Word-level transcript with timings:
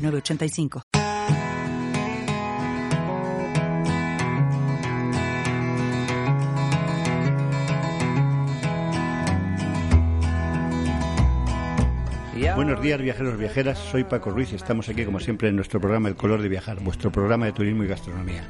906985. 0.00 0.99
Buenos 12.60 12.82
días, 12.82 13.00
viajeros, 13.00 13.38
viajeras. 13.38 13.78
Soy 13.78 14.04
Paco 14.04 14.28
Ruiz 14.28 14.52
y 14.52 14.56
estamos 14.56 14.86
aquí, 14.90 15.06
como 15.06 15.18
siempre, 15.18 15.48
en 15.48 15.56
nuestro 15.56 15.80
programa 15.80 16.10
El 16.10 16.14
Color 16.14 16.42
de 16.42 16.50
Viajar, 16.50 16.78
vuestro 16.78 17.10
programa 17.10 17.46
de 17.46 17.52
turismo 17.52 17.84
y 17.84 17.86
gastronomía. 17.86 18.44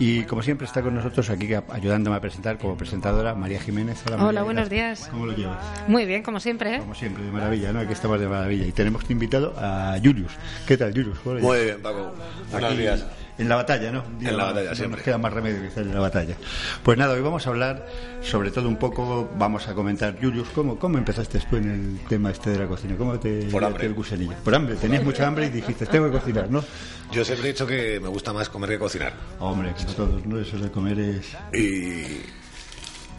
Y 0.00 0.24
como 0.24 0.42
siempre, 0.42 0.66
está 0.66 0.82
con 0.82 0.96
nosotros 0.96 1.30
aquí 1.30 1.48
ayudándome 1.68 2.16
a 2.16 2.20
presentar 2.20 2.58
como 2.58 2.76
presentadora 2.76 3.36
María 3.36 3.60
Jiménez. 3.60 4.02
Hola, 4.18 4.42
buenos 4.42 4.68
días. 4.68 5.06
¿Cómo 5.12 5.26
lo 5.26 5.36
llevas? 5.36 5.64
Muy 5.86 6.06
bien, 6.06 6.24
como 6.24 6.40
siempre. 6.40 6.74
¿eh? 6.74 6.78
Como 6.80 6.96
siempre, 6.96 7.22
de 7.22 7.30
maravilla, 7.30 7.72
¿no? 7.72 7.78
Aquí 7.78 7.92
estamos 7.92 8.18
de 8.18 8.26
maravilla. 8.26 8.66
Y 8.66 8.72
tenemos 8.72 9.08
invitado 9.08 9.54
a 9.56 9.96
Julius. 10.02 10.32
¿Qué 10.66 10.76
tal, 10.76 10.90
Julius? 10.90 11.24
Muy 11.24 11.64
bien, 11.64 11.80
Paco. 11.80 12.12
Buenos 12.50 12.76
días. 12.76 13.06
En 13.38 13.48
la 13.48 13.56
batalla, 13.56 13.90
¿no? 13.90 14.04
en 14.20 14.36
la 14.36 14.44
batalla, 14.44 14.74
siempre. 14.74 14.98
Nos 14.98 15.04
queda 15.04 15.18
más 15.18 15.32
remedio 15.32 15.60
que 15.60 15.68
estar 15.68 15.82
en 15.82 15.94
la 15.94 16.00
batalla. 16.00 16.36
Pues 16.82 16.98
nada, 16.98 17.14
hoy 17.14 17.22
vamos 17.22 17.46
a 17.46 17.50
hablar 17.50 17.86
sobre 18.20 18.50
todo 18.50 18.68
un 18.68 18.76
poco, 18.76 19.30
vamos 19.38 19.66
a 19.68 19.74
comentar, 19.74 20.16
Julius, 20.20 20.48
¿cómo, 20.54 20.78
cómo 20.78 20.98
empezaste 20.98 21.40
tú 21.40 21.56
en 21.56 21.70
el 21.70 22.08
tema 22.08 22.30
este 22.30 22.50
de 22.50 22.58
la 22.58 22.66
cocina? 22.66 22.94
¿Cómo 22.96 23.18
te 23.18 23.44
Por 23.46 23.64
hambre. 23.64 23.86
el 23.86 23.94
gusanillo? 23.94 24.34
Por 24.44 24.54
hambre, 24.54 24.76
tenías 24.76 25.02
mucha 25.02 25.26
hambre 25.26 25.46
y 25.46 25.50
dijiste, 25.50 25.86
tengo 25.86 26.06
que 26.10 26.18
cocinar, 26.18 26.50
¿no? 26.50 26.62
Yo 27.10 27.24
siempre 27.24 27.48
he 27.48 27.52
dicho 27.52 27.66
que 27.66 27.98
me 28.00 28.08
gusta 28.08 28.32
más 28.32 28.48
comer 28.48 28.70
que 28.70 28.78
cocinar. 28.78 29.12
Hombre, 29.38 29.74
que 29.74 29.84
todos, 29.84 30.24
¿no? 30.26 30.38
Eso 30.38 30.58
de 30.58 30.70
comer 30.70 30.98
es... 30.98 31.36
Y... 31.52 32.22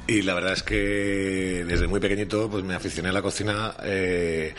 Y 0.06 0.22
la 0.24 0.34
verdad 0.34 0.52
es 0.52 0.64
que 0.64 1.64
desde 1.66 1.88
muy 1.88 2.02
pequeñito 2.02 2.50
pues 2.50 2.62
me 2.64 2.76
aficioné 2.76 3.08
a 3.08 3.14
la 3.14 3.22
cocina 3.22 3.74
eh, 3.84 4.54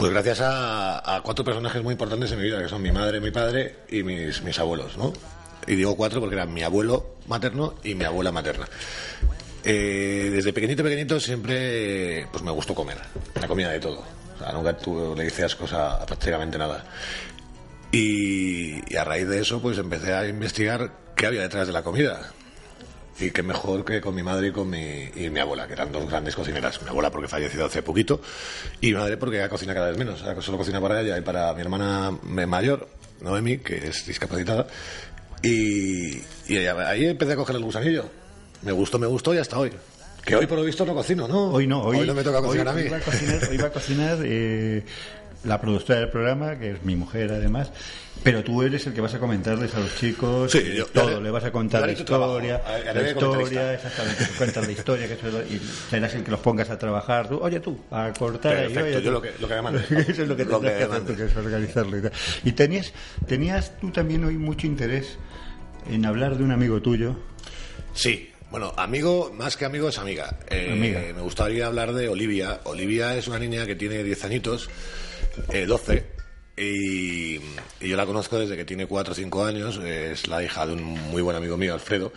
pues 0.00 0.12
gracias 0.12 0.40
a, 0.40 1.16
a, 1.16 1.20
cuatro 1.20 1.44
personajes 1.44 1.82
muy 1.82 1.92
importantes 1.92 2.32
en 2.32 2.38
mi 2.38 2.44
vida, 2.44 2.62
que 2.62 2.70
son 2.70 2.80
mi 2.80 2.90
madre, 2.90 3.20
mi 3.20 3.30
padre 3.30 3.80
y 3.90 4.02
mis, 4.02 4.58
abuelos, 4.58 4.96
¿no? 4.96 5.12
Y 5.66 5.74
digo 5.74 5.94
cuatro 5.94 6.20
porque 6.20 6.36
eran 6.36 6.54
mi 6.54 6.62
abuelo 6.62 7.16
materno 7.26 7.74
y 7.84 7.94
mi 7.94 8.04
abuela 8.04 8.32
materna. 8.32 8.66
Eh, 9.62 10.30
desde 10.32 10.54
pequeñito, 10.54 10.82
pequeñito 10.82 11.20
siempre 11.20 12.26
pues 12.32 12.42
me 12.42 12.50
gustó 12.50 12.74
comer, 12.74 12.96
la 13.38 13.46
comida 13.46 13.68
de 13.68 13.78
todo. 13.78 14.02
O 14.36 14.38
sea, 14.38 14.52
nunca 14.52 14.74
tú 14.74 15.12
le 15.14 15.24
decías 15.24 15.54
cosa 15.54 15.96
a 15.96 16.06
prácticamente 16.06 16.56
nada. 16.56 16.82
Y 17.92 18.96
a 18.96 19.04
raíz 19.04 19.28
de 19.28 19.40
eso 19.40 19.60
pues 19.60 19.76
empecé 19.76 20.14
a 20.14 20.26
investigar 20.26 20.92
qué 21.14 21.26
había 21.26 21.42
detrás 21.42 21.66
de 21.66 21.74
la 21.74 21.82
comida 21.82 22.32
y 23.20 23.30
qué 23.30 23.42
mejor 23.42 23.84
que 23.84 24.00
con 24.00 24.14
mi 24.14 24.22
madre 24.22 24.48
y 24.48 24.52
con 24.52 24.68
mi, 24.68 25.10
y 25.14 25.30
mi 25.30 25.40
abuela, 25.40 25.66
que 25.66 25.74
eran 25.74 25.92
dos 25.92 26.08
grandes 26.08 26.34
cocineras. 26.34 26.80
Mi 26.82 26.88
abuela 26.88 27.10
porque 27.10 27.28
falleció 27.28 27.64
hace 27.64 27.82
poquito 27.82 28.20
y 28.80 28.88
mi 28.88 28.94
madre 28.94 29.16
porque 29.16 29.36
ella 29.36 29.48
cocina 29.48 29.74
cada 29.74 29.88
vez 29.88 29.98
menos. 29.98 30.22
Ahora 30.22 30.40
solo 30.40 30.58
cocina 30.58 30.80
para 30.80 31.00
ella 31.00 31.18
y 31.18 31.20
para 31.20 31.52
mi 31.54 31.60
hermana 31.60 32.12
mayor, 32.22 32.88
Noemi, 33.20 33.58
que 33.58 33.88
es 33.88 34.06
discapacitada. 34.06 34.66
Y, 35.42 36.22
ahí 36.86 37.06
empecé 37.06 37.32
a 37.32 37.36
coger 37.36 37.56
el 37.56 37.62
gusanillo. 37.62 38.04
Me 38.62 38.72
gustó, 38.72 38.98
me 38.98 39.06
gustó 39.06 39.34
y 39.34 39.38
hasta 39.38 39.58
hoy. 39.58 39.72
Que 40.24 40.36
hoy 40.36 40.46
por 40.46 40.58
lo 40.58 40.64
visto 40.64 40.84
no 40.84 40.94
cocino, 40.94 41.26
¿no? 41.26 41.50
Hoy 41.50 41.66
no, 41.66 41.82
hoy, 41.82 42.00
hoy 42.00 42.06
no 42.06 42.14
me 42.14 42.22
toca 42.22 42.42
cocinar 42.42 42.74
hoy, 42.74 42.82
a 42.82 42.84
mí. 42.84 42.90
Hoy 42.90 42.90
va 42.90 42.96
a 42.98 43.00
cocinar, 43.00 43.48
hoy 43.48 43.56
va 43.56 43.66
a 43.66 43.72
cocinar 43.72 44.18
eh, 44.22 44.84
la 45.44 45.60
productora 45.60 46.00
del 46.00 46.10
programa, 46.10 46.58
que 46.58 46.72
es 46.72 46.82
mi 46.82 46.96
mujer 46.96 47.32
además, 47.32 47.72
pero 48.22 48.44
tú 48.44 48.62
eres 48.62 48.86
el 48.86 48.92
que 48.92 49.00
vas 49.00 49.14
a 49.14 49.18
comentarles 49.18 49.74
a 49.74 49.80
los 49.80 49.96
chicos 49.96 50.52
sí, 50.52 50.74
yo, 50.76 50.86
todo, 50.86 51.08
le, 51.08 51.20
le 51.22 51.30
vas 51.30 51.44
a 51.44 51.50
contar 51.50 51.86
la 51.86 51.92
historia, 51.92 52.60
la 52.92 53.08
historia, 53.08 53.74
exactamente, 53.74 54.24
cuentas 54.36 54.66
la 54.66 54.72
historia, 54.72 55.08
que 55.08 55.14
eso, 55.14 55.42
y 55.42 55.58
serás 55.88 56.14
el 56.14 56.24
que 56.24 56.30
los 56.30 56.40
pongas 56.40 56.68
a 56.68 56.78
trabajar, 56.78 57.28
tú, 57.28 57.38
oye 57.38 57.60
tú, 57.60 57.78
a 57.90 58.12
cortar 58.12 58.56
ahí, 58.56 58.76
oye, 58.76 59.02
yo 59.02 59.10
lo 59.10 59.22
que, 59.22 59.32
lo 59.40 59.48
que 59.48 59.62
me 59.62 59.70
eso 60.02 60.22
es 60.22 60.28
lo 60.28 60.36
que 60.36 60.44
lo 60.44 60.60
tendrás 60.60 60.72
que 60.72 60.78
que 60.78 60.84
hacer 60.84 61.04
tú, 61.06 61.16
que 61.16 61.24
es 61.24 61.36
organizarlo 61.36 61.98
y 61.98 62.02
tal. 62.02 62.12
Y 62.44 62.52
tenías, 62.52 62.92
tenías 63.26 63.78
tú 63.80 63.90
también 63.90 64.24
hoy 64.24 64.36
mucho 64.36 64.66
interés 64.66 65.18
en 65.90 66.04
hablar 66.04 66.36
de 66.36 66.44
un 66.44 66.52
amigo 66.52 66.82
tuyo. 66.82 67.16
Sí, 67.94 68.30
bueno, 68.50 68.72
amigo, 68.76 69.32
más 69.32 69.56
que 69.56 69.64
amigo 69.64 69.88
es 69.88 69.98
amiga. 69.98 70.36
Eh, 70.48 70.70
amiga. 70.72 71.00
Me 71.14 71.22
gustaría 71.22 71.66
hablar 71.66 71.92
de 71.92 72.08
Olivia. 72.08 72.60
Olivia 72.64 73.16
es 73.16 73.28
una 73.28 73.38
niña 73.38 73.64
que 73.64 73.76
tiene 73.76 74.02
10 74.02 74.24
añitos, 74.24 74.68
eh, 75.52 75.66
12, 75.66 76.04
y, 76.56 77.36
y, 77.36 77.40
yo 77.80 77.96
la 77.96 78.06
conozco 78.06 78.38
desde 78.38 78.56
que 78.56 78.64
tiene 78.64 78.86
4 78.86 79.12
o 79.12 79.14
5 79.14 79.44
años. 79.44 79.78
Es 79.78 80.28
la 80.28 80.42
hija 80.42 80.66
de 80.66 80.74
un 80.74 80.82
muy 80.82 81.22
buen 81.22 81.36
amigo 81.36 81.56
mío, 81.56 81.74
Alfredo, 81.74 82.12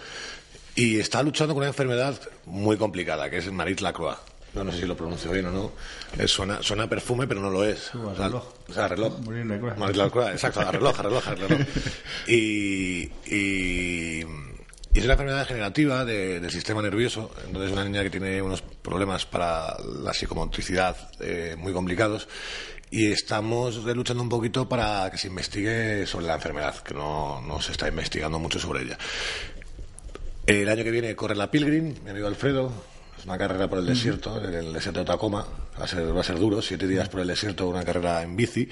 y 0.76 1.00
está 1.00 1.24
luchando 1.24 1.54
con 1.54 1.62
una 1.62 1.68
enfermedad 1.68 2.20
muy 2.46 2.78
complicada, 2.78 3.30
que 3.30 3.38
es 3.38 3.52
Marit 3.52 3.80
Lacroix. 3.82 4.18
No, 4.54 4.64
no 4.64 4.72
sé 4.72 4.82
si 4.82 4.86
lo 4.86 4.96
pronuncio 4.96 5.32
bien 5.32 5.48
o 5.48 5.52
no. 5.52 5.72
Eh, 6.18 6.28
suena, 6.28 6.62
suena 6.62 6.88
perfume, 6.88 7.26
pero 7.26 7.42
no 7.42 7.50
lo 7.50 7.64
es. 7.64 7.94
Uh, 7.96 8.08
o 8.08 8.16
sea, 8.16 8.28
reloj. 8.28 8.54
O 8.70 8.74
sea, 8.74 8.88
reloj. 8.88 9.20
Marit 9.26 9.78
Marit 9.78 9.96
Lacroix, 9.96 10.30
exacto, 10.32 10.60
a 10.60 10.72
reloj, 10.72 11.00
a 11.00 11.04
reloj, 11.04 11.28
a 11.28 11.36
reloj. 11.36 11.60
Y, 12.28 13.10
y, 13.26 14.26
y 14.94 15.00
es 15.00 15.06
una 15.06 15.14
enfermedad 15.14 15.40
degenerativa 15.40 16.06
de, 16.06 16.40
del 16.40 16.52
sistema 16.52 16.82
nervioso. 16.84 17.32
Entonces, 17.48 17.72
es 17.72 17.74
una 17.74 17.84
niña 17.84 18.04
que 18.04 18.12
tiene 18.12 18.42
unos 18.44 18.62
problemas 18.62 19.26
para 19.26 19.76
la 20.04 20.14
psicomotricidad 20.14 20.96
eh, 21.20 21.56
muy 21.58 21.74
complicados. 21.74 22.28
Y 22.96 23.12
estamos 23.12 23.78
luchando 23.78 24.22
un 24.22 24.30
poquito 24.30 24.70
para 24.70 25.10
que 25.10 25.18
se 25.18 25.26
investigue 25.26 26.06
sobre 26.06 26.28
la 26.28 26.36
enfermedad, 26.36 26.78
que 26.84 26.94
no, 26.94 27.42
no 27.42 27.60
se 27.60 27.72
está 27.72 27.88
investigando 27.88 28.38
mucho 28.38 28.60
sobre 28.60 28.84
ella. 28.84 29.00
El 30.46 30.70
año 30.70 30.84
que 30.84 30.92
viene 30.92 31.16
corre 31.16 31.36
la 31.36 31.50
Pilgrim, 31.50 31.96
mi 32.04 32.12
amigo 32.12 32.28
Alfredo, 32.28 32.72
es 33.18 33.26
una 33.26 33.36
carrera 33.36 33.68
por 33.68 33.80
el 33.80 33.88
desierto, 33.88 34.38
en 34.38 34.54
el 34.54 34.74
desierto 34.74 35.00
de 35.00 35.08
Tacoma. 35.08 35.44
Va 35.80 35.86
a 35.86 35.88
ser, 35.88 36.16
va 36.16 36.22
a 36.22 36.24
ser 36.24 36.38
duro, 36.38 36.62
siete 36.62 36.88
días 36.88 37.10
por 37.10 37.22
el 37.22 37.28
desierto, 37.30 37.68
una 37.68 37.84
carrera 37.84 38.22
en 38.22 38.36
bici. 38.36 38.70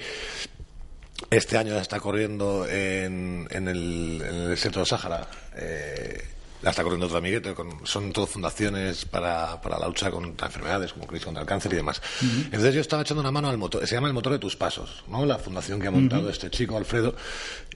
Este 1.28 1.58
año 1.58 1.76
está 1.76 1.98
corriendo 1.98 2.64
en, 2.68 3.48
en, 3.50 3.66
el, 3.66 4.22
en 4.24 4.34
el, 4.36 4.48
desierto 4.50 4.78
del 4.78 4.86
Sáhara. 4.86 5.26
Eh, 5.56 6.22
la 6.62 6.70
está 6.70 6.82
corriendo 6.82 7.06
otro 7.06 7.18
amiguete. 7.18 7.54
Con, 7.54 7.86
son 7.86 8.12
todo 8.12 8.26
fundaciones 8.26 9.04
para, 9.04 9.60
para, 9.60 9.78
la 9.78 9.88
lucha 9.88 10.10
contra 10.10 10.46
enfermedades, 10.46 10.92
como 10.92 11.06
crisis 11.06 11.24
contra 11.24 11.42
el 11.42 11.48
cáncer 11.48 11.72
y 11.72 11.76
demás. 11.76 12.00
Uh 12.20 12.24
-huh. 12.24 12.44
Entonces 12.46 12.74
yo 12.74 12.80
estaba 12.80 13.02
echando 13.02 13.20
una 13.20 13.32
mano 13.32 13.48
al 13.48 13.58
motor. 13.58 13.86
Se 13.86 13.94
llama 13.94 14.08
el 14.08 14.14
motor 14.14 14.32
de 14.32 14.38
tus 14.38 14.56
pasos, 14.56 15.04
¿no? 15.08 15.26
La 15.26 15.38
fundación 15.38 15.80
que 15.80 15.88
ha 15.88 15.90
montado 15.90 16.22
uh 16.22 16.26
-huh. 16.26 16.32
este 16.32 16.50
chico, 16.50 16.76
Alfredo. 16.76 17.14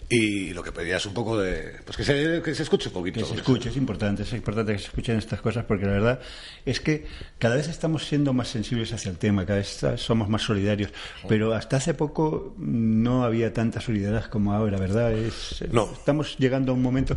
Y 0.08 0.52
lo 0.54 0.62
que 0.62 0.70
pedía 0.70 0.98
es 0.98 1.06
un 1.06 1.14
poco 1.14 1.36
de. 1.38 1.80
Pues 1.84 1.96
que 1.96 2.04
se, 2.04 2.40
que 2.42 2.54
se 2.54 2.62
escuche 2.62 2.88
un 2.88 2.94
poquito. 2.94 3.20
Que 3.20 3.26
se 3.26 3.34
escuche, 3.34 3.70
es 3.70 3.76
importante. 3.76 4.22
Es 4.22 4.32
importante 4.32 4.72
que 4.72 4.78
se 4.78 4.86
escuchen 4.86 5.18
estas 5.18 5.40
cosas 5.40 5.64
porque 5.64 5.84
la 5.84 5.92
verdad 5.92 6.20
es 6.64 6.80
que 6.80 7.06
cada 7.38 7.56
vez 7.56 7.66
estamos 7.66 8.06
siendo 8.06 8.32
más 8.32 8.48
sensibles 8.48 8.92
hacia 8.92 9.10
el 9.10 9.18
tema, 9.18 9.44
cada 9.44 9.58
vez 9.58 9.84
somos 9.96 10.28
más 10.28 10.42
solidarios. 10.42 10.92
Pero 11.28 11.54
hasta 11.54 11.78
hace 11.78 11.94
poco 11.94 12.54
no 12.56 13.24
había 13.24 13.52
tanta 13.52 13.80
solidaridad 13.80 14.26
como 14.26 14.52
ahora, 14.52 14.78
¿verdad? 14.78 15.12
Es, 15.12 15.64
no. 15.72 15.90
Estamos 15.92 16.36
llegando 16.38 16.70
a 16.70 16.74
un 16.76 16.82
momento 16.82 17.16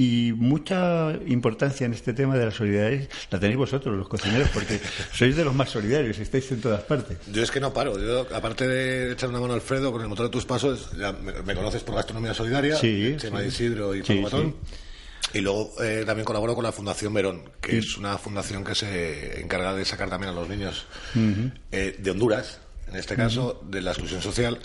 y 0.00 0.32
mucha 0.32 1.12
importancia 1.26 1.84
en 1.84 1.92
este 1.92 2.14
tema 2.14 2.34
de 2.34 2.46
la 2.46 2.50
solidaridad 2.50 3.06
la 3.30 3.38
tenéis 3.38 3.58
vosotros, 3.58 3.98
los 3.98 4.08
cocineros, 4.08 4.48
porque 4.48 4.80
sois 5.12 5.36
de 5.36 5.44
los 5.44 5.54
más 5.54 5.68
solidarios, 5.68 6.18
estáis 6.18 6.50
en 6.52 6.62
todas 6.62 6.80
partes. 6.84 7.18
Yo 7.30 7.42
es 7.42 7.50
que 7.50 7.60
no 7.60 7.74
paro. 7.74 7.98
Yo, 7.98 8.26
aparte 8.34 8.66
de 8.66 9.12
echar 9.12 9.28
una 9.28 9.40
mano 9.40 9.52
a 9.52 9.56
Alfredo 9.56 9.92
con 9.92 10.00
el 10.00 10.08
motor 10.08 10.24
de 10.24 10.32
tus 10.32 10.46
pasos, 10.46 10.90
ya 10.98 11.12
me, 11.12 11.42
me 11.42 11.54
conoces 11.54 11.82
por 11.82 11.96
Gastronomía 11.96 12.32
Solidaria, 12.32 12.76
sí, 12.76 13.14
sí. 13.20 13.28
de 13.28 13.46
Isidro 13.46 13.94
y 13.94 14.02
sí. 14.02 14.24
Y 15.34 15.40
luego 15.42 15.70
eh, 15.82 16.04
también 16.06 16.24
colaboro 16.24 16.54
con 16.54 16.64
la 16.64 16.72
Fundación 16.72 17.12
Verón, 17.12 17.50
que 17.60 17.76
es 17.76 17.98
una 17.98 18.16
fundación 18.16 18.64
que 18.64 18.74
se 18.74 19.38
encarga 19.38 19.74
de 19.74 19.84
sacar 19.84 20.08
también 20.08 20.32
a 20.32 20.34
los 20.34 20.48
niños 20.48 20.86
uh 21.14 21.18
-huh. 21.18 21.52
eh, 21.72 21.96
de 21.98 22.10
Honduras, 22.10 22.58
en 22.88 22.96
este 22.96 23.16
caso, 23.16 23.60
uh 23.60 23.66
-huh. 23.66 23.70
de 23.70 23.82
la 23.82 23.90
exclusión 23.90 24.22
social 24.22 24.58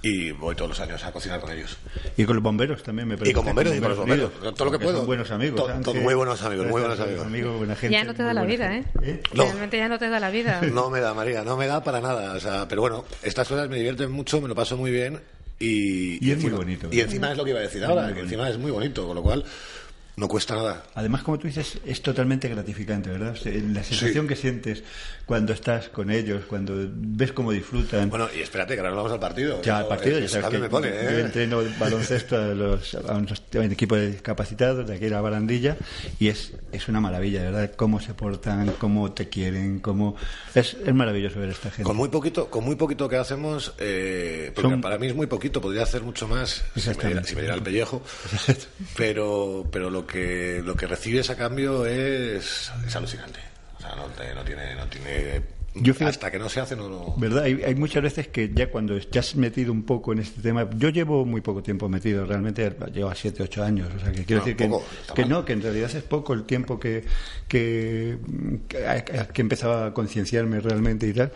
y 0.00 0.30
voy 0.30 0.54
todos 0.54 0.70
los 0.70 0.80
años 0.80 1.04
a 1.04 1.12
cocinar 1.12 1.40
con 1.40 1.50
ellos. 1.50 1.76
Y 2.16 2.24
con 2.24 2.36
los 2.36 2.42
bomberos 2.42 2.82
también 2.82 3.08
me 3.08 3.16
Y 3.24 3.32
con 3.32 3.44
bomberos 3.44 3.74
y 3.74 3.80
con 3.80 3.88
los 3.88 3.98
bomberos, 3.98 4.30
con 4.30 4.54
todo 4.54 4.66
lo 4.66 4.70
que 4.70 4.78
puedo. 4.78 4.98
Son 4.98 5.06
buenos 5.06 5.30
amigos. 5.30 5.60
To, 5.82 5.92
to, 5.92 5.94
muy 5.94 6.14
buenos 6.14 6.42
amigos, 6.42 6.66
muy 6.66 6.80
buenos 6.80 7.00
amigos. 7.00 7.26
amigos 7.26 7.58
buena 7.58 7.74
gente, 7.74 7.96
ya 7.96 8.04
no 8.04 8.14
te 8.14 8.22
da 8.22 8.32
la 8.32 8.44
vida, 8.44 8.76
¿eh? 8.76 8.84
¿eh? 9.02 9.22
No. 9.34 9.44
Realmente 9.44 9.76
ya 9.76 9.88
no 9.88 9.98
te 9.98 10.08
da 10.08 10.20
la 10.20 10.30
vida. 10.30 10.60
No 10.78 10.90
me 10.90 11.00
da, 11.00 11.12
María, 11.14 11.42
no 11.42 11.56
me 11.56 11.66
da 11.66 11.82
para 11.82 12.00
nada. 12.00 12.34
O 12.34 12.40
sea, 12.40 12.68
pero 12.68 12.82
bueno, 12.82 13.04
estas 13.22 13.48
cosas 13.48 13.68
me 13.68 13.76
divierten 13.76 14.10
mucho, 14.12 14.40
me 14.40 14.48
lo 14.48 14.54
paso 14.54 14.76
muy 14.76 14.90
bien 14.92 15.20
y, 15.58 16.24
y, 16.24 16.30
es 16.30 16.36
encima, 16.36 16.56
muy 16.56 16.64
bonito. 16.64 16.88
Y 16.92 17.00
encima 17.00 17.32
es 17.32 17.36
lo 17.36 17.44
que 17.44 17.50
iba 17.50 17.58
a 17.58 17.62
decir 17.62 17.84
ahora, 17.84 18.12
que 18.14 18.20
encima 18.20 18.48
es 18.48 18.58
muy 18.58 18.70
bonito, 18.70 19.06
con 19.06 19.16
lo 19.16 19.22
cual 19.22 19.44
no 20.16 20.28
cuesta 20.28 20.54
nada. 20.54 20.84
Además, 20.94 21.22
como 21.22 21.38
tú 21.38 21.46
dices, 21.46 21.78
es 21.84 22.02
totalmente 22.02 22.48
gratificante, 22.48 23.10
¿verdad? 23.10 23.32
O 23.32 23.36
sea, 23.36 23.52
La 23.52 23.82
sensación 23.82 24.24
Sí. 24.24 24.28
que 24.28 24.36
sientes 24.36 24.82
cuando 25.28 25.52
estás 25.52 25.90
con 25.90 26.10
ellos, 26.10 26.46
cuando 26.46 26.72
ves 26.90 27.32
cómo 27.32 27.52
disfrutan. 27.52 28.08
Bueno, 28.08 28.30
y 28.34 28.40
espérate, 28.40 28.72
que 28.72 28.80
ahora 28.80 28.92
nos 28.92 28.96
vamos 28.96 29.12
al 29.12 29.20
partido. 29.20 29.60
ya 29.60 29.76
al 29.80 29.86
partido, 29.86 30.18
ya 30.18 30.26
sabes 30.26 30.48
que 30.48 30.58
me 30.58 30.70
pone, 30.70 30.88
yo 30.88 30.94
¿eh? 31.10 31.20
entreno 31.20 31.60
baloncesto 31.78 32.34
a, 32.34 32.46
los, 32.46 32.94
a 32.94 33.12
un 33.14 33.28
equipo 33.70 33.94
de 33.94 34.10
discapacitados 34.12 34.88
de 34.88 34.94
aquí 34.96 35.04
a 35.04 35.10
la 35.10 35.20
barandilla 35.20 35.76
y 36.18 36.28
es, 36.28 36.54
es 36.72 36.88
una 36.88 37.02
maravilla, 37.02 37.42
¿verdad? 37.42 37.70
Cómo 37.76 38.00
se 38.00 38.14
portan, 38.14 38.72
cómo 38.78 39.12
te 39.12 39.28
quieren, 39.28 39.80
cómo... 39.80 40.16
Es, 40.54 40.78
es 40.82 40.94
maravilloso 40.94 41.38
ver 41.40 41.50
a 41.50 41.52
esta 41.52 41.68
gente. 41.70 41.82
Con 41.82 41.96
muy 41.98 42.08
poquito, 42.08 42.48
con 42.48 42.64
muy 42.64 42.76
poquito 42.76 43.06
que 43.06 43.16
hacemos, 43.16 43.74
eh, 43.78 44.50
porque 44.54 44.70
Son- 44.70 44.80
para 44.80 44.96
mí 44.96 45.08
es 45.08 45.14
muy 45.14 45.26
poquito, 45.26 45.60
podría 45.60 45.82
hacer 45.82 46.00
mucho 46.00 46.26
más 46.26 46.64
si 46.74 46.88
me, 46.88 47.22
si 47.24 47.34
me 47.34 47.42
diera 47.42 47.54
el 47.54 47.62
pellejo, 47.62 48.02
pero, 48.96 49.66
pero 49.70 49.90
lo 49.90 50.06
que 50.06 50.62
lo 50.64 50.74
que 50.74 50.86
recibes 50.86 51.28
a 51.28 51.36
cambio 51.36 51.84
es, 51.86 52.72
es 52.86 52.96
alucinante. 52.96 53.40
O 53.78 53.80
sea, 53.80 53.94
no, 53.96 54.08
no 54.08 54.44
tiene, 54.44 54.74
no 54.74 54.86
tiene 54.88 55.40
Yo 55.74 55.94
fíjate- 55.94 56.10
hasta 56.10 56.30
que 56.32 56.38
no 56.40 56.48
se 56.48 56.58
hace 56.60 56.74
no, 56.74 56.88
no- 56.88 57.14
¿Verdad? 57.16 57.44
Hay, 57.44 57.62
hay 57.62 57.74
muchas 57.76 58.02
veces 58.02 58.26
que 58.26 58.50
ya 58.52 58.68
cuando 58.70 58.98
te 59.00 59.18
has 59.20 59.36
metido 59.36 59.70
un 59.72 59.84
poco 59.84 60.12
en 60.12 60.18
este 60.18 60.40
tema, 60.42 60.68
yo 60.76 60.88
llevo 60.88 61.24
muy 61.24 61.40
poco 61.40 61.62
tiempo 61.62 61.88
metido, 61.88 62.24
realmente 62.26 62.74
llevo 62.92 63.10
a 63.10 63.14
7, 63.14 63.42
8 63.44 63.62
años, 63.62 63.88
o 63.94 64.00
sea 64.00 64.10
que 64.10 64.24
quiero 64.24 64.42
Ah, 64.42 64.44
decir 64.44 64.56
que, 64.56 64.66
poco, 64.66 64.84
que 65.14 65.24
no, 65.26 65.44
que 65.44 65.52
en 65.52 65.62
realidad 65.62 65.90
es 65.94 66.02
poco 66.02 66.34
el 66.34 66.42
tiempo 66.44 66.80
que, 66.80 67.04
que, 67.46 68.18
que, 68.66 69.26
que 69.32 69.40
empezaba 69.42 69.86
a 69.86 69.94
concienciarme 69.94 70.58
realmente 70.60 71.06
y 71.06 71.12
tal, 71.12 71.30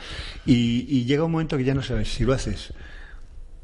y, 0.45 0.87
y 0.89 1.05
llega 1.05 1.23
un 1.25 1.31
momento 1.33 1.57
que 1.57 1.65
ya 1.65 1.75
no 1.75 1.83
sabes 1.83 2.13
si 2.13 2.25
lo 2.25 2.33
haces 2.33 2.73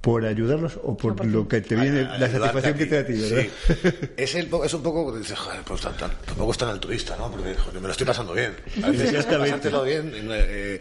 por 0.01 0.25
ayudarlos 0.25 0.79
o 0.83 0.97
por 0.97 1.25
lo 1.27 1.49
que 1.49 1.61
te 1.61 1.75
viene, 1.75 2.03
a- 2.03 2.15
a 2.15 2.19
la 2.19 2.29
satisfacción 2.31 2.75
que 2.79 2.87
te 2.87 2.95
da 2.95 3.01
a 3.01 3.07
ti, 3.07 3.13
¿verdad? 3.15 3.43
Sí. 3.67 4.09
Es, 4.17 4.35
el, 4.37 4.49
es 4.65 4.75
un 4.75 4.83
poco, 4.83 5.17
dices, 5.19 5.37
joder, 5.39 5.61
pues 5.63 5.81
tan- 5.81 5.97
tan- 5.97 6.13
tampoco 6.25 6.53
es 6.53 6.59
tan 6.59 6.69
altruista, 6.69 7.17
¿no? 7.17 7.31
Porque 7.31 7.55
joder, 7.55 7.75
me 7.81 7.87
lo 7.89 7.91
estoy 7.93 8.07
pasando 8.07 8.33
bien. 8.33 8.55
A 8.83 8.91
veces 8.91 9.25
pasártelo 9.27 9.83
bien 9.83 10.13
eh, 10.15 10.81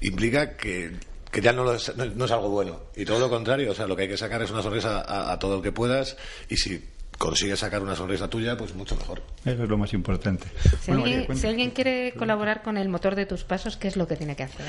implica 0.00 0.56
que, 0.56 0.92
que 1.30 1.40
ya 1.42 1.52
no, 1.52 1.62
lo 1.64 1.74
es, 1.74 1.94
no, 1.96 2.06
no 2.06 2.24
es 2.24 2.30
algo 2.30 2.48
bueno. 2.48 2.80
Y 2.96 3.04
todo 3.04 3.18
lo 3.18 3.28
contrario, 3.28 3.70
o 3.70 3.74
sea, 3.74 3.86
lo 3.86 3.94
que 3.96 4.02
hay 4.02 4.08
que 4.08 4.16
sacar 4.16 4.40
es 4.42 4.50
una 4.50 4.62
sonrisa 4.62 5.00
a, 5.02 5.32
a 5.32 5.38
todo 5.38 5.56
el 5.56 5.62
que 5.62 5.72
puedas 5.72 6.16
y 6.48 6.56
si 6.56 6.82
consigues 7.18 7.58
sacar 7.60 7.82
una 7.82 7.94
sonrisa 7.94 8.28
tuya, 8.28 8.56
pues 8.56 8.74
mucho 8.74 8.96
mejor. 8.96 9.22
Eso 9.44 9.62
es 9.62 9.68
lo 9.68 9.76
más 9.78 9.92
importante. 9.92 10.46
Si, 10.82 10.90
Bueno, 10.90 11.04
alguien, 11.04 11.36
si 11.36 11.46
alguien 11.46 11.70
quiere 11.70 12.12
colaborar 12.18 12.62
con 12.62 12.76
el 12.78 12.88
motor 12.88 13.14
de 13.14 13.26
tus 13.26 13.44
pasos, 13.44 13.76
¿qué 13.76 13.88
es 13.88 13.96
lo 13.96 14.08
que 14.08 14.16
tiene 14.16 14.34
que 14.34 14.42
hacer? 14.44 14.64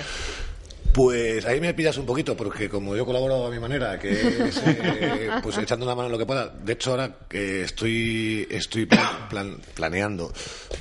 Pues 0.95 1.45
ahí 1.45 1.59
me 1.59 1.74
pillas 1.74 1.97
un 1.97 2.06
poquito, 2.06 2.38
porque 2.38 2.69
como 2.69 2.95
yo 2.95 3.06
colaboro 3.06 3.47
a 3.47 3.51
mi 3.51 3.59
manera, 3.59 4.00
que 4.00 4.12
es 4.47 4.62
eh, 4.65 5.30
pues 5.44 5.57
echando 5.57 5.86
una 5.86 5.94
mano 5.94 6.06
en 6.06 6.13
lo 6.13 6.18
que 6.18 6.25
pueda. 6.25 6.47
De 6.47 6.71
hecho, 6.71 6.92
ahora 6.92 7.13
que 7.27 7.63
estoy, 7.63 8.47
estoy 8.50 8.86
plan- 8.86 9.27
plan- 9.30 9.57
planeando 9.74 10.31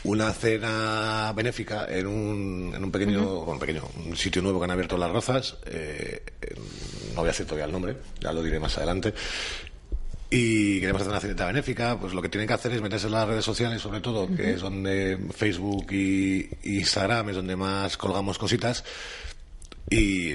una 0.04 0.32
cena 0.32 1.32
benéfica 1.34 1.86
en 1.88 2.06
un, 2.06 2.72
en 2.76 2.84
un 2.84 2.92
pequeño, 2.92 3.40
bueno, 3.44 3.58
pequeño, 3.58 3.82
un 4.06 4.16
sitio 4.16 4.40
nuevo 4.40 4.60
que 4.60 4.66
han 4.66 4.70
abierto 4.70 4.96
Las 4.96 5.10
Rozas. 5.10 5.56
eh, 5.66 6.22
no 7.10 7.16
voy 7.22 7.24
a 7.24 7.32
decir 7.32 7.46
todavía 7.46 7.64
el 7.66 7.72
nombre, 7.72 7.96
ya 8.20 8.32
lo 8.32 8.40
diré 8.40 8.60
más 8.60 8.76
adelante. 8.78 9.12
Y 10.30 10.78
queremos 10.78 11.02
hacer 11.02 11.10
una 11.12 11.20
cenita 11.20 11.46
benéfica, 11.46 11.98
pues 11.98 12.12
lo 12.14 12.22
que 12.22 12.28
tienen 12.28 12.46
que 12.46 12.54
hacer 12.54 12.72
es 12.72 12.80
meterse 12.80 13.06
en 13.06 13.12
las 13.12 13.26
redes 13.26 13.44
sociales, 13.44 13.82
sobre 13.82 14.00
todo, 14.00 14.28
que 14.34 14.52
es 14.54 14.60
donde 14.60 15.18
Facebook 15.32 15.86
y, 15.90 16.48
y 16.62 16.78
Instagram 16.78 17.30
es 17.30 17.36
donde 17.36 17.56
más 17.56 17.96
colgamos 17.96 18.38
cositas. 18.38 18.84
Y 19.90 20.34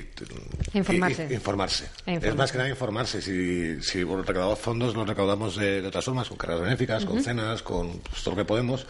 Informarse. 0.73 1.25
y- 1.27 1.31
y- 1.31 1.35
informarse. 1.35 1.83
E 2.05 2.13
informarse. 2.13 2.27
Es 2.29 2.35
más 2.35 2.51
que 2.51 2.57
nada 2.59 2.69
informarse. 2.69 3.21
Si, 3.21 3.81
si 3.81 4.03
bueno, 4.03 4.23
recaudamos 4.23 4.59
fondos, 4.59 4.95
los 4.95 5.07
recaudamos 5.07 5.55
de, 5.57 5.81
de 5.81 5.87
otras 5.87 6.05
formas, 6.05 6.27
con 6.29 6.37
carreras 6.37 6.61
benéficas, 6.61 7.03
con 7.05 7.21
cenas, 7.23 7.61
con 7.63 7.99
pues, 7.99 8.21
todo 8.23 8.35
lo 8.35 8.41
que 8.41 8.45
podemos. 8.45 8.85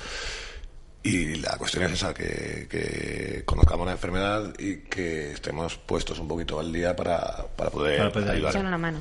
Y 1.02 1.36
la 1.36 1.56
cuestión 1.58 1.86
es 1.86 1.94
esa, 1.94 2.14
que, 2.14 2.68
que 2.70 3.44
conozcamos 3.46 3.86
la 3.86 3.94
enfermedad 3.94 4.54
y 4.60 4.80
que 4.82 5.32
estemos 5.32 5.78
puestos 5.78 6.20
un 6.20 6.28
poquito 6.28 6.60
al 6.60 6.74
día 6.74 6.94
para, 6.94 7.46
para 7.56 7.70
poder, 7.70 7.98
Para 8.00 8.12
poder 8.12 8.32
ayudar. 8.32 8.52
Echar 8.52 8.66
una 8.66 8.78
mano. 8.78 9.00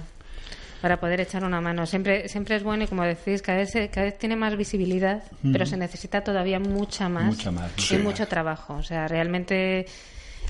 Para 0.81 1.01
poder 1.01 1.21
echar 1.23 1.43
una 1.43 1.61
mano. 1.61 1.87
Siempre, 1.87 2.29
siempre 2.29 2.55
es 2.55 2.63
bueno 2.63 2.85
y 2.85 2.87
como 2.87 3.03
decís, 3.03 3.43
cada 3.43 3.59
vez, 3.59 3.71
se- 3.73 3.89
cada 3.91 4.05
vez 4.07 4.17
tiene 4.17 4.37
más 4.37 4.57
visibilidad, 4.57 5.25
pero 5.53 5.67
se 5.67 5.77
necesita 5.77 6.23
todavía 6.23 6.61
mucha 6.61 7.09
más. 7.09 7.25
Mucha 7.37 7.51
más, 7.51 7.73
Y 7.77 7.83
sí. 7.83 7.99
mucho 7.99 8.29
trabajo. 8.29 8.75
O 8.75 8.83
sea, 8.85 9.09
realmente 9.09 9.87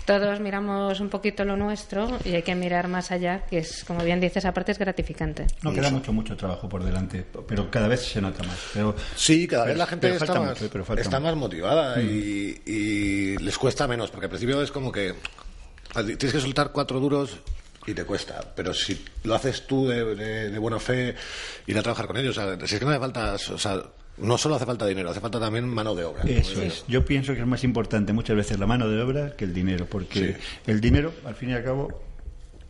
todos 0.08 0.40
miramos 0.40 1.00
un 1.00 1.10
poquito 1.10 1.44
lo 1.44 1.54
nuestro 1.54 2.18
y 2.24 2.30
hay 2.34 2.42
que 2.42 2.54
mirar 2.54 2.88
más 2.88 3.10
allá, 3.10 3.44
que 3.44 3.58
es, 3.58 3.84
como 3.84 4.02
bien 4.02 4.18
dices, 4.20 4.46
aparte 4.46 4.72
es 4.72 4.78
gratificante. 4.78 5.46
No, 5.60 5.70
queda 5.70 5.90
mucho, 5.90 6.14
mucho 6.14 6.34
trabajo 6.34 6.66
por 6.66 6.82
delante, 6.82 7.26
pero 7.46 7.70
cada 7.70 7.88
vez 7.88 8.00
se 8.06 8.22
nota 8.22 8.42
más. 8.42 8.56
Pero 8.72 8.94
Sí, 9.14 9.46
cada 9.46 9.66
vez 9.66 9.76
la 9.76 9.84
gente 9.86 10.06
pero 10.08 10.14
está, 10.14 10.26
falta 10.26 10.40
más, 10.40 10.58
mucho, 10.60 10.72
pero 10.72 10.84
falta 10.86 11.02
está 11.02 11.20
más 11.20 11.36
motivada 11.36 12.00
y, 12.00 12.58
y 12.64 13.36
les 13.36 13.58
cuesta 13.58 13.86
menos, 13.86 14.10
porque 14.10 14.24
al 14.24 14.30
principio 14.30 14.62
es 14.62 14.72
como 14.72 14.90
que 14.90 15.12
tienes 15.94 16.32
que 16.32 16.40
soltar 16.40 16.72
cuatro 16.72 17.00
duros 17.00 17.36
y 17.86 17.92
te 17.92 18.04
cuesta, 18.04 18.40
pero 18.56 18.72
si 18.72 19.04
lo 19.24 19.34
haces 19.34 19.66
tú 19.66 19.88
de, 19.88 20.14
de- 20.14 20.50
de 20.50 20.58
buena 20.58 20.78
fe, 20.80 21.14
ir 21.66 21.78
a 21.78 21.82
trabajar 21.82 22.06
con 22.06 22.16
ellos, 22.16 22.36
o 22.38 22.40
sea, 22.40 22.66
si 22.66 22.74
es 22.74 22.78
que 22.78 22.84
no 22.86 22.90
hace 22.92 23.00
falta, 23.00 23.34
o 23.34 23.58
sea, 23.58 23.82
no 24.20 24.38
solo 24.38 24.54
hace 24.56 24.66
falta 24.66 24.86
dinero, 24.86 25.10
hace 25.10 25.20
falta 25.20 25.38
también 25.40 25.66
mano 25.68 25.94
de 25.94 26.04
obra. 26.04 26.22
Eso 26.24 26.60
es. 26.62 26.84
Yo 26.88 27.04
pienso 27.04 27.34
que 27.34 27.40
es 27.40 27.46
más 27.46 27.64
importante 27.64 28.12
muchas 28.12 28.36
veces 28.36 28.58
la 28.58 28.66
mano 28.66 28.88
de 28.88 29.00
obra 29.02 29.34
que 29.36 29.44
el 29.44 29.54
dinero, 29.54 29.86
porque 29.86 30.34
Sí. 30.34 30.34
el 30.66 30.80
dinero, 30.80 31.12
al 31.24 31.34
fin 31.34 31.50
y 31.50 31.52
al 31.54 31.64
cabo, 31.64 32.02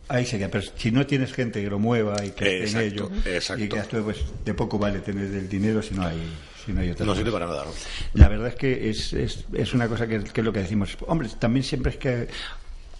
ahí 0.07 0.25
se 0.25 0.37
queda. 0.37 0.49
Pero 0.49 0.63
si 0.75 0.91
no 0.91 1.05
tienes 1.05 1.33
gente 1.33 1.61
que 1.63 1.69
lo 1.69 1.79
mueva 1.79 2.15
y 2.25 2.31
que 2.31 2.63
esté 2.63 2.79
en 2.79 2.85
ello, 2.91 3.11
exacto. 3.25 3.63
y 3.63 3.69
que 3.69 3.79
actúe, 3.79 4.03
pues 4.03 4.17
de 4.45 4.53
poco 4.53 4.77
vale 4.79 4.99
tener 4.99 5.25
el 5.25 5.47
dinero 5.49 5.81
si 5.81 5.93
no 5.95 6.03
hay, 6.05 6.17
si 6.65 6.71
no 6.73 6.81
hay 6.81 6.91
otra 6.91 7.05
No 7.05 7.15
sirve 7.15 7.31
para 7.31 7.45
nada. 7.47 7.65
¿no? 7.65 7.71
La 8.13 8.27
verdad 8.27 8.47
es 8.49 8.55
que 8.55 8.89
es, 8.89 9.13
es, 9.13 9.45
es 9.53 9.73
una 9.73 9.87
cosa 9.87 10.07
que, 10.07 10.23
que 10.23 10.41
es 10.41 10.45
lo 10.45 10.53
que 10.53 10.59
decimos. 10.59 10.97
Hombre, 11.07 11.29
también 11.39 11.63
siempre 11.63 11.91
es 11.91 11.97
que 11.97 12.27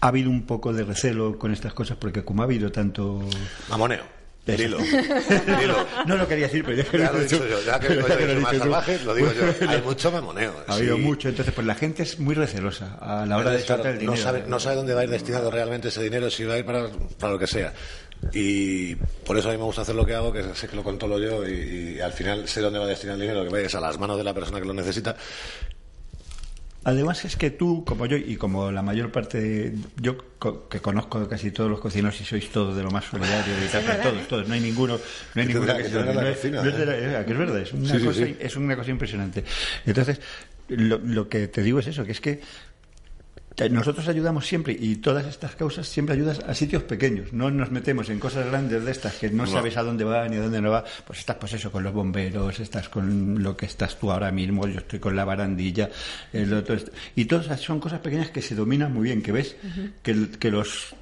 ha 0.02 0.08
habido 0.08 0.30
un 0.30 0.46
poco 0.46 0.72
de 0.72 0.82
recelo 0.84 1.38
con 1.38 1.52
estas 1.52 1.74
cosas, 1.74 1.96
porque 1.98 2.24
como 2.24 2.42
ha 2.42 2.44
habido 2.46 2.70
tanto. 2.72 3.22
Mamoneo. 3.68 4.19
Dilo. 4.46 4.78
Dilo. 5.60 5.86
No 6.06 6.16
lo 6.16 6.26
quería 6.26 6.46
decir, 6.46 6.64
pero 6.64 6.76
ya 6.76 6.84
que 6.84 6.98
Ya 6.98 7.12
lo 7.12 7.18
he 7.18 7.22
dicho 7.22 7.46
yo, 7.46 7.62
ya 7.62 7.78
que 7.78 7.88
ya 7.94 8.00
he 8.00 8.18
que 8.18 8.26
lo 8.26 8.34
dicho 8.34 8.46
has 8.46 8.52
más 8.52 8.58
salvajes, 8.58 9.04
lo 9.04 9.14
digo 9.14 9.32
yo. 9.32 9.68
Hay 9.68 9.82
mucho 9.82 10.10
mamoneo. 10.10 10.54
Ha 10.66 10.74
habido 10.74 10.96
sí. 10.96 11.02
mucho, 11.02 11.28
entonces 11.28 11.54
pues 11.54 11.66
la 11.66 11.74
gente 11.74 12.02
es 12.02 12.18
muy 12.18 12.34
recelosa 12.34 12.96
a 13.00 13.26
la 13.26 13.36
hora 13.36 13.50
de 13.50 13.60
soltar 13.60 13.92
el 13.92 13.98
dinero. 13.98 14.16
no, 14.16 14.22
sabe, 14.22 14.44
no 14.46 14.60
sabe 14.60 14.76
dónde 14.76 14.94
va 14.94 15.02
a 15.02 15.04
ir 15.04 15.10
destinado 15.10 15.50
realmente 15.50 15.88
ese 15.88 16.02
dinero, 16.02 16.30
si 16.30 16.44
va 16.44 16.54
a 16.54 16.58
ir 16.58 16.64
para, 16.64 16.88
para 17.18 17.34
lo 17.34 17.38
que 17.38 17.46
sea. 17.46 17.72
Y 18.32 18.96
por 18.96 19.38
eso 19.38 19.48
a 19.48 19.52
mí 19.52 19.58
me 19.58 19.64
gusta 19.64 19.82
hacer 19.82 19.94
lo 19.94 20.04
que 20.04 20.14
hago, 20.14 20.32
que 20.32 20.42
sé 20.54 20.68
que 20.68 20.76
lo 20.76 20.82
controlo 20.82 21.18
yo 21.18 21.46
y, 21.48 21.96
y 21.96 22.00
al 22.00 22.12
final 22.12 22.46
sé 22.48 22.60
dónde 22.60 22.78
va 22.78 22.84
a 22.84 22.88
destinar 22.88 23.14
el 23.14 23.22
dinero, 23.22 23.44
que 23.44 23.50
vaya 23.50 23.78
a 23.78 23.80
las 23.80 23.98
manos 23.98 24.18
de 24.18 24.24
la 24.24 24.34
persona 24.34 24.60
que 24.60 24.66
lo 24.66 24.74
necesita. 24.74 25.16
Además 26.82 27.26
es 27.26 27.36
que 27.36 27.50
tú, 27.50 27.84
como 27.84 28.06
yo 28.06 28.16
y 28.16 28.36
como 28.36 28.72
la 28.72 28.80
mayor 28.80 29.12
parte, 29.12 29.38
de- 29.40 29.74
yo 30.00 30.16
co- 30.38 30.66
que 30.68 30.80
conozco 30.80 31.28
casi 31.28 31.50
todos 31.50 31.70
los 31.70 31.78
cocineros 31.78 32.18
y 32.22 32.24
sois 32.24 32.48
todos 32.50 32.74
de 32.74 32.82
lo 32.82 32.90
más 32.90 33.04
solidario 33.04 33.52
y 33.62 33.68
tal, 33.68 33.84
verdad, 33.84 34.02
todos, 34.02 34.16
¿eh? 34.22 34.26
todos, 34.28 34.48
no 34.48 34.54
hay 34.54 34.60
ninguno, 34.60 34.98
no 35.34 35.40
hay 35.42 35.46
te- 35.46 35.52
que 35.52 35.60
que 35.60 35.84
se 35.84 35.90
te 35.90 35.98
venga 35.98 36.12
no 36.22 36.26
es- 36.28 36.44
no 36.50 36.64
es 36.64 36.78
de 36.78 36.86
la- 36.86 37.20
¿eh? 37.20 37.24
que 37.26 37.32
es 37.32 37.38
verdad, 37.38 37.58
es 37.60 37.72
una 37.74 37.86
Sí, 37.92 37.98
sí, 38.00 38.06
cosa, 38.06 38.24
sí. 38.24 38.36
es 38.40 38.56
una 38.56 38.76
cosa 38.76 38.90
impresionante. 38.90 39.44
Entonces, 39.84 40.20
lo, 40.68 40.98
lo 40.98 41.28
que 41.28 41.48
te 41.48 41.62
digo 41.62 41.80
es 41.80 41.86
eso, 41.88 42.04
que 42.06 42.12
es 42.12 42.20
que 42.22 42.40
nosotros 43.70 44.08
ayudamos 44.08 44.46
siempre 44.46 44.76
y 44.78 44.96
todas 44.96 45.26
estas 45.26 45.54
causas 45.54 45.86
siempre 45.86 46.14
ayudas 46.14 46.38
a 46.40 46.54
sitios 46.54 46.82
pequeños. 46.84 47.32
No 47.32 47.50
nos 47.50 47.70
metemos 47.70 48.08
en 48.08 48.18
cosas 48.18 48.46
grandes 48.46 48.84
de 48.84 48.90
estas 48.90 49.14
que 49.16 49.28
no, 49.28 49.44
No. 49.44 49.50
sabes 49.50 49.76
a 49.76 49.82
dónde 49.82 50.04
va 50.04 50.26
ni 50.28 50.36
a 50.36 50.40
dónde 50.40 50.60
no 50.62 50.70
va. 50.70 50.84
Pues 51.06 51.18
estás 51.18 51.36
pues 51.36 51.52
eso 51.52 51.70
con 51.70 51.82
los 51.82 51.92
bomberos, 51.92 52.58
estás 52.60 52.88
con 52.88 53.42
lo 53.42 53.56
que 53.56 53.66
estás 53.66 53.98
tú 53.98 54.10
ahora 54.10 54.30
mismo, 54.30 54.66
yo 54.66 54.78
estoy 54.78 54.98
con 54.98 55.14
la 55.14 55.24
barandilla, 55.24 55.90
el 56.32 56.52
otro 56.54 56.76
y 57.16 57.24
todas 57.26 57.46
esas 57.46 57.60
son 57.60 57.80
cosas 57.80 58.00
pequeñas 58.00 58.30
que 58.30 58.40
se 58.40 58.54
dominan 58.54 58.92
muy 58.94 59.04
bien, 59.04 59.20
que 59.22 59.32
ves 59.32 59.56
que, 60.02 60.12
el- 60.12 60.38
que 60.38 60.50
los 60.50 60.94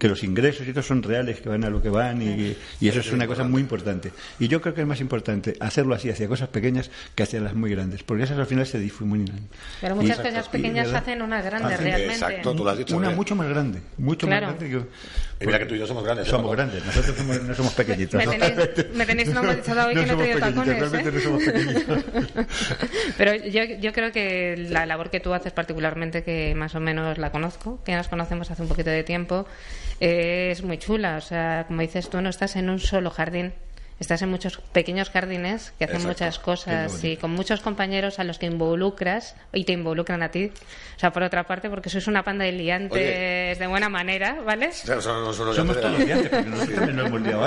que 0.00 0.08
los 0.08 0.24
ingresos 0.24 0.66
y 0.66 0.72
todo 0.72 0.82
son 0.82 1.02
reales, 1.02 1.40
que 1.42 1.48
van 1.50 1.62
a 1.62 1.68
lo 1.70 1.80
que 1.82 1.90
van 1.90 2.22
y, 2.22 2.56
y 2.80 2.88
eso 2.88 3.00
es 3.00 3.12
una 3.12 3.26
cosa 3.26 3.44
muy 3.44 3.60
importante. 3.60 4.10
Y 4.38 4.48
yo 4.48 4.60
creo 4.62 4.74
que 4.74 4.80
es 4.80 4.86
más 4.86 5.00
importante 5.02 5.54
hacerlo 5.60 5.94
así 5.94 6.08
hacia 6.08 6.26
cosas 6.26 6.48
pequeñas 6.48 6.90
que 7.14 7.22
hacia 7.22 7.38
las 7.40 7.54
muy 7.54 7.70
grandes, 7.70 8.02
porque 8.02 8.22
esas 8.24 8.38
al 8.38 8.46
final 8.46 8.66
se 8.66 8.80
difuminan. 8.80 9.38
Pero 9.80 9.94
muchas 9.96 10.18
Y- 10.18 10.22
cosas 10.22 10.48
pequeñas 10.48 10.92
hacen 10.94 11.20
una 11.20 11.42
grande 11.42 11.74
Hacen- 11.74 11.84
realmente. 11.84 12.14
Exacto, 12.14 12.54
tú 12.54 12.64
lo 12.64 12.70
has 12.70 12.78
dicho. 12.78 12.96
Una 12.96 13.08
bien. 13.08 13.16
mucho 13.16 13.36
más 13.36 13.46
grande, 13.48 13.82
mucho 13.98 14.26
Claro. 14.26 14.46
más 14.46 14.56
grande 14.58 14.78
que... 14.78 15.10
Y 15.42 15.46
mira 15.46 15.58
que 15.58 15.66
tú 15.66 15.74
y 15.74 15.78
yo 15.78 15.86
somos 15.86 16.02
grandes. 16.04 16.26
¿eh, 16.26 16.30
Somos 16.30 16.44
Paco? 16.46 16.56
grandes, 16.56 16.84
nosotros 16.84 17.16
somos- 17.16 17.42
no 17.42 17.54
somos 17.54 17.72
pequeñitos. 17.74 18.14
Me 18.14 18.26
tenéis- 18.26 18.86
me 18.94 19.06
tenéis 19.06 19.28
normalizado 19.34 19.88
hoy 19.88 19.94
que 19.94 20.06
no 20.06 20.12
he 20.12 20.16
traído 20.16 20.38
pequeñitos, 20.40 20.64
tacones, 20.64 20.78
realmente 20.80 21.08
¿eh? 21.08 21.12
no 21.12 21.20
somos 21.20 21.42
pequeñitos. 21.44 22.04
Pero 23.18 23.34
yo, 23.36 23.64
yo 23.80 23.92
creo 23.92 24.12
que 24.12 24.56
la 24.70 24.86
labor 24.86 25.10
que 25.10 25.20
tú 25.20 25.32
haces 25.34 25.52
particularmente, 25.52 26.22
que 26.22 26.54
más 26.54 26.74
o 26.74 26.80
menos 26.80 27.18
la 27.18 27.30
conozco, 27.30 27.82
que 27.84 27.94
nos 27.94 28.08
conocemos 28.08 28.50
hace 28.50 28.62
un 28.62 28.68
poquito 28.68 28.90
de 28.90 29.02
tiempo, 29.02 29.46
eh, 29.46 29.89
es 30.00 30.62
muy 30.64 30.78
chula. 30.78 31.16
O 31.16 31.20
sea, 31.20 31.64
como 31.68 31.82
dices 31.82 32.10
tú, 32.10 32.20
no 32.20 32.28
estás 32.30 32.56
en 32.56 32.70
un 32.70 32.78
solo 32.78 33.10
jardín 33.10 33.52
estás 34.00 34.22
en 34.22 34.30
muchos 34.30 34.56
pequeños 34.72 35.10
jardines 35.10 35.72
que 35.78 35.84
hacen 35.84 35.96
Exacto. 35.98 36.08
muchas 36.24 36.38
cosas 36.38 37.04
y 37.04 37.16
con 37.18 37.30
muchos 37.32 37.60
compañeros 37.60 38.18
a 38.18 38.24
los 38.24 38.38
que 38.38 38.46
involucras 38.46 39.36
y 39.52 39.64
te 39.64 39.72
involucran 39.74 40.22
a 40.22 40.30
ti. 40.30 40.50
O 40.96 40.98
sea, 41.00 41.12
por 41.12 41.22
otra 41.22 41.44
parte, 41.44 41.68
porque 41.70 41.88
sois 41.90 42.06
una 42.08 42.22
panda 42.24 42.44
de 42.46 42.52
liantes 42.52 42.92
Oye. 42.98 43.56
de 43.58 43.66
buena 43.66 43.88
manera, 43.88 44.40
¿vale? 44.44 44.68
O 44.68 44.72
sea, 44.72 45.00
son- 45.00 45.22
no 45.24 45.32
solo 45.32 45.52
Somos 45.54 45.76
liantes, 45.76 46.28
porque 46.30 46.48
nosotros 46.50 46.94
nos 46.94 47.06
hemos 47.06 47.20
liado. 47.20 47.40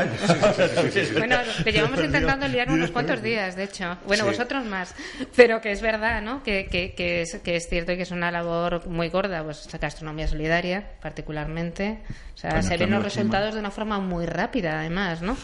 Bueno, 1.18 1.38
te 1.64 1.72
llevamos 1.72 2.00
intentando 2.04 2.48
liar 2.48 2.70
unos 2.70 2.92
cuantos 2.92 3.22
días, 3.22 3.56
de 3.56 3.64
hecho. 3.66 3.98
Bueno, 4.06 4.26
vosotros 4.26 4.64
más. 4.66 4.94
Pero 5.36 5.60
que 5.62 5.72
es 5.72 5.82
verdad, 5.82 6.22
¿no? 6.22 6.44
Que, 6.44 6.68
que, 6.68 6.94
que, 6.94 7.22
es, 7.22 7.36
que 7.44 7.56
es 7.56 7.68
cierto 7.68 7.92
y 7.92 7.98
que 7.98 8.04
es 8.04 8.12
una 8.12 8.32
labor 8.32 8.88
muy 8.88 9.10
gorda, 9.10 9.44
pues 9.44 9.62
esta 9.62 9.78
gastronomía 9.78 10.28
solidaria, 10.28 10.84
particularmente. 11.02 12.00
O 12.36 12.38
sea, 12.38 12.52
Bueno, 12.52 12.68
se 12.68 12.78
ven 12.78 12.92
los 12.92 13.04
resultados 13.04 13.54
de 13.54 13.60
una 13.60 13.72
forma 13.72 14.00
muy 14.00 14.26
rápida, 14.26 14.80
además, 14.80 15.22
¿no? 15.22 15.36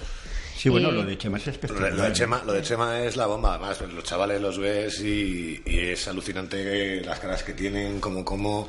Sí, 0.59 0.67
bueno, 0.67 0.89
Y- 0.89 0.93
lo 0.95 1.03
de 1.03 1.17
Chema 1.17 1.37
es 1.37 1.45
Lo 1.45 1.51
espectacular. 1.53 1.91
de, 1.91 1.97
lo 1.97 2.03
de 2.03 2.11
Chema, 2.13 2.43
lo 2.45 2.51
de 2.53 2.61
Chema 2.61 2.99
es 3.05 3.15
la 3.15 3.27
bomba, 3.27 3.55
además 3.55 3.79
los 3.93 4.03
chavales 4.03 4.41
los 4.41 4.57
ves 4.59 4.99
y, 4.99 5.61
y 5.65 5.79
es 5.79 6.05
alucinante 6.09 7.01
las 7.05 7.19
caras 7.19 7.43
que 7.43 7.53
tienen, 7.53 8.01
como 8.01 8.25
como 8.25 8.67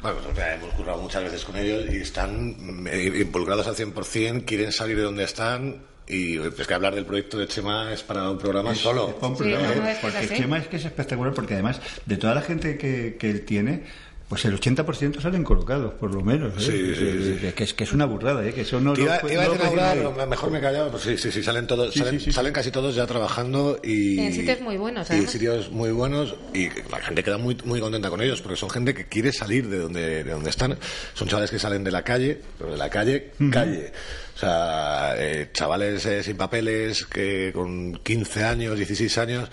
bueno, 0.00 0.18
pues, 0.24 0.36
ya 0.36 0.54
hemos 0.54 0.72
currado 0.74 1.00
muchas 1.02 1.22
veces 1.24 1.44
con 1.44 1.54
ellos 1.56 1.84
y 1.92 1.98
están 1.98 2.86
eh, 2.90 3.12
involucrados 3.20 3.66
al 3.66 3.76
100%, 3.76 4.44
quieren 4.46 4.72
salir 4.72 4.96
de 4.96 5.02
donde 5.02 5.24
están 5.24 5.82
y 6.08 6.38
es 6.38 6.66
que 6.66 6.74
hablar 6.74 6.94
del 6.94 7.04
proyecto 7.06 7.38
de 7.38 7.46
Chema 7.46 7.92
es 7.92 8.02
para 8.02 8.28
un 8.30 8.38
programa 8.38 8.74
solo. 8.74 9.10
Es 9.10 9.14
para 9.14 9.28
un 9.28 9.36
Sí, 9.36 9.42
programa, 9.44 9.90
¿eh? 9.90 9.92
es 9.92 9.98
porque 9.98 10.16
así. 10.18 10.34
Chema 10.34 10.58
es 10.58 10.66
que 10.66 10.76
es 10.76 10.84
espectacular, 10.86 11.34
porque 11.34 11.54
además 11.54 11.80
de 12.06 12.16
toda 12.16 12.34
la 12.34 12.40
gente 12.42 12.76
que, 12.78 13.16
que 13.20 13.30
él 13.30 13.44
tiene, 13.44 13.84
pues 14.32 14.46
el 14.46 14.58
80% 14.58 15.20
salen 15.20 15.44
colocados, 15.44 15.92
por 15.92 16.14
lo 16.14 16.22
menos. 16.22 16.54
¿eh? 16.56 16.58
Sí, 16.58 16.94
sí, 16.94 17.38
Que, 17.38 17.52
que 17.52 17.64
es, 17.64 17.74
que 17.74 17.84
es 17.84 17.92
una 17.92 18.06
burrada, 18.06 18.42
¿eh? 18.48 18.54
que 18.54 18.62
eso 18.62 18.80
no 18.80 18.94
Iba, 18.96 19.20
lo- 19.22 19.30
iba 19.30 19.44
no 19.44 19.52
decir 19.52 20.26
mejor 20.26 20.50
me 20.50 20.56
he 20.56 20.60
callado. 20.62 20.90
Pues 20.90 21.02
sí, 21.02 21.18
sí, 21.18 21.30
sí, 21.30 21.42
salen 21.42 21.66
todos, 21.66 21.92
Sí, 21.92 21.98
salen, 21.98 22.18
sí, 22.18 22.24
sí. 22.24 22.32
salen 22.32 22.50
casi 22.54 22.70
todos 22.70 22.94
ya 22.94 23.06
trabajando 23.06 23.78
y 23.84 24.18
En 24.20 24.32
sitios 24.32 24.62
muy 24.62 24.78
buenos, 24.78 25.10
y 25.10 25.12
además. 25.12 25.30
sitios 25.30 25.70
muy 25.70 25.90
buenos 25.90 26.34
y 26.54 26.70
la 26.90 27.00
gente 27.02 27.22
queda 27.22 27.36
muy 27.36 27.58
muy 27.66 27.78
contenta 27.78 28.08
con 28.08 28.22
ellos 28.22 28.40
porque 28.40 28.56
son 28.56 28.70
gente 28.70 28.94
que 28.94 29.04
quiere 29.06 29.34
salir 29.34 29.68
de 29.68 29.76
donde 29.76 30.24
de 30.24 30.30
donde 30.32 30.48
están. 30.48 30.78
Son 31.12 31.28
chavales 31.28 31.50
que 31.50 31.58
salen 31.58 31.84
de 31.84 31.90
la 31.90 32.02
calle, 32.02 32.40
pero 32.56 32.70
de 32.72 32.78
la 32.78 32.88
calle 32.88 33.32
calle. 33.50 33.92
O 34.34 34.38
sea, 34.38 35.12
eh, 35.18 35.50
chavales 35.52 36.06
eh, 36.06 36.22
sin 36.22 36.38
papeles 36.38 37.04
que 37.04 37.50
con 37.52 37.96
15 38.02 38.44
años, 38.44 38.78
16 38.78 39.18
años 39.18 39.50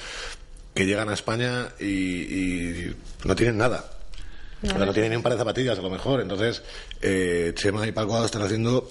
que 0.74 0.86
llegan 0.86 1.10
a 1.10 1.16
España 1.16 1.68
y, 1.82 1.86
y 1.86 2.96
no 3.26 3.36
tienen 3.36 3.58
nada. 3.58 3.84
No, 4.62 4.70
O 4.70 4.78
sea, 4.78 4.86
no 4.86 4.94
tienen 4.94 5.12
ni 5.12 5.16
un 5.18 5.24
par 5.24 5.32
de 5.34 5.38
zapatillas 5.38 5.78
a 5.80 5.82
lo 5.82 5.90
mejor. 5.90 6.22
Entonces, 6.22 6.62
eh, 7.02 7.52
Chema 7.56 7.88
y 7.88 7.92
Paco 7.92 8.24
están 8.26 8.42
haciendo 8.42 8.90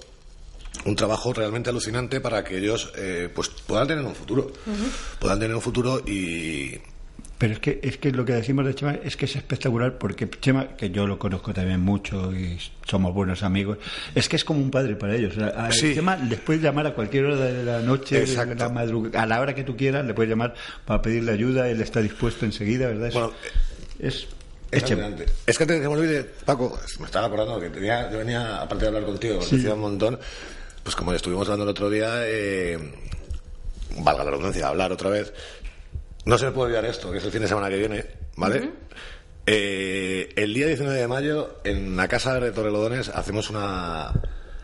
un 0.85 0.97
trabajo 0.97 1.33
realmente 1.33 1.71
alucinante 1.71 2.21
para 2.21 2.45
que 2.45 2.59
ellos 2.59 2.93
eh, 2.97 3.29
pues 3.35 3.49
puedan 3.67 3.87
tener 3.89 4.05
un 4.05 4.15
futuro. 4.15 4.53
Puedan 5.19 5.39
tener 5.41 5.55
un 5.55 5.63
futuro 5.63 6.01
y... 6.07 6.79
Pero 7.37 7.53
es 7.53 7.61
que, 7.61 7.79
es 7.85 7.99
que 7.99 8.11
lo 8.11 8.25
que 8.25 8.33
decimos 8.33 8.67
de 8.67 8.75
Chema 8.75 8.97
es 9.05 9.17
que 9.17 9.27
es 9.27 9.37
espectacular 9.37 9.97
porque 9.97 10.29
Chema, 10.29 10.77
que 10.77 10.91
yo 10.91 11.07
lo 11.07 11.21
conozco 11.21 11.55
también 11.55 11.79
mucho 11.81 12.33
y 12.35 12.59
somos 12.85 13.15
buenos 13.15 13.45
amigos, 13.45 13.79
es 14.15 14.29
que 14.29 14.35
es 14.35 14.45
como 14.45 14.61
un 14.61 14.73
padre 14.73 14.97
para 14.97 15.15
ellos. 15.15 15.39
A, 15.39 15.67
a 15.67 15.71
Sí. 15.73 15.95
Chema 15.95 16.17
les 16.17 16.41
puedes 16.41 16.61
llamar 16.63 16.89
a 16.89 16.95
cualquier 16.95 17.27
hora 17.27 17.37
de 17.37 17.63
la 17.63 17.79
noche, 17.81 18.17
de 18.17 18.23
Exacto. 18.25 18.57
la 18.57 18.69
madrugada, 18.71 19.23
a 19.23 19.27
la 19.27 19.41
hora 19.41 19.55
que 19.55 19.63
tú 19.63 19.77
quieras, 19.77 20.05
le 20.05 20.15
puedes 20.15 20.29
llamar 20.31 20.55
para 20.85 21.01
pedirle 21.01 21.31
ayuda, 21.31 21.69
él 21.69 21.81
está 21.81 22.01
dispuesto 22.01 22.45
enseguida, 22.45 22.89
¿verdad? 22.89 23.07
Es, 23.09 23.15
Bueno, 23.15 23.33
es, 24.01 24.27
Es, 24.71 24.85
que 24.85 24.93
antes 24.93 25.69
de 25.69 25.81
que 25.81 25.89
me 25.89 25.95
olvide, 25.95 26.25
Paco, 26.45 26.79
me 26.99 27.07
estaba 27.07 27.27
acordando 27.27 27.59
que 27.59 27.71
tenía, 27.71 28.11
yo 28.11 28.19
venía, 28.19 28.61
aparte 28.61 28.85
de 28.85 28.89
hablar 28.89 29.05
contigo, 29.05 29.39
que 29.39 29.57
decía 29.57 29.75
un 29.75 29.81
montón, 29.81 30.19
pues 30.83 30.95
como 30.95 31.13
estuvimos 31.13 31.47
hablando 31.49 31.65
el 31.65 31.71
otro 31.71 31.89
día, 31.89 32.27
eh, 32.27 32.79
valga 33.99 34.25
la 34.25 34.31
redundancia, 34.31 34.69
hablar 34.69 34.93
otra 34.93 35.09
vez, 35.09 35.33
no 36.27 36.37
se 36.37 36.47
me 36.47 36.53
puede 36.53 36.67
olvidar 36.67 36.85
esto, 36.85 37.11
que 37.11 37.19
es 37.19 37.25
el 37.25 37.33
fin 37.33 37.43
de 37.43 37.49
semana 37.49 37.71
que 37.71 37.79
viene, 37.79 38.05
¿vale? 38.37 38.71
Eh, 39.47 40.29
el 40.37 40.53
día 40.53 40.67
19 40.67 40.99
de 40.99 41.09
mayo, 41.09 41.61
en 41.65 41.97
la 41.97 42.07
Casa 42.07 42.39
de 42.39 42.53
Torrelodones, 42.53 43.09
hacemos 43.09 43.49
una, 43.49 44.13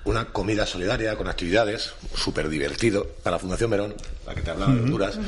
una 0.05 0.27
comida 0.27 0.67
solidaria 0.67 1.17
con 1.17 1.29
actividades, 1.29 1.95
súper 2.15 2.49
divertido, 2.49 3.07
para 3.23 3.37
la 3.37 3.39
Fundación 3.41 3.71
Verón, 3.71 3.95
la 4.27 4.35
que 4.35 4.43
te 4.43 4.51
hablaba 4.51 4.73
de 4.75 4.81
Honduras, 4.81 5.19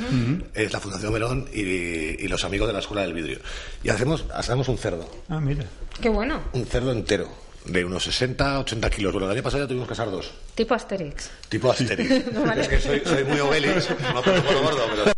es 0.54 0.72
la 0.72 0.80
Fundación 0.80 1.12
Verón 1.12 1.48
y, 1.52 1.60
y 1.62 2.28
los 2.28 2.44
amigos 2.44 2.66
de 2.66 2.72
la 2.74 2.80
Escuela 2.80 3.02
del 3.02 3.14
Vidrio. 3.14 3.38
Y 3.82 3.88
hacemos, 3.88 4.24
hacemos 4.34 4.68
un 4.68 4.76
cerdo, 4.78 5.08
Ah, 5.28 5.40
mira. 5.40 5.64
Qué 6.00 6.08
bueno. 6.10 6.42
un 6.52 6.66
cerdo 6.66 6.92
entero, 6.92 7.28
de 7.64 7.84
unos 7.84 8.04
60, 8.04 8.60
80 8.60 8.90
kilos. 8.90 9.12
Bueno, 9.12 9.26
el 9.28 9.32
año 9.32 9.42
pasado 9.42 9.64
ya 9.64 9.68
tuvimos 9.68 9.88
que 9.88 9.94
asar 9.94 10.10
dos, 10.10 10.30
Tipo 10.54 10.74
Asterix. 10.74 11.30
tipo 11.48 11.70
Asterix. 11.70 12.34
Vale. 12.46 12.62
Es 12.62 12.68
que 12.68 12.80
soy, 12.80 13.00
soy 13.04 13.24
muy 13.24 13.40
obelix, 13.40 13.88
no 14.12 14.14
lo 14.22 14.62
gordo, 14.62 14.82
pero... 14.90 15.12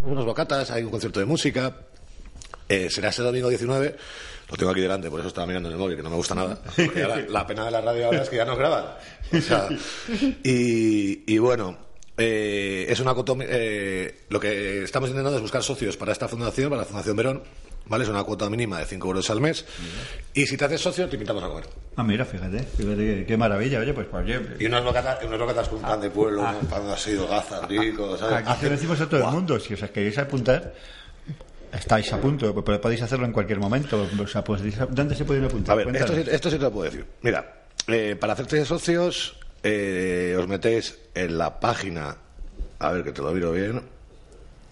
Unos 0.00 0.24
bocatas, 0.24 0.70
hay 0.70 0.84
un 0.84 0.90
concierto 0.90 1.20
de 1.20 1.26
música. 1.26 1.76
Eh, 2.68 2.90
será 2.90 3.08
este 3.08 3.22
domingo 3.22 3.48
19. 3.48 3.96
Lo 4.50 4.56
tengo 4.56 4.72
aquí 4.72 4.80
delante, 4.80 5.10
por 5.10 5.20
eso 5.20 5.28
estaba 5.28 5.46
mirando 5.46 5.68
en 5.68 5.74
el 5.74 5.78
móvil, 5.78 5.96
que 5.96 6.02
no 6.02 6.10
me 6.10 6.16
gusta 6.16 6.34
nada. 6.34 6.58
Porque 6.76 7.02
ahora, 7.02 7.24
la 7.28 7.46
pena 7.46 7.64
de 7.66 7.70
la 7.70 7.80
radio 7.82 8.06
ahora 8.06 8.22
es 8.22 8.28
que 8.28 8.36
ya 8.36 8.44
no 8.44 8.56
graban. 8.56 8.84
O 9.32 9.40
sea, 9.40 9.68
y, 10.42 11.32
y 11.32 11.38
bueno, 11.38 11.76
eh, 12.16 12.86
es 12.88 12.98
una 13.00 13.14
cuota, 13.14 13.34
eh, 13.40 14.22
lo 14.28 14.40
que 14.40 14.82
estamos 14.82 15.10
intentando 15.10 15.36
es 15.36 15.42
buscar 15.42 15.62
socios 15.62 15.96
para 15.96 16.12
esta 16.12 16.28
fundación, 16.28 16.70
para 16.70 16.82
la 16.82 16.86
Fundación 16.86 17.16
Verón. 17.16 17.42
¿Vale? 17.86 18.04
Es 18.04 18.10
una 18.10 18.22
cuota 18.22 18.50
mínima 18.50 18.78
de 18.80 18.84
5 18.84 19.06
euros 19.06 19.30
al 19.30 19.40
mes. 19.40 19.64
Y 20.34 20.44
si 20.44 20.58
te 20.58 20.66
haces 20.66 20.78
socio, 20.78 21.08
te 21.08 21.16
invitamos 21.16 21.42
a 21.42 21.48
comer. 21.48 21.64
Ah, 21.96 22.02
mira, 22.04 22.26
fíjate, 22.26 22.58
fíjate 22.58 23.24
qué, 23.26 23.36
maravilla. 23.38 23.80
Oye, 23.80 23.94
pues, 23.94 24.06
pues 24.10 24.26
Y 24.58 24.66
unas 24.66 24.84
bocatas, 24.84 25.24
unas 25.24 25.38
bocatas 25.38 25.68
con 25.70 25.80
pan 25.80 25.98
de 25.98 26.10
pueblo, 26.10 26.42
un 26.42 26.66
pan 26.66 26.86
así, 26.90 27.16
gazas, 27.16 27.66
ricos, 27.66 28.20
¿sabes? 28.20 28.46
Aquí 28.46 28.60
se 28.60 28.66
lo 28.66 28.72
decimos 28.72 29.00
a 29.00 29.06
todo 29.06 29.16
el 29.16 29.22
Buah. 29.22 29.32
mundo. 29.32 29.58
Si 29.58 29.72
os 29.72 29.80
queréis 29.90 30.18
apuntar, 30.18 30.74
estáis 31.72 32.12
a 32.12 32.20
punto. 32.20 32.54
Pero 32.64 32.80
podéis 32.80 33.02
hacerlo 33.02 33.26
en 33.26 33.32
cualquier 33.32 33.58
momento. 33.58 34.08
O 34.22 34.26
sea, 34.26 34.42
podéis- 34.44 34.76
¿dónde 34.90 35.14
se 35.14 35.24
pueden 35.24 35.44
apuntar? 35.44 35.72
A 35.74 35.84
ver, 35.84 35.96
esto, 35.96 36.12
esto 36.30 36.50
sí 36.50 36.56
te 36.56 36.62
lo 36.62 36.70
puedo 36.72 36.90
decir. 36.90 37.06
Mira, 37.22 37.64
eh, 37.86 38.16
para 38.18 38.32
hacerte 38.34 38.64
socios, 38.64 39.36
eh, 39.62 40.36
os 40.38 40.46
metéis 40.48 40.98
en 41.14 41.36
la 41.38 41.58
página, 41.60 42.16
a 42.78 42.92
ver 42.92 43.04
que 43.04 43.12
te 43.12 43.22
lo 43.22 43.32
miro 43.32 43.52
bien. 43.52 43.82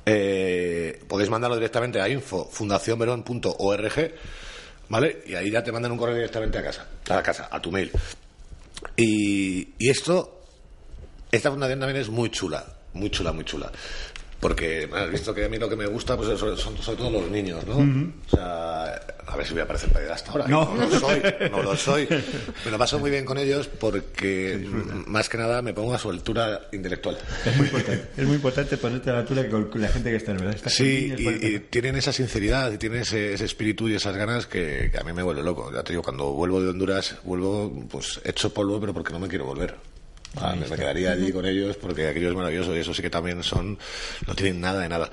Eh, 0.09 1.03
podéis 1.09 1.29
mandarlo 1.31 1.57
directamente 1.57 2.01
a 2.01 2.09
info 2.09 2.49
fundacionverón.org, 2.51 4.13
¿vale? 4.89 5.23
Y 5.27 5.35
ahí 5.35 5.51
ya 5.51 5.65
te 5.65 5.73
mandan 5.73 5.91
un 5.93 5.99
correo 5.99 6.15
directamente 6.15 6.59
a 6.59 6.63
casa, 6.63 6.87
a 7.09 7.15
la 7.17 7.23
casa, 7.23 7.49
a 7.51 7.61
tu 7.61 7.73
mail. 7.73 7.91
Y, 8.97 9.69
y 9.79 9.89
esto, 9.91 10.43
esta 11.33 11.51
fundación 11.51 11.81
también 11.81 12.01
es 12.01 12.09
muy 12.09 12.31
chula, 12.31 12.65
muy 12.93 13.11
chula, 13.11 13.33
muy 13.33 13.45
chula. 13.45 13.73
Porque 14.47 14.89
has 14.95 15.11
visto 15.11 15.35
que 15.35 15.45
a 15.45 15.49
mí 15.49 15.59
lo 15.59 15.69
que 15.69 15.75
me 15.75 15.87
gusta 15.87 16.17
pues 16.17 16.39
son, 16.39 16.57
son 16.57 16.79
sobre 16.79 16.99
todo 16.99 17.11
los 17.11 17.29
niños, 17.29 17.67
¿no? 17.67 17.79
O 17.79 18.31
sea, 18.31 18.95
a 19.27 19.37
ver 19.37 19.45
si 19.45 19.55
voy 19.55 19.63
a 19.63 19.67
parecer 19.67 19.91
pederasta 19.91 20.31
ahora. 20.31 20.47
No. 20.47 20.73
no 20.73 20.87
lo 20.87 21.01
soy, 21.01 21.21
no 21.51 21.63
lo 21.65 21.77
soy. 21.77 22.09
Me 22.65 22.71
lo 22.71 22.79
paso 22.79 23.01
muy 23.01 23.11
bien 23.11 23.25
con 23.25 23.39
ellos 23.39 23.67
porque 23.67 24.65
más 25.09 25.29
que 25.29 25.37
nada 25.37 25.63
me 25.63 25.75
pongo 25.75 25.95
a 25.95 25.99
su 25.99 26.11
altura 26.11 26.69
intelectual. 26.71 27.19
Es 27.45 27.57
muy 27.57 27.67
importante. 27.67 28.09
Es 28.17 28.25
muy 28.25 28.37
importante 28.37 28.77
ponerte 28.77 29.11
a 29.11 29.15
la 29.15 29.19
altura 29.19 29.49
con 29.49 29.69
la 29.81 29.89
gente 29.89 30.11
que 30.11 30.17
está, 30.17 30.33
¿verdad? 30.33 30.55
Está 30.55 30.71
Sí, 30.71 31.13
y, 31.19 31.59
tienen 31.59 31.97
esa 31.97 32.13
sinceridad 32.13 32.71
y 32.71 32.79
tienen 32.79 33.01
ese, 33.01 33.35
ese 33.35 33.47
espíritu 33.47 33.89
y 33.89 33.97
esas 33.97 34.17
ganas 34.17 34.47
que, 34.47 34.91
que 34.93 34.99
a 35.01 35.03
mí 35.03 35.13
me 35.13 35.25
vuelve 35.25 35.43
loco. 35.43 35.73
Ya 35.75 35.83
te 35.83 35.93
digo, 35.93 36.05
cuando 36.05 36.31
vuelvo 36.35 36.63
de 36.63 36.69
Honduras, 36.69 37.17
vuelvo 37.25 37.73
pues 37.91 38.21
hecho 38.23 38.55
polvo, 38.55 38.79
pero 38.79 38.95
porque 38.95 39.13
no 39.13 39.19
me 39.19 39.27
quiero 39.27 39.45
volver. 39.45 39.75
Ah, 40.35 40.55
me, 40.55 40.67
me 40.69 40.77
quedaría 40.77 41.13
allí 41.13 41.33
con 41.33 41.47
ellos 41.47 41.77
porque 41.77 42.09
aquello 42.09 42.29
es 42.29 42.35
maravilloso 42.35 42.77
y 42.77 42.81
eso 42.81 42.93
sí 42.93 43.01
que 43.01 43.11
también 43.11 43.43
son, 43.43 43.79
no 44.27 44.35
tienen 44.35 44.61
nada 44.61 44.81
de 44.81 44.89
nada. 44.89 45.11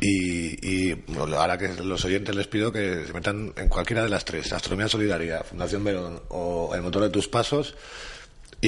Y, 0.00 0.90
y 0.90 0.92
bueno, 1.08 1.36
ahora 1.36 1.58
que 1.58 1.68
los 1.82 2.04
oyentes 2.04 2.34
les 2.34 2.46
pido 2.46 2.70
que 2.70 3.06
se 3.06 3.12
metan 3.12 3.52
en 3.56 3.68
cualquiera 3.68 4.04
de 4.04 4.10
las 4.10 4.24
tres, 4.24 4.52
Astronomía 4.52 4.88
Solidaria, 4.88 5.42
Fundación 5.42 5.82
Verón 5.82 6.22
o 6.28 6.72
El 6.74 6.82
Motor 6.82 7.02
de 7.02 7.10
Tus 7.10 7.28
Pasos, 7.28 7.74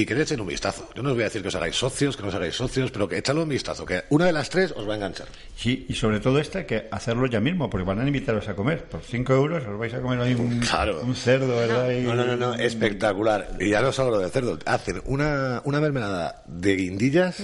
y 0.01 0.05
que 0.05 0.15
le 0.15 0.21
echen 0.23 0.39
un 0.39 0.47
vistazo. 0.47 0.89
Yo 0.95 1.03
no 1.03 1.09
os 1.09 1.15
voy 1.15 1.23
a 1.23 1.25
decir 1.25 1.41
que 1.41 1.49
os 1.49 1.55
hagáis 1.55 1.75
socios, 1.75 2.15
que 2.15 2.23
no 2.23 2.29
os 2.29 2.35
hagáis 2.35 2.55
socios, 2.55 2.89
pero 2.91 3.07
que 3.09 3.17
echadle 3.17 3.43
un 3.43 3.49
vistazo, 3.49 3.85
que 3.85 4.03
una 4.09 4.25
de 4.25 4.31
las 4.31 4.49
tres 4.49 4.71
os 4.75 4.87
va 4.87 4.93
a 4.93 4.95
enganchar. 4.95 5.27
Sí, 5.57 5.85
y 5.89 5.93
sobre 5.95 6.19
todo 6.19 6.39
esta, 6.39 6.65
que 6.65 6.87
hacerlo 6.91 7.27
ya 7.27 7.39
mismo, 7.39 7.69
porque 7.69 7.85
van 7.85 7.99
a 7.99 8.07
invitaros 8.07 8.47
a 8.47 8.55
comer. 8.55 8.85
Por 8.85 9.01
5 9.01 9.33
euros 9.33 9.65
os 9.67 9.77
vais 9.77 9.93
a 9.93 9.99
comer 10.01 10.19
ahí 10.21 10.33
un, 10.35 10.59
Claro. 10.59 11.01
un 11.01 11.15
cerdo, 11.15 11.55
¿verdad? 11.57 11.89
No, 12.01 12.15
no, 12.15 12.25
no, 12.25 12.35
no, 12.37 12.53
espectacular. 12.55 13.57
Y 13.59 13.69
ya 13.71 13.81
no 13.81 13.91
solo 13.91 14.11
lo 14.11 14.19
de 14.19 14.29
cerdo, 14.29 14.57
hacen 14.65 15.01
una, 15.05 15.61
una 15.65 15.79
mermelada 15.81 16.43
de 16.47 16.75
guindillas. 16.75 17.37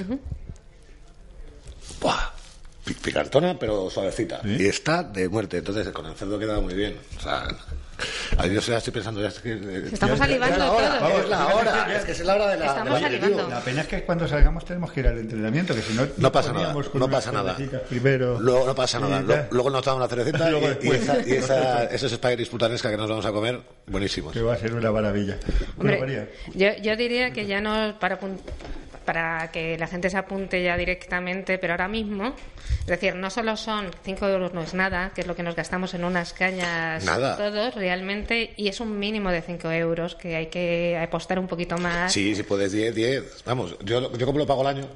¡Buah! 2.02 2.32
Pi- 2.86 2.94
Picartona, 2.94 3.58
pero 3.58 3.90
suavecita. 3.90 4.42
¿Sí? 4.44 4.58
Y 4.60 4.66
está 4.68 5.04
de 5.04 5.28
muerte. 5.30 5.58
Entonces, 5.58 5.90
con 5.90 6.06
el 6.06 6.14
cerdo 6.16 6.38
queda 6.38 6.60
muy 6.60 6.74
bien. 6.74 6.96
O 7.18 7.22
sea, 7.22 7.48
Yo 8.52 8.60
estoy 8.60 8.94
pensando, 8.94 9.22
ya 9.22 9.30
que, 9.42 9.88
Estamos 9.92 10.18
salivando 10.18 10.58
todos. 10.58 11.24
Es 11.24 11.30
la 11.30 11.48
hora, 11.48 11.96
es 11.96 12.06
que 12.06 12.12
es 12.12 12.20
la 12.22 12.36
hora 12.36 12.48
de 12.48 12.58
la. 12.58 12.66
Estamos. 12.66 13.02
La 13.50 13.62
pena 13.62 13.82
es 13.82 13.88
que 13.88 14.04
cuando 14.04 14.28
salgamos 14.28 14.66
tenemos 14.66 14.92
que 14.92 15.00
ir 15.00 15.08
al 15.08 15.18
entrenamiento, 15.20 15.74
que 15.74 15.82
si 15.82 15.94
no. 15.94 16.08
No 16.18 16.32
pasa 16.32 16.54
nada, 16.54 16.76
no 16.94 17.10
pasa 17.10 17.32
nada. 17.32 17.56
Primero, 17.90 18.40
luego 18.40 18.66
no 18.66 18.76
pasa 18.76 19.00
nada. 19.00 19.22
Luego, 19.22 19.48
luego 19.52 19.70
nos 19.70 19.86
damos 19.86 20.00
una 20.00 20.10
cervecita 20.10 20.52
y, 20.82 20.88
y, 20.88 20.92
esa, 20.92 21.28
y 21.28 21.32
esa, 21.34 21.84
esos 21.86 22.12
espaguetis 22.12 22.50
putanesca 22.50 22.90
que 22.90 22.98
nos 22.98 23.10
vamos 23.10 23.26
a 23.26 23.32
comer, 23.32 23.60
buenísimos. 23.88 24.34
Que 24.34 24.42
va 24.42 24.54
a 24.54 24.58
ser 24.58 24.74
una 24.74 24.92
maravilla. 24.92 25.38
Hombre, 25.78 25.98
bueno, 25.98 26.26
yo, 26.54 26.76
yo 26.82 26.96
diría 26.96 27.32
que 27.32 27.46
ya 27.46 27.62
no 27.62 27.98
para 28.00 28.20
para 29.06 29.52
que 29.52 29.78
la 29.78 29.88
gente 29.88 30.10
se 30.10 30.18
apunte 30.18 30.62
ya 30.64 30.76
directamente, 30.76 31.58
pero 31.58 31.74
ahora 31.74 31.88
mismo, 31.88 32.34
es 32.82 32.88
decir, 32.88 33.16
no 33.16 33.30
solo 33.30 33.58
son 33.58 33.90
5 34.04 34.28
euros, 34.28 34.54
no 34.54 34.62
es 34.62 34.74
nada, 34.74 35.12
que 35.14 35.22
es 35.22 35.28
lo 35.28 35.36
que 35.36 35.44
nos 35.44 35.56
gastamos 35.56 35.94
en 35.94 36.04
unas 36.04 36.34
cañas 36.34 37.06
todos 37.38 37.76
realmente, 37.76 38.54
y 38.58 38.68
es 38.68 38.80
un 38.80 38.98
mínimo 39.00 39.32
de 39.32 39.42
5 39.42 39.72
euros 39.72 40.16
que 40.16 40.36
hay 40.36 40.48
que 40.48 40.98
apostar 41.02 41.40
un 41.40 41.48
poquito 41.48 41.78
más. 41.78 42.14
Sí, 42.14 42.36
si 42.36 42.44
puedes 42.44 42.72
10, 42.72 42.96
10. 42.96 43.44
Vamos, 43.46 43.76
yo, 43.84 44.12
yo 44.16 44.26
como 44.26 44.40
lo 44.40 44.46
pago 44.46 44.62
el 44.62 44.68
año, 44.68 44.88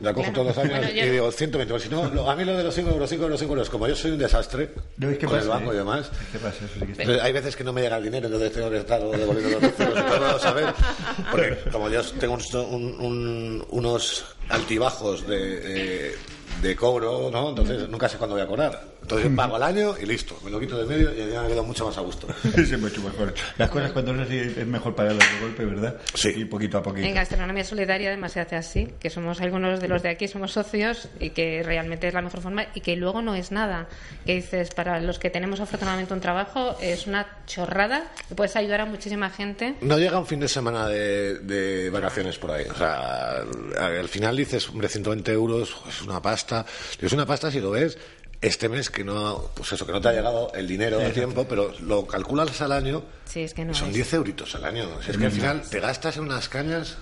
la 0.00 0.12
cojo 0.12 0.30
todos 0.32 0.48
los 0.48 0.58
años 0.58 0.86
y 0.92 1.00
digo 1.08 1.30
120. 1.30 1.80
Si 1.80 1.88
no, 1.88 2.08
lo, 2.10 2.30
a 2.30 2.36
mí 2.36 2.44
lo 2.44 2.56
de 2.56 2.64
los 2.64 2.74
5 2.74 2.90
euros, 2.90 3.08
5 3.08 3.22
euros, 3.24 3.40
5 3.40 3.52
euros, 3.52 3.70
como 3.70 3.86
yo 3.86 3.96
soy 3.96 4.12
un 4.12 4.18
desastre 4.18 4.70
¿No 4.96 5.08
con 5.08 5.18
pasa, 5.30 5.42
el 5.42 5.48
banco 5.48 5.72
eh? 5.72 5.74
y 5.74 5.78
demás, 5.78 6.10
¿Qué 6.32 6.38
pasa? 6.38 6.64
Eso 6.64 6.74
sí 6.74 6.86
que 6.86 7.02
está... 7.02 7.24
hay 7.24 7.32
veces 7.32 7.56
que 7.56 7.64
no 7.64 7.72
me 7.72 7.82
llega 7.82 7.96
el 7.96 8.04
dinero, 8.04 8.26
entonces 8.26 8.52
tengo 8.52 8.70
que 8.70 8.78
estar 8.78 9.00
devolviendo 9.00 9.60
los 9.60 9.76
todo, 9.76 10.38
¿sabes? 10.38 10.66
Porque 11.30 11.58
como 11.70 11.88
yo 11.88 12.02
tengo 12.02 12.34
un, 12.34 13.00
un, 13.00 13.66
unos 13.70 14.24
altibajos 14.48 15.26
de, 15.26 15.60
de, 15.60 16.14
de, 16.62 16.76
cobro, 16.76 17.30
¿no? 17.30 17.50
Entonces 17.50 17.88
nunca 17.88 18.08
sé 18.08 18.18
cuándo 18.18 18.36
voy 18.36 18.44
a 18.44 18.48
cobrar. 18.48 18.95
Entonces 19.06 19.30
pago 19.36 19.54
al 19.54 19.62
año 19.62 19.94
y 20.02 20.04
listo, 20.04 20.36
me 20.44 20.50
lo 20.50 20.58
quito 20.58 20.76
de 20.76 20.84
medio 20.84 21.14
y 21.14 21.30
ya 21.30 21.42
me 21.42 21.48
quedo 21.48 21.62
mucho 21.62 21.86
más 21.86 21.96
a 21.96 22.00
gusto. 22.00 22.26
Sí, 22.66 22.76
mucho 22.76 23.00
mejor. 23.00 23.32
Las 23.58 23.70
cosas 23.70 23.92
cuando 23.92 24.12
es 24.14 24.20
así 24.22 24.36
es 24.38 24.66
mejor 24.66 24.96
pagarlas 24.96 25.24
de 25.32 25.40
golpe, 25.40 25.64
¿verdad? 25.64 25.96
Sí. 26.14 26.32
Y 26.34 26.44
poquito 26.46 26.78
a 26.78 26.82
poquito. 26.82 27.06
En 27.06 27.14
Gastronomía 27.14 27.62
Solidaria 27.62 28.08
además 28.08 28.32
se 28.32 28.40
hace 28.40 28.56
así, 28.56 28.88
que 28.98 29.08
somos 29.08 29.40
algunos 29.40 29.78
de 29.78 29.86
los 29.86 30.02
de 30.02 30.08
aquí, 30.08 30.26
somos 30.26 30.50
socios 30.50 31.08
y 31.20 31.30
que 31.30 31.62
realmente 31.62 32.08
es 32.08 32.14
la 32.14 32.22
mejor 32.22 32.40
forma 32.40 32.66
y 32.74 32.80
que 32.80 32.96
luego 32.96 33.22
no 33.22 33.36
es 33.36 33.52
nada. 33.52 33.88
Que 34.24 34.34
dices, 34.34 34.70
para 34.70 35.00
los 35.00 35.20
que 35.20 35.30
tenemos 35.30 35.60
afortunadamente 35.60 36.12
un 36.12 36.20
trabajo, 36.20 36.76
es 36.80 37.06
una 37.06 37.44
chorrada 37.46 38.10
que 38.28 38.34
puedes 38.34 38.56
ayudar 38.56 38.80
a 38.80 38.86
muchísima 38.86 39.30
gente. 39.30 39.76
No 39.82 39.98
llega 39.98 40.18
un 40.18 40.26
fin 40.26 40.40
de 40.40 40.48
semana 40.48 40.88
de, 40.88 41.38
de 41.38 41.90
vacaciones 41.90 42.38
por 42.38 42.50
ahí. 42.50 42.64
O 42.64 42.74
sea, 42.74 43.44
al 43.78 44.08
final 44.08 44.36
dices, 44.36 44.68
hombre, 44.68 44.88
120 44.88 45.30
euros 45.32 45.76
es 45.88 46.02
una 46.02 46.20
pasta. 46.20 46.66
Es 47.00 47.12
una 47.12 47.26
pasta 47.26 47.52
si 47.52 47.60
lo 47.60 47.70
ves 47.70 47.96
este 48.40 48.68
mes 48.68 48.90
que 48.90 49.04
no, 49.04 49.50
pues 49.54 49.72
eso, 49.72 49.86
que 49.86 49.92
no 49.92 50.00
te 50.00 50.08
ha 50.08 50.12
llegado 50.12 50.52
el 50.54 50.66
dinero 50.66 51.00
a 51.00 51.10
tiempo, 51.10 51.46
pero 51.48 51.72
lo 51.80 52.06
calculas 52.06 52.60
al 52.60 52.72
año, 52.72 53.02
sí, 53.24 53.40
es 53.40 53.54
que 53.54 53.64
no 53.64 53.74
son 53.74 53.88
es. 53.88 53.94
10 53.94 54.14
euritos 54.14 54.54
al 54.54 54.64
año. 54.64 54.88
Si 55.02 55.10
es 55.10 55.16
que 55.16 55.26
al 55.26 55.32
final 55.32 55.62
te 55.62 55.80
gastas 55.80 56.16
en 56.16 56.24
unas 56.24 56.48
cañas, 56.48 56.98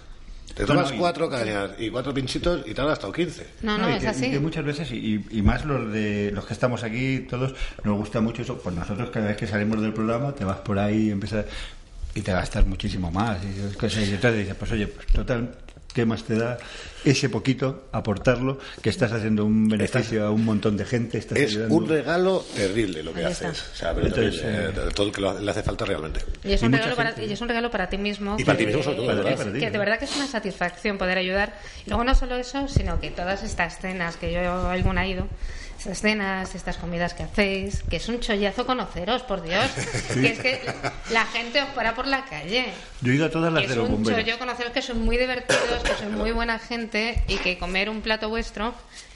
te 0.55 0.65
tomas 0.65 0.93
no, 0.93 0.99
cuatro 0.99 1.29
cañas 1.29 1.73
y 1.79 1.91
cuatro 1.91 2.15
pinchitos 2.15 2.63
y 2.67 2.75
te 2.75 2.81
has 2.81 2.87
gastado 2.87 3.13
15. 3.13 3.47
No, 3.63 3.77
no, 3.77 3.91
y 3.91 3.95
es 3.95 4.03
que, 4.03 4.09
así. 4.09 4.27
y 4.27 4.31
que 4.31 4.41
muchas 4.41 4.65
veces, 4.65 4.91
y, 4.93 5.25
y 5.31 5.43
más 5.43 5.65
los 5.65 5.93
de 5.93 6.31
los 6.33 6.47
que 6.47 6.53
estamos 6.53 6.85
aquí, 6.85 7.27
todos, 7.29 7.55
nos 7.83 7.97
gusta 7.97 8.21
mucho 8.21 8.43
eso. 8.43 8.59
Pues 8.59 8.75
nosotros 8.75 9.11
cada 9.11 9.29
vez 9.29 9.37
que 9.37 9.47
salimos 9.47 9.81
del 9.83 9.93
programa, 9.93 10.33
te 10.33 10.45
vas 10.45 10.59
por 10.59 10.79
ahí 10.79 11.09
y 11.09 11.11
empiezas 11.11 11.47
y 12.15 12.23
te 12.23 12.33
gastas 12.33 12.67
muchísimo 12.67 13.11
más. 13.11 13.39
Y, 13.43 13.75
cosas, 13.75 14.07
y 14.07 14.15
entonces 14.15 14.41
dices, 14.41 14.55
pues 14.55 14.71
oye, 14.71 14.87
pues 14.87 15.07
total, 15.09 15.57
¿qué 15.93 16.07
más 16.07 16.23
te 16.23 16.37
da 16.37 16.57
ese 17.05 17.29
poquito 17.29 17.89
aportarlo? 17.93 18.59
Que 18.83 18.91
estás 18.91 19.13
haciendo 19.13 19.45
un 19.45 19.69
beneficio 19.69 20.27
a 20.27 20.31
un 20.31 20.45
montón 20.45 20.77
de 20.77 20.85
gente. 20.85 21.19
Estás 21.19 21.39
Es 21.39 21.51
ayudando. 21.53 21.75
un 21.77 21.89
regalo 21.89 22.45
terrible 22.55 23.03
lo 23.03 23.13
que 23.13 23.21
Ahí 23.21 23.27
haces. 23.27 23.49
está. 23.59 23.73
O 23.73 23.77
sea, 23.77 23.95
pero 23.95 24.07
Entonces, 24.07 24.41
terrible, 24.41 24.65
eh, 24.67 24.73
eh, 24.89 24.93
todo 24.95 25.07
lo 25.07 25.13
que 25.13 25.21
lo- 25.21 25.39
le 25.41 25.51
hace 25.51 25.63
falta 25.63 25.85
realmente. 25.85 26.21
Y 26.45 26.53
es, 26.53 26.63
Y 26.63 26.65
un 26.67 26.71
mucha 26.73 26.85
regalo 26.85 26.97
para, 26.97 27.25
y 27.25 27.33
es 27.33 27.41
un 27.41 27.49
regalo 27.49 27.71
para 27.71 27.89
ti 27.89 27.99
mismo. 27.99 28.37
Y 28.39 28.45
para 28.45 28.57
ti 28.59 28.65
que- 28.65 28.69
mismo, 28.69 28.83
sobre 28.83 28.97
todo, 28.97 29.09
de 29.09 29.15
¿no? 29.17 29.79
verdad 29.79 29.99
que 29.99 30.05
es 30.07 30.17
una 30.17 30.27
satisfacción 30.27 30.99
poder 30.99 31.19
ayudar. 31.19 31.55
Y 31.87 31.91
luego 31.91 32.05
no 32.05 32.15
solo 32.15 32.37
eso, 32.37 32.69
sino 32.69 33.01
que 33.01 33.11
todas 33.11 33.43
estas 33.43 33.79
cenas 33.81 34.17
que 34.17 34.33
yo 34.33 34.69
alguna 34.69 35.05
he 35.05 35.11
ido, 35.11 35.29
estas 35.85 36.01
cenas, 36.01 36.55
estas 36.55 36.79
comidas 36.79 37.13
que 37.13 37.25
hacéis, 37.25 37.83
que 37.83 37.97
es 37.97 38.09
un 38.09 38.19
chollazo 38.19 38.65
conoceros, 38.65 39.23
por 39.23 39.43
Dios. 39.43 39.67
Que 40.15 40.29
es 40.29 40.39
que 40.39 40.61
la 41.11 41.27
gente 41.27 41.61
os 41.63 41.69
para 41.71 41.95
por 41.95 42.07
la 42.07 42.25
calle. 42.25 42.67
Yo 43.03 43.13
he 43.13 43.17
ido 43.17 43.27
a 43.27 43.31
todas 43.31 43.53
las 43.53 43.63
Que 43.63 43.69
de 43.69 43.75
es 43.75 43.79
los 43.79 43.89
un 43.89 43.95
bomberos. 43.97 44.25
chollo 44.25 44.39
conoceros 44.39 44.73
que 44.73 44.81
sois 44.81 44.99
muy 44.99 45.19
divertidos, 45.19 45.83
que 45.83 45.95
sois 45.95 46.11
muy 46.11 46.31
buena 46.33 46.59
gente 46.59 47.23
y 47.29 47.37
que 47.37 47.59
comer 47.59 47.91
un 47.91 48.01
plato 48.01 48.31
vuestro 48.31 48.73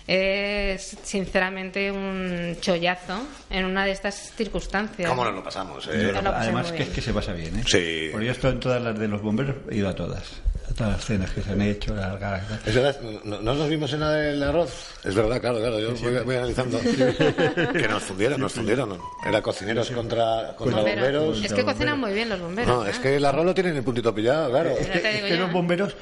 es 0.06 0.96
sinceramente 1.04 1.90
un 1.90 2.56
chollazo 2.60 3.22
en 3.48 3.64
una 3.64 3.84
de 3.86 3.92
estas 3.92 4.32
circunstancias. 4.36 5.08
¿Cómo 5.08 5.24
nos 5.24 5.34
lo 5.34 5.42
pasamos? 5.42 5.86
Yo 5.86 5.92
eh? 5.92 6.12
lo 6.12 6.30
Además 6.34 6.72
que 6.72 6.82
es 6.82 6.88
que 6.90 7.00
se 7.00 7.12
pasa 7.14 7.32
bien, 7.32 7.58
¿eh? 7.58 7.62
Sí. 7.66 8.08
Porque 8.12 8.26
yo 8.26 8.32
he 8.32 8.34
estado 8.34 8.52
en 8.54 8.60
todas 8.60 8.82
las 8.82 8.98
de 8.98 9.08
los 9.08 9.22
bomberos, 9.22 9.56
he 9.70 9.76
ido 9.76 9.88
a 9.88 9.94
todas. 9.94 10.42
Todas 10.76 10.92
las 10.92 11.04
cenas 11.04 11.30
que 11.30 11.42
se 11.42 11.50
han 11.52 11.60
hecho, 11.62 11.94
largas. 11.94 12.42
Es 12.64 12.74
verdad, 12.74 13.00
¿no, 13.24 13.40
no 13.40 13.54
nos 13.54 13.68
vimos 13.68 13.92
en 13.92 14.00
la 14.00 14.12
del 14.12 14.42
arroz? 14.42 14.70
Es 15.04 15.14
verdad, 15.14 15.40
claro, 15.40 15.58
claro, 15.58 15.80
yo 15.80 15.92
voy, 15.94 16.18
voy 16.24 16.36
analizando. 16.36 16.78
que 16.80 17.88
nos 17.88 18.02
fundieron, 18.04 18.40
nos 18.40 18.52
fundieron. 18.52 18.98
Era 19.26 19.42
cocineros 19.42 19.90
contra, 19.90 20.54
contra 20.56 20.76
Bomberos. 20.82 21.24
bomberos. 21.24 21.44
Es 21.44 21.52
que 21.52 21.64
cocinan 21.64 21.98
muy 21.98 22.12
bien 22.12 22.28
los 22.28 22.40
bomberos. 22.40 22.68
No, 22.76 22.86
¿eh? 22.86 22.90
es 22.90 22.98
que 22.98 23.16
el 23.16 23.24
arroz 23.24 23.44
lo 23.44 23.54
tienen 23.54 23.76
el 23.76 23.82
puntito 23.82 24.14
pillado, 24.14 24.50
claro. 24.50 24.70
Es 24.70 24.86
que 24.88 25.36
los 25.36 25.52
bomberos 25.52 25.94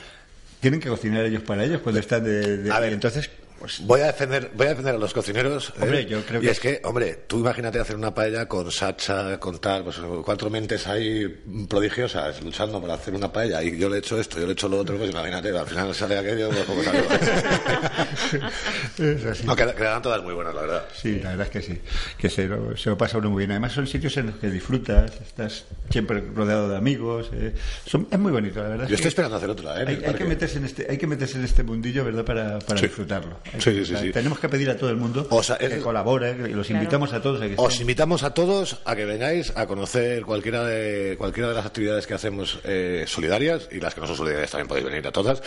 tienen 0.61 0.81
que 0.81 0.89
cocinar 0.89 1.25
ellos 1.25 1.43
para 1.43 1.65
ellos 1.65 1.81
cuando 1.83 2.01
están 2.01 2.25
de... 2.25 2.59
de- 2.59 2.71
A 2.73 2.81
ver. 2.81 2.93
entonces, 2.93 3.31
pues 3.59 3.81
Voy 3.87 4.01
a 4.01 4.07
defender, 4.07 4.51
voy 4.55 4.67
a 4.67 4.71
defender 4.71 4.95
a 4.95 4.99
los 4.99 5.13
cocineros. 5.15 5.71
¿eh? 5.79 5.83
Hombre, 5.83 6.07
yo 6.07 6.23
creo 6.25 6.41
y 6.43 6.45
que- 6.47 6.51
es 6.51 6.61
que, 6.61 6.81
hombre, 6.85 7.19
tú 7.27 7.39
imagínate 7.41 7.79
hacer 7.81 7.97
una 7.97 8.15
paella 8.15 8.47
con 8.47 8.71
sacha, 8.71 9.39
con 9.41 9.59
tal, 9.59 9.85
pues 9.85 9.97
cuatro 10.25 10.51
mentes 10.51 10.87
ahí 10.87 11.27
prodigiosas 11.69 12.43
luchando 12.43 12.81
para 12.81 12.95
hacer 12.95 13.15
una 13.15 13.33
paella 13.33 13.63
y 13.63 13.79
yo 13.79 13.89
le 13.89 13.97
he 13.97 13.99
hecho 14.01 14.21
esto, 14.21 14.37
yo 14.39 14.45
le 14.47 14.51
he 14.51 14.53
hecho 14.53 14.69
lo 14.69 14.79
otro, 14.79 14.97
pues 14.97 15.11
imagínate, 15.11 15.57
al 15.57 15.67
final 15.67 15.95
sale 15.95 16.19
aquello 16.19 16.49
pues, 16.51 16.65
como 16.65 16.83
salió. 16.83 17.03
es 18.99 19.25
así. 19.27 19.47
no, 19.47 19.57
qued- 19.57 19.75
quedarán 19.75 20.03
todas 20.03 20.23
muy 20.23 20.35
buenas, 20.35 20.55
la 20.55 20.61
verdad. 20.63 20.85
Sí, 20.95 21.21
la 21.21 21.31
verdad 21.31 21.47
es 21.47 21.53
que 21.53 21.63
sí, 21.63 21.81
que 22.19 22.29
se 22.31 22.47
lo, 22.47 22.77
se 22.77 22.91
lo 22.91 22.99
pasa 22.99 23.19
uno 23.19 23.31
muy 23.31 23.41
bien. 23.41 23.53
Además 23.53 23.73
son 23.73 23.87
sitios 23.87 24.17
en 24.17 24.27
los 24.27 24.37
que 24.37 24.51
disfrutas, 24.51 25.13
estás 25.21 25.65
siempre 25.91 26.23
rodeado 26.35 26.69
de 26.69 26.77
amigos, 26.77 27.31
eh, 27.33 27.55
son- 27.87 28.09
es 28.11 28.19
muy 28.19 28.33
bonito, 28.33 28.63
la 28.63 28.69
verdad. 28.71 28.89
Yo 28.89 28.95
estoy 28.95 29.05
que 29.05 29.09
esperando 29.09 29.37
hacer 29.37 29.51
otra, 29.51 29.83
¿eh? 29.83 30.03
hay, 30.07 30.15
que 30.15 30.25
meterse 30.25 30.59
en 30.59 30.65
este, 30.65 30.87
hay 30.89 30.99
que 30.99 31.07
meterse 31.07 31.39
en 31.39 31.45
este 31.45 31.63
mundillo, 31.63 32.05
¿verdad? 32.05 32.25
Para, 32.25 32.59
para 32.59 32.79
Sí. 32.81 32.87
disfrutarlo. 32.87 33.39
Sí, 33.59 33.85
sí, 33.85 33.95
sí. 33.97 34.13
Tenemos 34.13 34.39
que 34.39 34.49
pedir 34.49 34.69
a 34.71 34.77
todo 34.77 34.91
el 34.91 34.97
mundo 34.97 35.27
O 35.31 35.43
sea, 35.43 35.57
que 35.59 35.79
colabore, 35.79 36.37
que 36.37 36.49
los 36.49 36.67
Claro. 36.67 36.83
invitamos 36.83 37.13
a 37.13 37.23
todos 37.23 37.41
a 37.41 37.47
que 37.49 37.55
Os 37.57 37.73
estén. 37.73 37.83
invitamos 37.83 38.23
a 38.23 38.35
todos 38.35 38.81
a 38.85 38.95
que 38.97 39.05
vengáis 39.05 39.53
a 39.57 39.67
conocer 39.67 40.23
cualquiera 40.25 40.65
de 40.65 41.17
cualquiera 41.17 41.49
de 41.49 41.55
las 41.55 41.67
actividades 41.67 42.07
que 42.07 42.15
hacemos 42.15 42.59
eh, 42.65 43.05
solidarias 43.07 43.69
y 43.73 43.81
las 43.81 43.95
que 43.95 44.01
no 44.01 44.07
son 44.07 44.17
solidarias 44.17 44.51
también 44.51 44.69
podéis 44.69 44.87
venir 44.87 45.07
a 45.07 45.13
todas, 45.13 45.43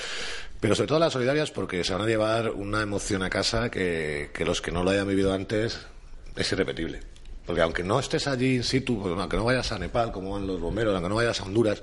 pero 0.59 0.75
sobre 0.75 0.87
todo 0.87 0.99
las 0.99 1.13
solidarias 1.13 1.51
porque 1.51 1.83
se 1.83 1.93
van 1.93 2.01
a 2.03 2.05
llevar 2.07 2.49
una 2.51 2.81
emoción 2.81 3.23
a 3.23 3.29
casa 3.29 3.69
que, 3.69 4.29
que 4.33 4.45
los 4.45 4.61
que 4.61 4.71
no 4.71 4.83
lo 4.83 4.91
hayan 4.91 5.07
vivido 5.07 5.33
antes 5.33 5.79
es 6.35 6.51
irrepetible. 6.51 6.99
Porque 7.45 7.61
aunque 7.63 7.83
no 7.83 7.99
estés 7.99 8.27
allí 8.27 8.57
in 8.57 8.63
situ, 8.63 9.01
aunque 9.17 9.35
no 9.35 9.43
vayas 9.43 9.71
a 9.71 9.79
Nepal 9.79 10.11
como 10.11 10.33
van 10.33 10.45
los 10.45 10.59
bomberos, 10.61 10.93
aunque 10.93 11.09
no 11.09 11.15
vayas 11.15 11.39
a 11.41 11.45
Honduras, 11.45 11.81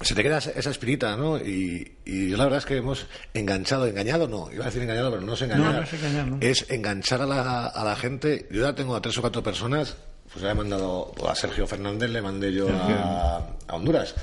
se 0.00 0.14
te 0.14 0.22
queda 0.22 0.38
esa- 0.38 0.70
espirita, 0.70 1.16
¿no? 1.16 1.38
Y, 1.38 1.96
y 2.04 2.28
yo 2.30 2.36
la 2.36 2.44
verdad 2.44 2.58
es 2.58 2.66
que 2.66 2.76
hemos 2.76 3.06
enganchado, 3.32 3.86
engañado 3.86 4.28
no, 4.28 4.50
iba 4.52 4.64
a 4.64 4.66
decir 4.66 4.82
engañado, 4.82 5.10
pero 5.10 5.22
no 5.22 5.34
es 5.34 5.42
engañar. 5.42 5.72
No, 5.72 5.78
no 5.78 5.82
es 5.82 5.92
engañar, 5.92 6.26
¿no? 6.26 6.38
Es 6.40 6.66
enganchar 6.70 7.22
a 7.22 7.26
la, 7.26 7.66
a 7.66 7.84
la 7.84 7.96
gente. 7.96 8.46
Yo 8.50 8.62
ya 8.62 8.74
tengo 8.74 8.94
a 8.96 9.00
tres 9.02 9.16
o 9.18 9.20
cuatro 9.20 9.42
personas, 9.42 9.96
pues 10.32 10.42
le 10.44 10.50
he 10.50 10.54
mandado 10.54 11.12
a 11.28 11.34
Sergio 11.34 11.66
Fernández, 11.66 12.10
le 12.10 12.20
mandé 12.20 12.52
yo 12.52 12.68
a, 12.68 13.36
a 13.68 13.74
Honduras. 13.76 14.14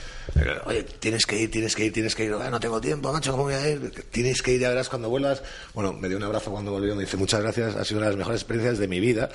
Oye, 0.66 0.84
tienes 0.84 1.26
que 1.26 1.40
ir, 1.40 1.50
tienes 1.52 1.76
que 1.76 1.86
ir, 1.86 1.94
tienes 1.94 2.16
que 2.16 2.26
ir. 2.26 2.34
"Ah, 2.40 2.50
no 2.50 2.60
tengo 2.60 2.80
tiempo, 2.82 3.12
macho, 3.14 3.32
¿cómo 3.32 3.44
voy 3.44 3.54
a 3.54 3.70
ir? 3.70 3.92
Tienes 4.12 4.42
que 4.42 4.54
ir, 4.54 4.62
ya 4.62 4.70
verás 4.70 4.90
cuando 4.90 5.10
vuelvas. 5.10 5.42
Bueno, 5.74 5.94
me 5.94 6.08
dio 6.10 6.18
un 6.18 6.24
abrazo 6.24 6.52
cuando 6.52 6.72
volvió, 6.72 6.96
me 6.96 7.04
dice 7.04 7.18
muchas 7.18 7.42
gracias, 7.42 7.76
ha 7.76 7.86
sido 7.86 8.00
una 8.00 8.08
de 8.08 8.12
las 8.14 8.18
mejores 8.18 8.42
experiencias 8.42 8.78
de 8.78 8.88
mi 8.88 9.00
vida. 9.00 9.30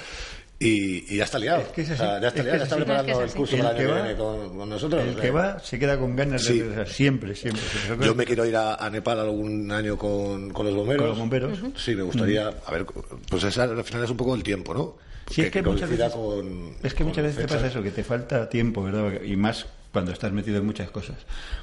Y, 0.58 1.12
y 1.12 1.18
ya 1.18 1.24
está 1.24 1.38
liado. 1.38 1.60
Es 1.60 1.68
que 1.68 1.82
es 1.82 1.90
O 1.90 1.96
sea, 1.96 2.12
así, 2.14 2.22
ya 2.22 2.28
está 2.28 2.42
liado, 2.42 2.54
es 2.56 2.58
ya 2.60 2.64
está 2.64 2.74
así. 2.76 2.84
preparando 2.84 3.12
Es 3.12 3.18
que 3.18 3.24
el 3.24 3.30
curso 3.36 3.56
El 3.56 3.62
para 3.62 3.76
que 3.76 3.84
viene 3.86 4.16
con, 4.16 4.56
con 4.56 4.68
nosotros. 4.70 5.02
El 5.02 5.08
o 5.10 5.12
sea. 5.12 5.22
que 5.22 5.30
va 5.30 5.58
se 5.58 5.78
queda 5.78 5.98
con 5.98 6.16
ganas 6.16 6.42
Sí. 6.44 6.60
de 6.60 6.74
sea, 6.74 6.86
siempre, 6.86 7.34
siempre. 7.34 7.62
Yo 8.02 8.14
me 8.14 8.24
quiero 8.24 8.46
ir 8.46 8.56
a, 8.56 8.76
a 8.76 8.88
Nepal 8.88 9.20
algún 9.20 9.70
año 9.70 9.98
con, 9.98 10.50
con 10.50 10.64
los 10.66 10.74
bomberos. 10.74 11.00
Con 11.02 11.08
los 11.10 11.18
bomberos. 11.18 11.58
Sí, 11.76 11.94
me 11.94 12.02
gustaría. 12.04 12.48
A 12.64 12.70
ver, 12.72 12.86
pues 13.28 13.44
esa 13.44 13.64
al 13.64 13.84
final 13.84 14.04
es 14.04 14.10
un 14.10 14.16
poco 14.16 14.34
el 14.34 14.42
tiempo, 14.42 14.72
¿no? 14.72 14.96
Sí, 15.30 15.42
es 15.42 15.50
que, 15.50 15.60
muchas 15.60 15.90
veces, 15.90 16.12
con- 16.12 16.74
es 16.82 16.94
que 16.94 17.04
muchas 17.04 17.24
veces 17.24 17.44
te 17.46 17.52
pasa 17.52 17.66
eso, 17.66 17.82
que 17.82 17.90
te 17.90 18.04
falta 18.04 18.48
tiempo, 18.48 18.82
¿verdad? 18.84 19.20
Y 19.24 19.34
más 19.36 19.66
cuando 19.92 20.12
estás 20.12 20.30
metido 20.32 20.58
en 20.58 20.64
muchas 20.66 20.88
cosas. 20.90 21.16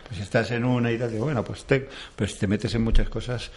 Pues 0.06 0.18
si 0.18 0.22
estás 0.24 0.52
en 0.52 0.66
una 0.66 0.92
y 0.92 0.98
tal, 1.00 1.10
digo, 1.12 1.24
bueno, 1.24 1.44
pues 1.46 1.64
te, 1.64 1.88
pues 2.16 2.34
si 2.34 2.40
te 2.40 2.48
metes 2.48 2.76
en 2.76 2.82
muchas 2.84 3.08
cosas. 3.10 3.50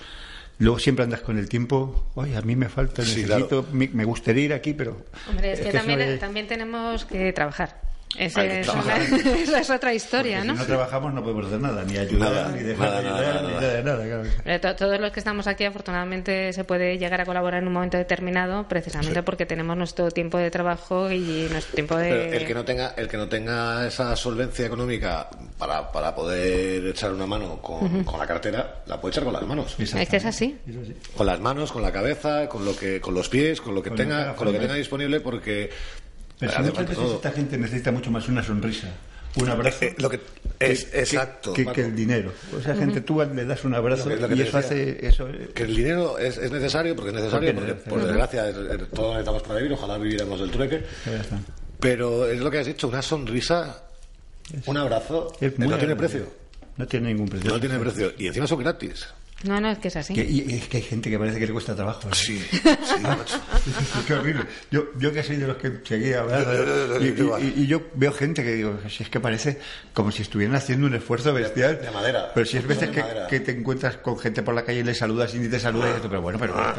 Luego 0.58 0.78
siempre 0.78 1.04
andas 1.04 1.20
con 1.20 1.38
el 1.38 1.48
tiempo, 1.48 2.06
oye, 2.14 2.36
a 2.36 2.42
mí 2.42 2.56
me 2.56 2.68
falta, 2.68 3.04
Sí, 3.04 3.22
necesito, 3.22 3.62
claro. 3.62 3.66
me, 3.72 3.88
me 3.88 4.04
gustaría 4.04 4.44
ir 4.44 4.52
aquí, 4.54 4.72
pero... 4.72 5.04
Hombre, 5.28 5.52
es, 5.52 5.60
que, 5.60 5.70
también 6.18 6.46
tenemos 6.46 7.04
que 7.04 7.32
trabajar. 7.32 7.80
Esa 8.18 9.60
es, 9.60 9.70
otra 9.70 9.94
historia, 9.94 10.44
¿no? 10.44 10.54
Si 10.54 10.60
no 10.60 10.66
trabajamos 10.66 11.12
no 11.12 11.22
podemos 11.22 11.46
hacer 11.46 11.60
nada, 11.60 11.84
ni 11.84 11.96
ayudar, 11.96 12.50
ni 12.50 12.62
dejar 12.62 13.04
nada, 13.04 13.42
ni 13.42 13.82
nada, 13.82 14.32
nada, 14.44 14.76
Todos 14.76 15.00
los 15.00 15.12
que 15.12 15.20
estamos 15.20 15.46
aquí, 15.46 15.64
afortunadamente, 15.64 16.52
se 16.52 16.64
puede 16.64 16.98
llegar 16.98 17.20
a 17.20 17.26
colaborar 17.26 17.62
en 17.62 17.68
un 17.68 17.74
momento 17.74 17.96
determinado, 17.96 18.66
precisamente 18.68 19.22
porque 19.22 19.46
tenemos 19.46 19.76
nuestro 19.76 20.10
tiempo 20.10 20.38
de 20.38 20.50
trabajo 20.50 21.10
y 21.10 21.48
nuestro 21.50 21.74
tiempo 21.74 21.96
de... 21.96 22.36
el 22.36 22.46
que 22.46 22.54
no 22.54 22.64
tenga, 22.64 22.94
el 22.96 23.08
que 23.08 23.16
no 23.16 23.28
tenga 23.28 23.86
esa 23.86 24.16
solvencia 24.16 24.66
económica 24.66 25.28
para, 25.58 25.90
para 25.92 26.14
poder 26.14 26.86
echar 26.86 27.12
una 27.12 27.26
mano 27.26 27.60
con, 27.60 28.04
con 28.04 28.18
la 28.18 28.26
cartera, 28.26 28.82
la 28.86 29.00
puede 29.00 29.12
echar 29.12 29.24
con 29.24 29.32
las 29.32 29.42
manos. 29.42 29.76
Es 29.78 30.08
que 30.08 30.16
es 30.16 30.24
así. 30.24 30.58
Con 31.16 31.26
las 31.26 31.40
manos, 31.40 31.72
con 31.72 31.82
la 31.82 31.92
cabeza, 31.92 32.48
con 32.48 32.64
lo 32.64 32.76
que, 32.76 33.00
con 33.00 33.14
los 33.14 33.28
pies, 33.28 33.60
con 33.60 33.74
lo 33.74 33.82
que 33.82 33.90
tenga, 33.90 34.34
con 34.34 34.46
lo 34.46 34.52
que 34.52 34.58
tenga 34.58 34.74
disponible, 34.74 35.20
porque 35.20 35.70
pero 36.38 36.52
si 36.52 36.62
muchas 36.62 36.88
veces 36.88 37.10
esta 37.14 37.30
gente 37.32 37.58
necesita 37.58 37.92
mucho 37.92 38.10
más 38.10 38.28
una 38.28 38.42
sonrisa, 38.42 38.88
un 39.36 39.48
abrazo. 39.50 39.84
Eh, 39.84 39.94
lo 39.98 40.08
que, 40.08 40.20
es, 40.58 40.88
exacto. 40.94 41.52
Que, 41.52 41.62
el 41.62 41.94
dinero. 41.94 42.32
O 42.56 42.60
sea, 42.60 42.74
gente, 42.74 43.00
tú 43.02 43.20
le 43.20 43.44
das 43.44 43.64
un 43.64 43.74
abrazo 43.74 44.10
y 44.10 44.40
eso 44.40 44.58
hace. 44.58 45.06
Eso, 45.06 45.28
que 45.54 45.64
el 45.64 45.76
dinero 45.76 46.18
es, 46.18 46.38
es 46.38 46.50
necesario, 46.50 46.96
porque 46.96 47.10
es 47.10 47.16
necesario, 47.16 47.54
porque, 47.54 47.74
por 47.74 48.02
desgracia 48.02 48.52
todos 48.92 49.12
necesitamos 49.12 49.42
para 49.42 49.56
vivir, 49.56 49.72
ojalá 49.72 49.98
viviéramos 49.98 50.40
del 50.40 50.50
trueque. 50.50 50.84
Pero 51.80 52.26
es 52.26 52.40
lo 52.40 52.50
que 52.50 52.58
has 52.58 52.66
dicho, 52.66 52.88
una 52.88 53.02
sonrisa, 53.02 53.82
un 54.64 54.76
abrazo, 54.76 55.32
no 55.58 55.78
tiene 55.78 55.96
precio. 55.96 56.26
No 56.76 56.86
tiene 56.86 57.08
ningún 57.08 57.28
precio. 57.28 57.50
No 57.50 57.60
tiene 57.60 57.78
precio. 57.78 58.12
Y 58.18 58.26
encima 58.26 58.46
son 58.46 58.60
gratis. 58.60 59.06
No, 59.46 59.60
no, 59.60 59.70
es 59.70 59.78
que 59.78 59.88
es 59.88 59.96
así. 59.96 60.14
y 60.14 60.54
es 60.54 60.68
que 60.68 60.78
hay 60.78 60.82
gente 60.82 61.10
que 61.10 61.18
parece 61.18 61.38
que 61.38 61.46
le 61.46 61.52
cuesta 61.52 61.74
trabajo. 61.74 62.12
Sí, 62.12 62.38
sí, 62.52 63.00
macho. 63.02 63.40
Qué 64.06 64.14
horrible. 64.14 64.44
Yo, 64.70 64.84
yo 64.98 65.12
que 65.12 65.22
soy 65.22 65.36
de 65.36 65.46
los 65.46 65.56
que 65.56 65.80
seguía 65.84 66.20
hablando, 66.20 67.00
y, 67.00 67.62
y, 67.62 67.66
yo 67.66 67.82
veo 67.94 68.12
gente 68.12 68.42
que 68.42 68.54
digo, 68.54 68.78
si 68.88 69.02
es 69.02 69.10
que 69.10 69.20
parece 69.20 69.58
como 69.92 70.10
si 70.10 70.22
estuvieran 70.22 70.56
haciendo 70.56 70.86
un 70.86 70.94
esfuerzo 70.94 71.32
bestial. 71.32 71.80
De 71.80 71.90
madera. 71.90 72.32
Pero 72.34 72.46
si 72.46 72.56
es 72.56 72.66
veces 72.66 72.90
que, 72.90 73.04
que, 73.28 73.40
te 73.40 73.52
encuentras 73.52 73.96
con 73.98 74.18
gente 74.18 74.42
por 74.42 74.54
la 74.54 74.64
calle 74.64 74.80
y 74.80 74.84
le 74.84 74.94
saludas 74.94 75.34
y 75.34 75.38
ni 75.38 75.48
te 75.48 75.60
saluda, 75.60 75.90
y 75.90 75.94
dices, 75.94 76.06
pero 76.08 76.22
bueno, 76.22 76.38
pero 76.38 76.56
¿a, 76.58 76.74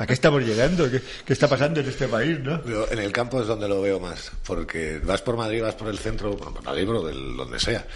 a, 0.00 0.06
qué 0.06 0.12
estamos 0.12 0.42
llegando? 0.42 0.90
¿Qué, 0.90 1.00
¿Qué, 1.24 1.32
está 1.32 1.48
pasando 1.48 1.80
en 1.80 1.88
este 1.88 2.08
país? 2.08 2.38
¿no? 2.40 2.60
en 2.90 2.98
el 2.98 3.12
campo 3.12 3.40
es 3.40 3.46
donde 3.46 3.68
lo 3.68 3.80
veo 3.80 4.00
más, 4.00 4.32
porque 4.46 5.00
vas 5.02 5.22
por 5.22 5.36
Madrid, 5.36 5.62
vas 5.62 5.74
por 5.74 5.88
el 5.88 5.98
centro, 5.98 6.36
por 6.36 6.62
Madrid, 6.62 6.86
del, 6.86 7.36
donde 7.36 7.58
sea. 7.58 7.86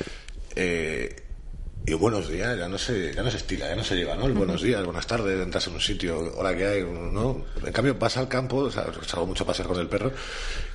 Eh, 0.55 1.26
y 1.87 1.95
buenos 1.95 2.29
días, 2.29 2.59
ya 2.59 2.69
no 2.69 2.79
se, 2.79 3.15
ya 3.15 3.23
no 3.23 3.31
se 3.31 3.37
estila, 3.37 3.69
ya 3.69 3.77
no 3.77 3.85
se 3.85 3.95
lleva, 3.95 4.17
¿no? 4.17 4.27
El 4.27 4.33
buenos 4.33 4.61
días, 4.61 4.85
buenas 4.85 5.07
tardes, 5.07 5.41
entras 5.41 5.69
en 5.69 5.75
un 5.75 5.81
sitio, 5.81 6.33
hola, 6.37 6.57
¿qué 6.57 6.67
hay? 6.67 6.83
¿no? 6.83 7.45
En 7.65 7.73
cambio, 7.73 7.95
vas 7.95 8.17
al 8.17 8.27
campo, 8.27 8.57
o 8.57 8.71
sea, 8.71 8.87
salgo 9.07 9.27
mucho 9.27 9.45
a 9.45 9.47
pasear 9.47 9.69
con 9.69 9.79
el 9.79 9.87
perro, 9.87 10.11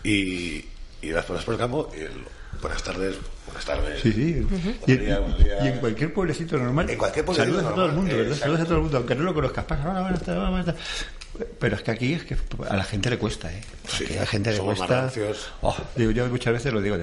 y, 0.05 0.63
y 1.01 1.11
vas, 1.11 1.25
por 1.25 1.53
el 1.53 1.57
campo, 1.57 1.91
y 1.97 1.99
el, 1.99 2.11
buenas 2.61 2.81
tardes, 2.81 3.17
buenas 3.45 3.65
tardes. 3.65 4.01
Sí, 4.01 4.13
sí. 4.13 4.47
y, 4.87 5.67
en 5.67 5.79
cualquier 5.79 6.13
pueblecito 6.13 6.57
normal, 6.57 6.89
en 6.89 6.97
cualquier 6.97 7.25
pueblecito 7.25 7.57
saludas 7.57 7.73
a 7.73 7.75
todo 7.75 7.85
el 7.87 7.91
mundo, 7.91 8.15
¿verdad? 8.15 8.35
Saludas 8.37 8.61
a 8.61 8.65
todo 8.65 8.75
el 8.75 8.81
mundo, 8.83 8.97
aunque 8.97 9.15
no 9.15 9.23
lo 9.23 9.33
conozcas. 9.33 9.65
Pasa, 9.65 9.89
hola, 9.89 10.01
buenas 10.01 10.23
tardes, 10.23 10.49
buenas 10.49 10.65
tardes. 10.65 10.81
Pero 11.59 11.75
es 11.75 11.81
que 11.81 11.91
aquí 11.91 12.13
es 12.13 12.23
que 12.23 12.35
a 12.69 12.75
la 12.75 12.83
gente 12.83 13.09
le 13.09 13.17
cuesta, 13.17 13.51
¿eh? 13.51 13.61
Sí, 13.87 14.05
a 14.17 14.21
la 14.21 14.25
gente 14.25 14.51
le 14.51 14.59
cuesta. 14.59 15.11
Oh, 15.61 15.75
digo, 15.95 16.11
yo 16.11 16.27
muchas 16.27 16.53
veces 16.53 16.73
lo 16.73 16.81
digo, 16.81 16.97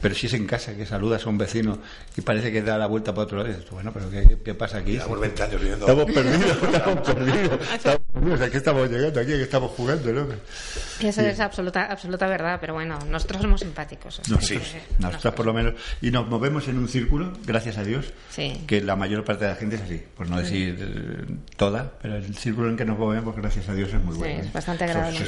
pero 0.00 0.14
si 0.14 0.26
es 0.26 0.34
en 0.34 0.46
casa 0.46 0.74
que 0.74 0.86
saludas 0.86 1.26
a 1.26 1.28
un 1.28 1.38
vecino 1.38 1.78
y 2.16 2.20
parece 2.20 2.52
que 2.52 2.62
da 2.62 2.78
la 2.78 2.86
vuelta 2.86 3.12
para 3.12 3.24
otro 3.24 3.38
lado, 3.38 3.48
dices, 3.48 3.68
bueno, 3.70 3.92
pero 3.92 4.10
¿qué, 4.10 4.38
qué 4.44 4.54
pasa 4.54 4.78
aquí? 4.78 4.92
Llevamos 4.92 5.20
20 5.20 5.42
años 5.42 5.60
viviendo. 5.60 5.86
Estamos 5.86 6.12
perdidos, 6.12 6.62
estamos 6.62 7.00
perdidos. 7.08 7.60
Estamos 7.74 8.00
perdidos. 8.12 8.40
Estamos 8.54 8.90
llegando, 8.90 9.20
aquí 9.20 9.30
que 9.30 9.42
estamos 9.42 9.70
jugando, 9.72 10.12
¿no? 10.12 10.26
Eso 11.00 11.20
es 11.22 11.40
absoluta, 11.40 11.86
absoluta 11.86 12.26
verdad, 12.26 12.58
pero 12.60 12.74
bueno, 12.74 12.98
nosotros 13.08 13.42
somos 13.42 13.60
simpáticos. 13.60 14.20
No, 14.28 14.40
sí, 14.40 14.58
nosotros 14.98 15.34
por 15.34 15.46
lo 15.46 15.52
menos. 15.52 15.74
Y 16.00 16.10
nos 16.10 16.28
movemos 16.28 16.68
en 16.68 16.78
un 16.78 16.88
círculo, 16.88 17.32
gracias 17.44 17.78
a 17.78 17.84
Dios, 17.84 18.12
que 18.66 18.80
la 18.80 18.96
mayor 18.96 19.24
parte 19.24 19.44
de 19.44 19.50
la 19.50 19.56
gente 19.56 19.76
es 19.76 19.82
así, 19.82 20.02
por 20.16 20.28
no 20.28 20.38
decir 20.38 20.78
eh, 20.80 21.34
toda, 21.56 21.92
pero 22.00 22.16
el 22.16 22.36
círculo 22.36 22.68
en 22.68 22.76
que 22.76 22.84
nos 22.84 22.98
movemos, 22.98 23.34
gracias 23.36 23.68
a 23.68 23.74
Dios, 23.74 23.81
es 23.88 23.94
muy 23.94 24.16
bueno. 24.16 24.40
Sí, 24.40 24.46
es 24.46 24.52
bastante 24.52 24.84
agradable. 24.84 25.18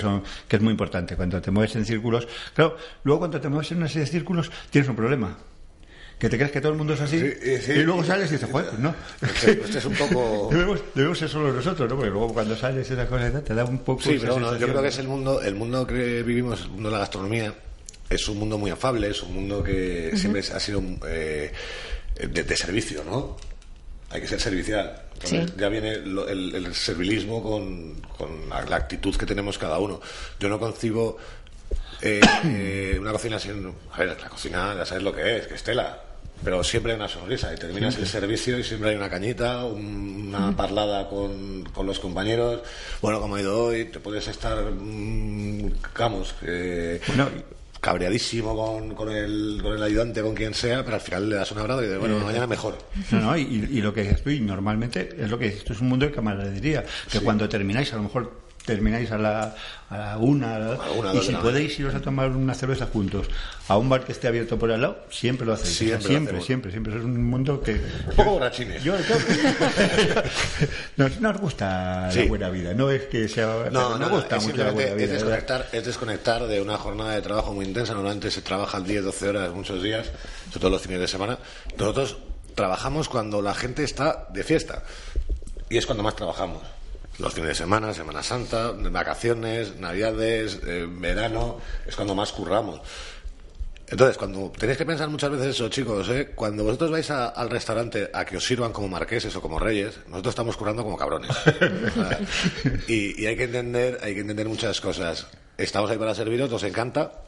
que 0.48 0.56
es 0.56 0.62
muy 0.62 0.70
importante. 0.70 1.16
Cuando 1.16 1.40
te 1.40 1.50
mueves 1.50 1.74
en 1.76 1.84
círculos, 1.84 2.28
claro, 2.54 2.76
luego 3.02 3.20
cuando 3.20 3.40
te 3.40 3.48
mueves 3.48 3.70
en 3.72 3.78
una 3.78 3.88
serie 3.88 4.04
de 4.04 4.10
círculos, 4.10 4.50
tienes 4.70 4.88
un 4.88 4.96
problema 4.96 5.36
que 6.18 6.28
te 6.28 6.36
crees 6.36 6.52
que 6.52 6.60
todo 6.60 6.72
el 6.72 6.78
mundo 6.78 6.94
es 6.94 7.00
así 7.00 7.16
y 7.16 7.82
luego 7.82 8.04
sales 8.04 8.30
y 8.30 8.34
dices, 8.34 8.48
joder, 8.50 8.68
pues 8.68 8.80
no. 8.80 8.94
Este 9.22 9.78
es 9.78 9.84
un 9.84 9.94
poco... 9.94 10.48
debemos, 10.94 11.18
ser 11.18 11.28
solo 11.28 11.52
nosotros, 11.52 11.88
¿no? 11.88 11.96
Porque 11.96 12.10
luego 12.10 12.32
cuando 12.32 12.56
sales 12.56 12.88
esas 12.88 13.08
cosas 13.08 13.44
te 13.44 13.54
da 13.54 13.64
un 13.64 13.78
poco... 13.78 14.02
Sí, 14.02 14.16
pero 14.20 14.38
no, 14.38 14.56
yo 14.56 14.68
creo 14.68 14.80
que 14.80 14.88
es 14.88 14.98
el 14.98 15.08
mundo, 15.08 15.42
el 15.42 15.54
mundo 15.54 15.86
que 15.86 16.22
vivimos, 16.22 16.62
el 16.62 16.68
mundo 16.70 16.88
de 16.88 16.92
la 16.92 17.00
gastronomía, 17.00 17.52
es 18.08 18.28
un 18.28 18.38
mundo 18.38 18.58
muy 18.58 18.70
afable, 18.70 19.10
es 19.10 19.22
un 19.22 19.34
mundo 19.34 19.62
que 19.62 20.12
siempre 20.14 20.40
ha 20.40 20.60
sido 20.60 20.82
eh, 21.06 21.52
de, 22.16 22.56
servicio, 22.56 23.02
¿no? 23.04 23.36
Hay 24.14 24.20
que 24.20 24.29
ser 24.29 24.40
servicial. 24.40 24.94
ya 25.57 25.68
viene 25.68 25.94
el, 25.94 26.72
servilismo 26.72 27.42
con, 27.42 28.00
con 28.16 28.48
la, 28.48 28.77
actitud 28.77 29.16
que 29.16 29.27
tenemos 29.27 29.59
cada 29.59 29.81
uno. 29.81 30.00
Yo 30.38 30.48
no 30.48 30.61
concibo 30.61 31.18
eh, 32.00 32.20
eh, 32.44 32.96
una 33.00 33.11
cocina 33.11 33.40
sin. 33.40 33.74
A 33.90 33.98
ver, 33.98 34.16
la 34.20 34.29
cocina 34.29 34.72
ya 34.77 34.87
sabes 34.87 35.03
lo 35.03 35.12
que 35.12 35.38
es, 35.38 35.48
que 35.48 35.55
es 35.55 35.64
tela. 35.64 35.98
Pero 36.44 36.62
siempre 36.62 36.92
hay 36.92 36.96
una 36.96 37.09
sonrisa 37.09 37.53
y 37.53 37.57
terminas 37.57 37.96
el 37.96 38.07
servicio 38.07 38.57
y 38.57 38.62
siempre 38.62 38.90
hay 38.90 38.96
una 38.96 39.11
cañita, 39.11 39.64
una 39.64 40.55
parlada 40.55 41.09
con, 41.09 41.64
con, 41.64 41.85
los 41.85 41.98
compañeros. 41.98 42.61
Bueno, 43.03 43.20
como 43.20 43.35
ha 43.35 43.40
ido 43.40 43.64
hoy, 43.64 43.87
te 43.87 43.98
puedes 43.98 44.29
estar, 44.29 44.62
mm, 44.62 45.72
vamos, 45.98 46.35
cabreadísimo 47.85 48.57
con, 48.57 48.94
con, 48.94 49.11
el, 49.11 49.59
con 49.62 49.75
el 49.75 49.83
ayudante, 49.83 50.23
con 50.23 50.35
quien 50.35 50.55
sea, 50.55 50.83
pero 50.83 50.94
al 50.94 51.03
final 51.03 51.29
le 51.29 51.37
das 51.37 51.53
un 51.53 51.59
abrazo 51.59 51.83
y 51.83 51.85
dices, 51.85 52.01
bueno, 52.01 52.18
mañana 52.18 52.47
mejor. 52.47 52.79
No, 53.11 53.20
no, 53.20 53.37
y, 53.37 53.42
y 53.42 53.83
lo 53.83 53.92
que 53.92 54.09
estoy 54.09 54.40
normalmente 54.40 55.11
es 55.18 55.29
lo 55.29 55.38
que 55.38 55.49
esto 55.49 55.75
es 55.75 55.83
un 55.83 55.88
mundo 55.88 56.07
de 56.07 56.12
camaradería, 56.12 56.83
que 57.12 57.20
cuando 57.20 57.47
termináis 57.47 57.92
a 57.92 57.97
lo 57.97 58.05
mejor 58.05 58.43
termináis 58.64 59.11
a 59.12 59.18
la, 59.18 59.55
a 59.90 59.96
la 59.96 60.18
una, 60.18 60.79
y 61.12 61.20
si 61.20 61.33
podéis 61.35 61.79
iros 61.79 61.94
a 61.94 62.00
tomar 62.00 62.31
una 62.31 62.55
cerveza 62.55 62.87
juntos 62.87 63.27
a 63.68 63.77
un 63.77 63.88
bar 63.88 64.05
que 64.05 64.12
esté 64.12 64.27
abierto 64.27 64.59
por 64.59 64.72
al 64.72 64.81
lado, 64.81 65.05
siempre 65.11 65.46
lo 65.46 65.53
hacéis. 65.53 65.77
Siempre, 65.77 66.09
siempre, 66.09 66.40
siempre, 66.40 66.70
siempre, 66.70 66.96
Es 66.96 67.05
un 67.05 67.24
mundo 67.24 67.61
que... 67.61 67.72
Un 67.72 68.16
poco 68.16 68.33
borrachines. 68.33 68.83
Yo, 68.83 68.94
nos, 70.96 71.20
nos, 71.20 71.38
gusta 71.38 72.11
la 72.14 72.24
buena 72.27 72.50
vida, 72.50 72.74
no 72.74 72.90
es 72.90 73.03
que 73.03 73.29
sea... 73.29 73.68
No, 73.70 73.98
no, 73.98 74.09
gusta 74.09 74.40
mucho 74.40 74.64
la 74.64 74.70
buena 74.70 74.94
vida. 74.94 75.05
Es 75.05 75.11
desconectar, 75.11 75.68
es 75.72 75.85
desconectar 75.85 76.46
de 76.46 76.61
una 76.61 76.79
jornada 76.79 77.14
de 77.14 77.22
trabajo 77.22 77.53
muy 77.53 77.66
intensa, 77.66 77.92
normalmente 77.92 78.31
se 78.31 78.40
trabaja 78.40 78.81
10, 78.81 79.05
12 79.05 79.29
horas 79.29 79.53
muchos 79.53 79.83
días, 79.83 80.11
sobre 80.48 80.61
todo 80.61 80.70
los 80.70 80.83
fines 80.83 81.00
de 81.00 81.09
semana. 81.09 81.38
Nosotros 81.79 82.16
trabajamos 82.55 83.09
cuando 83.09 83.42
la 83.42 83.55
gente 83.55 83.85
está 83.85 84.27
de 84.31 84.42
fiesta 84.42 84.83
y 85.68 85.77
es 85.77 85.87
cuando 85.87 86.03
más 86.03 86.16
trabajamos 86.16 86.62
los 87.18 87.33
fines 87.33 87.48
de 87.48 87.55
semana, 87.55 87.94
Semana 87.94 88.22
Santa, 88.22 88.72
vacaciones, 88.72 89.77
Navidades, 89.79 90.61
eh, 90.66 90.87
verano, 90.88 91.59
es 91.87 91.94
cuando 91.94 92.14
más 92.14 92.33
curramos. 92.33 92.81
Entonces, 93.87 94.16
cuando 94.16 94.50
tenéis 94.59 94.79
que 94.79 94.87
pensar 94.87 95.09
muchas 95.09 95.31
veces 95.31 95.48
eso, 95.48 95.68
chicos, 95.68 96.09
¿eh? 96.09 96.33
cuando 96.35 96.64
vosotros 96.64 96.90
vais 96.90 97.11
al 97.11 97.50
restaurante 97.50 98.11
a 98.12 98.24
que 98.24 98.38
os 98.38 98.44
sirvan 98.44 98.72
como 98.72 98.88
marqueses 98.88 99.37
o 99.37 99.42
como 99.42 99.59
reyes, 99.59 100.00
nosotros 100.09 100.33
estamos 100.33 100.57
currando 100.57 100.83
como 100.83 100.96
cabrones. 100.96 101.31
y, 102.88 103.22
y, 103.22 103.27
hay 103.27 103.37
que 103.37 103.44
entender, 103.44 104.00
hay 104.03 104.14
que 104.14 104.20
entender 104.20 104.48
muchas 104.48 104.81
cosas. 104.81 105.27
Estamos 105.59 105.90
ahí 105.90 105.98
para 105.98 106.14
serviros, 106.14 106.50
nos 106.50 106.62
encanta, 106.64 107.24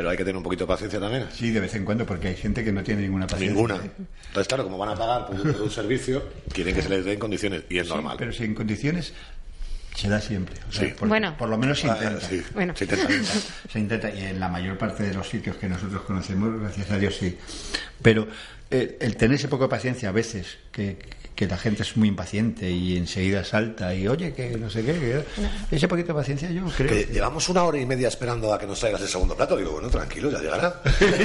pero 0.00 0.08
hay 0.08 0.16
que 0.16 0.24
tener 0.24 0.38
un 0.38 0.42
poquito 0.42 0.64
de 0.64 0.68
paciencia 0.68 0.98
también. 0.98 1.26
Sí, 1.30 1.50
de 1.50 1.60
vez 1.60 1.74
en 1.74 1.84
cuando, 1.84 2.06
porque 2.06 2.28
hay 2.28 2.34
gente 2.34 2.64
que 2.64 2.72
no 2.72 2.82
tiene 2.82 3.02
ninguna 3.02 3.26
paciencia. 3.26 3.52
Ninguna. 3.54 3.74
Entonces, 3.74 4.48
claro, 4.48 4.64
como 4.64 4.78
van 4.78 4.88
a 4.88 4.94
pagar 4.94 5.26
por, 5.26 5.38
un 5.38 5.70
servicio, 5.70 6.26
quieren 6.54 6.74
que 6.74 6.80
se 6.80 6.88
les 6.88 7.04
dé 7.04 7.12
en 7.12 7.18
condiciones, 7.18 7.64
y 7.68 7.76
es 7.76 7.86
normal. 7.86 8.16
Pero 8.18 8.32
si 8.32 8.44
en 8.44 8.54
condiciones 8.54 9.12
se 9.94 10.08
da 10.08 10.18
siempre. 10.18 10.56
sí. 10.70 10.94
por, 10.98 11.06
bueno. 11.06 11.36
por 11.36 11.50
lo 11.50 11.58
menos 11.58 11.80
se 11.80 11.90
ah, 11.90 11.98
intenta. 11.98 12.26
sí. 12.26 12.42
bueno. 12.54 12.74
se, 12.74 12.84
intenta. 12.84 13.08
se 13.70 13.78
intenta. 13.78 14.10
Y 14.10 14.24
en 14.24 14.40
la 14.40 14.48
mayor 14.48 14.78
parte 14.78 15.02
de 15.02 15.12
los 15.12 15.28
sitios 15.28 15.56
que 15.56 15.68
nosotros 15.68 16.00
conocemos, 16.00 16.58
gracias 16.58 16.90
a 16.90 16.96
Dios, 16.96 17.16
sí. 17.16 17.36
Pero 18.00 18.26
eh, 18.70 18.96
el 19.02 19.16
tener 19.16 19.34
ese 19.34 19.48
poco 19.48 19.64
de 19.64 19.68
paciencia 19.68 20.08
a 20.08 20.12
veces, 20.12 20.56
que, 20.72 20.96
que 21.40 21.46
la 21.46 21.56
gente 21.56 21.84
es 21.84 21.96
muy 21.96 22.06
impaciente 22.06 22.70
y 22.70 22.98
enseguida 22.98 23.42
salta 23.44 23.94
y 23.94 24.06
oye 24.06 24.34
que 24.34 24.58
no 24.58 24.68
sé 24.68 24.84
qué 24.84 25.24
ese 25.70 25.88
poquito 25.88 26.08
de 26.08 26.14
paciencia 26.14 26.50
yo 26.50 26.66
creo 26.76 26.90
que 26.90 27.06
llevamos 27.10 27.48
una 27.48 27.64
hora 27.64 27.78
y 27.78 27.86
media 27.86 28.08
esperando 28.08 28.52
a 28.52 28.58
que 28.58 28.66
nos 28.66 28.78
traigas 28.78 29.00
el 29.00 29.08
segundo 29.08 29.34
plato. 29.34 29.56
Digo 29.56 29.70
bueno 29.70 29.88
tranquilo 29.88 30.30
ya 30.30 30.38
llegará 30.38 30.82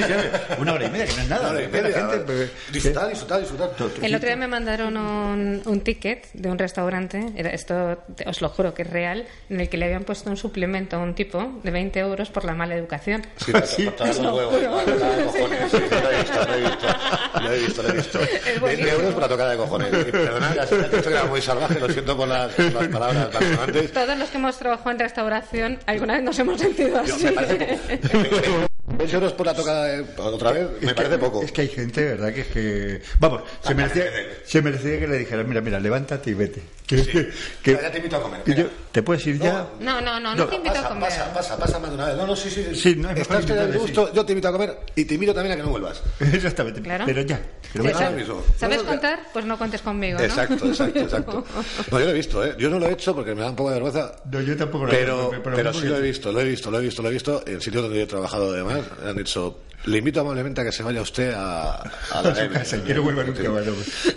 una 0.58 0.72
hora 0.72 0.86
y 0.86 0.90
media 0.90 1.04
que 1.04 1.12
no 1.12 1.20
es 1.20 1.28
nada. 1.28 1.42
Una 1.42 1.50
hora 1.50 1.64
y 1.64 1.68
media, 1.68 2.08
pues, 2.24 2.50
disfrutar 2.72 3.10
disfrutar 3.10 3.40
disfrutar. 3.40 3.72
el 4.00 4.14
otro 4.14 4.26
día 4.26 4.36
me 4.36 4.48
mandaron 4.48 4.96
un, 4.96 5.60
un, 5.66 5.80
ticket 5.82 6.32
de 6.32 6.48
un 6.48 6.58
restaurante 6.58 7.34
esto 7.52 8.02
os 8.24 8.40
lo 8.40 8.48
juro 8.48 8.72
que 8.72 8.84
es 8.84 8.90
real 8.90 9.26
en 9.50 9.60
el 9.60 9.68
que 9.68 9.76
le 9.76 9.84
habían 9.84 10.04
puesto 10.04 10.30
un 10.30 10.38
suplemento 10.38 10.96
a 10.96 11.00
un 11.00 11.14
tipo 11.14 11.60
de 11.62 11.70
20 11.70 12.00
euros 12.00 12.30
por 12.30 12.46
la 12.46 12.54
mala 12.54 12.74
educación. 12.74 13.26
Sí, 13.46 13.50
lo 13.52 13.58
he 13.58 13.62
visto 13.66 14.06
lo 14.06 14.14
he 16.54 16.60
visto 16.62 16.86
lo 17.42 17.52
he 17.52 17.58
visto, 17.58 17.82
lo 17.82 17.88
he 17.88 17.92
visto. 17.92 18.18
20 18.62 18.90
euros 18.90 19.12
por 19.12 19.22
la 19.22 19.28
tocada 19.28 19.50
de 19.50 19.58
cojones 19.58 20.05
perdona, 20.12 20.54
ya 20.54 20.66
que 20.66 21.08
era 21.08 21.24
muy 21.24 21.42
salvaje, 21.42 21.80
lo 21.80 21.88
siento 21.88 22.16
por 22.16 22.28
las, 22.28 22.58
las 22.58 22.88
palabras 22.88 23.28
antes. 23.60 23.92
Todos 23.92 24.18
los 24.18 24.28
que 24.30 24.38
hemos 24.38 24.58
trabajado 24.58 24.90
en 24.90 24.98
restauración, 24.98 25.78
alguna 25.86 26.14
vez 26.14 26.22
nos 26.22 26.38
hemos 26.38 26.60
sentido 26.60 26.98
así. 26.98 27.10
Yo, 27.10 27.18
me 27.18 27.32
parece 27.32 28.66
20 28.86 29.14
euros 29.14 29.32
por 29.32 29.46
la 29.46 29.54
toca 29.54 29.94
eh, 29.96 30.04
otra 30.18 30.52
vez 30.52 30.68
me 30.80 30.94
parece 30.94 31.18
poco. 31.18 31.42
Es 31.42 31.50
que 31.52 31.62
hay 31.62 31.68
gente, 31.68 32.04
¿verdad? 32.04 32.32
Que 32.32 32.40
es 32.42 32.46
que. 32.46 33.02
Vamos, 33.18 33.42
se 33.60 33.74
merecía, 33.74 34.04
se 34.44 34.62
merecía 34.62 34.98
que 35.00 35.08
le 35.08 35.18
dijeran, 35.18 35.48
mira, 35.48 35.60
mira, 35.60 35.80
levántate 35.80 36.30
y 36.30 36.34
vete. 36.34 36.62
Que, 36.86 37.02
que- 37.04 37.28
que- 37.64 37.72
Ya 37.82 37.90
te 37.90 37.96
invito 37.98 38.16
a 38.16 38.22
comer. 38.22 38.42
yo- 38.46 38.68
¿Te 38.92 39.02
puedes 39.02 39.26
ir 39.26 39.40
ya? 39.40 39.66
No, 39.80 40.00
no, 40.00 40.20
no, 40.20 40.20
no, 40.20 40.34
No, 40.36 40.46
te 40.46 40.54
invito 40.54 40.70
a 40.78 40.82
Pasa, 40.82 40.88
comer. 40.88 41.08
pasa, 41.08 41.32
pasa, 41.34 41.56
pasa 41.58 41.78
más 41.80 41.90
de 41.90 41.96
una 41.96 42.06
vez. 42.06 42.16
No, 42.16 42.26
no, 42.28 42.36
sí, 42.36 42.48
sí. 42.48 42.64
Sí, 42.76 42.94
no, 42.96 43.10
es 43.10 43.18
Estás 43.18 43.44
de 43.44 43.76
gusto, 43.78 44.12
yo 44.14 44.24
te 44.24 44.32
invito 44.32 44.48
a 44.48 44.52
comer 44.52 44.78
y 44.94 45.04
te 45.04 45.14
invito 45.14 45.34
también 45.34 45.54
a 45.54 45.56
que 45.56 45.62
no 45.64 45.70
vuelvas. 45.70 46.00
Exactamente. 46.20 46.80
Claro. 46.80 47.04
Pero 47.04 47.22
ya. 47.22 47.40
Pero 47.72 47.84
Sí, 47.88 47.92
¿sabes? 47.92 48.26
¿Sabes 48.56 48.76
No, 48.78 48.82
no, 48.84 48.88
contar? 48.90 49.18
Pues 49.32 49.44
no 49.44 49.58
cuentes 49.58 49.82
conmigo, 49.82 50.18
¿no? 50.18 50.24
Exacto, 50.24 50.64
exacto, 50.64 50.98
exacto. 51.00 51.44
No, 51.90 51.98
yo 51.98 52.04
lo 52.04 52.10
he 52.12 52.14
visto, 52.14 52.44
¿eh? 52.44 52.54
Yo 52.56 52.70
no 52.70 52.78
lo 52.78 52.86
he 52.88 52.92
hecho 52.92 53.14
porque 53.16 53.34
me 53.34 53.42
da 53.42 53.50
un 53.50 53.56
poco 53.56 53.70
de 53.70 53.74
vergüenza. 53.80 54.12
No, 54.30 54.40
yo 54.40 54.56
tampoco 54.56 54.86
lo 54.86 54.92
he 54.92 54.96
Pero, 54.96 55.32
hecho, 55.32 55.42
pero, 55.42 55.56
pero 55.56 55.72
sí 55.74 55.86
lo 55.86 55.96
he 55.96 56.00
visto, 56.00 56.30
lo 56.32 56.40
he 56.40 56.44
visto, 56.44 56.70
lo 56.70 56.78
he 56.78 56.82
visto, 56.82 57.02
lo 57.02 57.08
he 57.08 57.12
visto. 57.12 57.42
En 57.46 57.60
sitios 57.60 57.82
donde 57.82 57.98
yo 57.98 58.04
he 58.04 58.06
trabajado 58.06 58.52
además, 58.54 58.75
han 59.06 59.16
dicho, 59.16 59.60
le 59.84 59.98
invito 59.98 60.20
amablemente 60.20 60.60
a 60.60 60.64
que 60.64 60.72
se 60.72 60.82
vaya 60.82 61.00
usted 61.00 61.32
a, 61.32 61.76
a 61.76 62.22
la 62.22 62.30
a 62.30 62.34
su 62.34 62.40
arena". 62.40 62.58
casa 62.58 62.76
y 62.78 62.80
que 62.80 62.94
no 62.94 63.02
vuelva 63.02 63.22
nunca 63.22 63.48
más. 63.50 63.64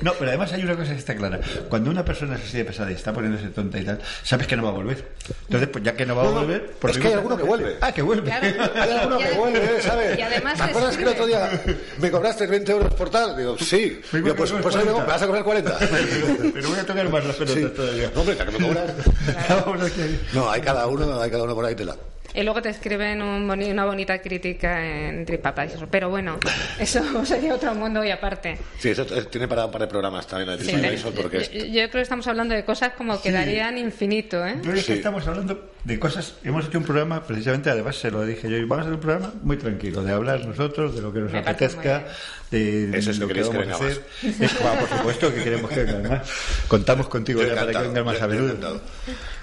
No, 0.02 0.14
pero 0.14 0.30
además 0.30 0.52
hay 0.54 0.64
una 0.64 0.76
cosa 0.76 0.94
que 0.94 0.98
está 1.00 1.16
clara. 1.16 1.40
Cuando 1.70 1.92
una 1.92 2.04
persona 2.04 2.36
es 2.38 2.42
así 2.44 2.58
de 2.58 2.66
pesada 2.66 2.90
y 2.92 2.96
está 2.96 3.14
poniéndose 3.14 3.50
tonta 3.50 3.78
y 3.80 3.84
tal, 3.86 4.00
sabes 4.24 4.48
que 4.48 4.56
no 4.56 4.64
va 4.64 4.70
a 4.70 4.74
volver. 4.74 5.10
Entonces, 5.42 5.70
pues 5.70 5.84
ya 5.84 5.94
que 5.96 6.06
no 6.08 6.16
va 6.16 6.24
a 6.24 6.26
no, 6.26 6.32
volver... 6.32 6.72
por 6.72 6.90
es 6.90 6.98
que 6.98 7.08
hay 7.08 7.14
alguno 7.14 7.38
que 7.38 7.44
vuelve. 7.44 7.78
Ah, 7.82 7.92
que 7.92 8.02
vuelve. 8.02 8.24
Claro. 8.24 8.48
Hay 8.76 8.92
alguno 8.92 9.18
que 9.20 9.32
vuelve, 9.32 9.60
¿eh? 9.60 9.82
¿sabes? 9.82 10.18
y 10.18 10.22
además 10.22 10.58
¿Te 10.58 10.64
acuerdas 10.64 10.98
que 10.98 11.04
el 11.04 11.10
otro 11.10 11.28
día 11.28 11.62
me 12.00 12.10
cobraste 12.12 12.48
20 12.48 12.72
euros 12.72 12.94
por 12.96 13.10
tal? 13.12 13.38
Digo, 13.38 13.58
sí. 13.60 14.02
Digo, 14.12 14.36
pues, 14.36 14.52
pues 14.52 14.76
hoy 14.76 14.86
me 14.86 14.92
40. 14.92 15.04
vas 15.06 15.22
a 15.22 15.28
cobrar 15.28 15.44
40. 15.44 15.78
pero 16.54 16.70
voy 16.70 16.80
a 16.80 16.86
tocar 16.86 17.10
más 17.10 17.26
las 17.26 17.36
pelotas 17.36 17.64
Sí. 17.64 17.70
todavía. 17.76 18.12
No, 18.16 18.22
hombre, 18.22 18.36
ya 18.38 18.46
que 18.46 18.52
me 18.52 18.68
cobras. 18.68 18.92
No, 20.34 20.50
hay 20.50 20.62
cada 20.62 20.88
uno, 20.88 21.22
hay 21.22 21.30
cada 21.30 21.44
uno 21.44 21.54
por 21.54 21.66
ahí 21.66 21.76
tela. 21.76 21.96
Y 22.34 22.44
luego 22.44 22.62
te 22.62 22.70
escriben 22.70 23.22
un 23.22 23.48
boni- 23.48 23.72
una 23.72 23.86
bonita 23.86 24.22
crítica 24.22 24.86
en 24.86 25.26
TripAdvisor. 25.26 25.88
Pero 25.90 26.10
bueno, 26.10 26.38
eso 26.80 27.02
sería 27.26 27.56
otro 27.56 27.74
mundo 27.76 28.04
y 28.04 28.12
aparte. 28.12 28.58
Sí, 28.78 28.90
eso 28.90 29.04
es- 29.04 29.30
tiene 29.32 29.48
para 29.48 29.66
un 29.66 29.72
par 29.72 29.82
de 29.82 29.88
programas 29.88 30.28
también 30.28 30.60
Sí, 30.60 30.72
porque 31.16 31.40
yo- 31.52 31.66
yo 31.66 31.72
creo 31.72 31.90
que 31.90 32.02
estamos 32.02 32.28
hablando 32.28 32.54
de 32.56 32.64
cosas 32.64 32.94
como 32.98 33.22
que 33.22 33.32
darían 33.32 33.78
infinito, 33.78 34.46
¿eh? 34.46 34.56
Pero 34.64 34.76
es 34.78 34.86
que 34.86 34.94
estamos 34.94 35.26
hablando 35.28 35.72
de 35.90 36.00
cosas. 36.00 36.36
Hemos 36.44 36.68
hecho 36.68 36.78
un 36.78 36.84
programa, 36.84 37.24
precisamente, 37.24 37.70
además 37.70 37.96
se 37.96 38.12
lo 38.12 38.24
dije 38.24 38.48
yo, 38.50 38.58
y 38.58 38.62
vamos 38.62 38.78
a 38.78 38.82
hacer 38.82 38.94
un 38.94 39.00
programa 39.00 39.34
muy 39.42 39.58
tranquilo, 39.58 40.04
de 40.04 40.14
hablar 40.14 40.46
nosotros, 40.46 40.96
de 40.96 41.02
lo 41.02 41.12
que 41.12 41.20
nos 41.20 41.32
Me 41.32 41.40
apetezca, 41.40 42.06
de 42.52 42.96
Eso 42.98 43.12
sí 43.12 43.20
lo 43.20 43.28
que 43.28 43.34
que 43.34 43.42
vamos 43.42 43.56
a 43.56 43.60
venga 43.60 43.76
hacer. 43.76 44.06
Es, 44.40 44.54
claro, 44.54 44.80
por 44.82 44.98
supuesto 44.98 45.34
que 45.34 45.44
queremos 45.44 45.72
que 45.72 45.84
venga 45.84 46.10
más. 46.10 46.30
Contamos 46.68 47.10
contigo 47.10 47.42
ya 47.42 47.56
para 47.56 47.72
que 47.72 47.88
vengas 47.88 48.06
más 48.06 48.22
a 48.22 48.28
menudo. 48.28 48.56
Bueno, 48.56 48.80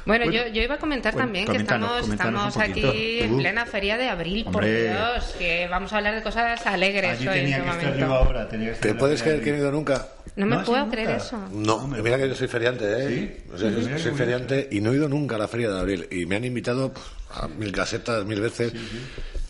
Bueno, 0.07 0.31
yo, 0.31 0.47
yo 0.47 0.63
iba 0.63 0.77
a 0.77 0.79
comentar 0.79 1.13
bueno, 1.13 1.27
también 1.27 1.47
que 1.47 1.57
estamos, 1.57 2.09
estamos 2.09 2.57
aquí 2.57 3.19
en 3.21 3.39
plena 3.39 3.67
feria 3.67 3.99
de 3.99 4.09
abril, 4.09 4.45
por. 4.45 4.65
Dios, 4.65 5.35
que 5.37 5.67
vamos 5.69 5.93
a 5.93 5.97
hablar 5.97 6.15
de 6.15 6.23
cosas 6.23 6.65
alegres 6.65 7.19
Allí 7.19 7.27
hoy 7.27 7.39
en 7.39 7.45
tenía 7.45 7.57
este 7.59 7.71
que 7.71 7.87
estar 7.87 7.99
yo 7.99 8.15
ahora. 8.15 8.49
Tenía 8.49 8.69
que 8.69 8.75
estar 8.75 8.93
¿Te 8.93 8.97
puedes 8.97 9.21
creer 9.21 9.43
que 9.43 9.51
no 9.51 9.57
he 9.57 9.61
ido 9.61 9.73
nunca? 9.73 10.07
No 10.37 10.47
me 10.47 10.57
No, 10.57 10.65
puedo 10.65 10.85
sí, 10.85 10.91
creer 10.91 11.09
nunca. 11.09 11.25
eso. 11.25 11.49
No, 11.51 11.89
mira 11.89 12.19
que 12.19 12.29
yo 12.29 12.35
soy 12.35 12.47
feriante, 12.49 12.85
¿eh? 12.85 13.09
¿Sí? 13.09 13.53
O 13.55 13.59
sea, 13.59 13.71
yo 13.71 13.79
Mira, 13.79 13.99
soy 13.99 14.13
feriante 14.13 14.69
y 14.71 14.81
no 14.81 14.93
he 14.93 14.97
ido 14.97 15.09
nunca 15.09 15.37
a 15.37 15.39
la 15.39 15.49
feria 15.49 15.71
de 15.71 15.79
abril. 15.81 16.07
Y 16.11 16.27
me 16.27 16.37
han 16.37 16.45
invitado 16.45 16.93
a 17.31 17.49
mil 17.49 17.73
casetas, 17.73 18.25
mil 18.27 18.41
veces. 18.41 18.73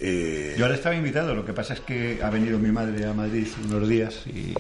Y 0.01 0.55
Yo 0.57 0.65
ahora 0.65 0.75
estaba 0.77 0.95
invitado, 0.95 1.35
lo 1.35 1.45
que 1.45 1.53
pasa 1.53 1.75
es 1.75 1.81
que 1.81 2.21
ha 2.23 2.31
venido 2.31 2.59
mi 2.59 2.71
madre 2.71 3.05
a 3.07 3.13
Madrid 3.13 3.47
unos 3.65 3.89
días 3.89 4.23
y 4.27 4.55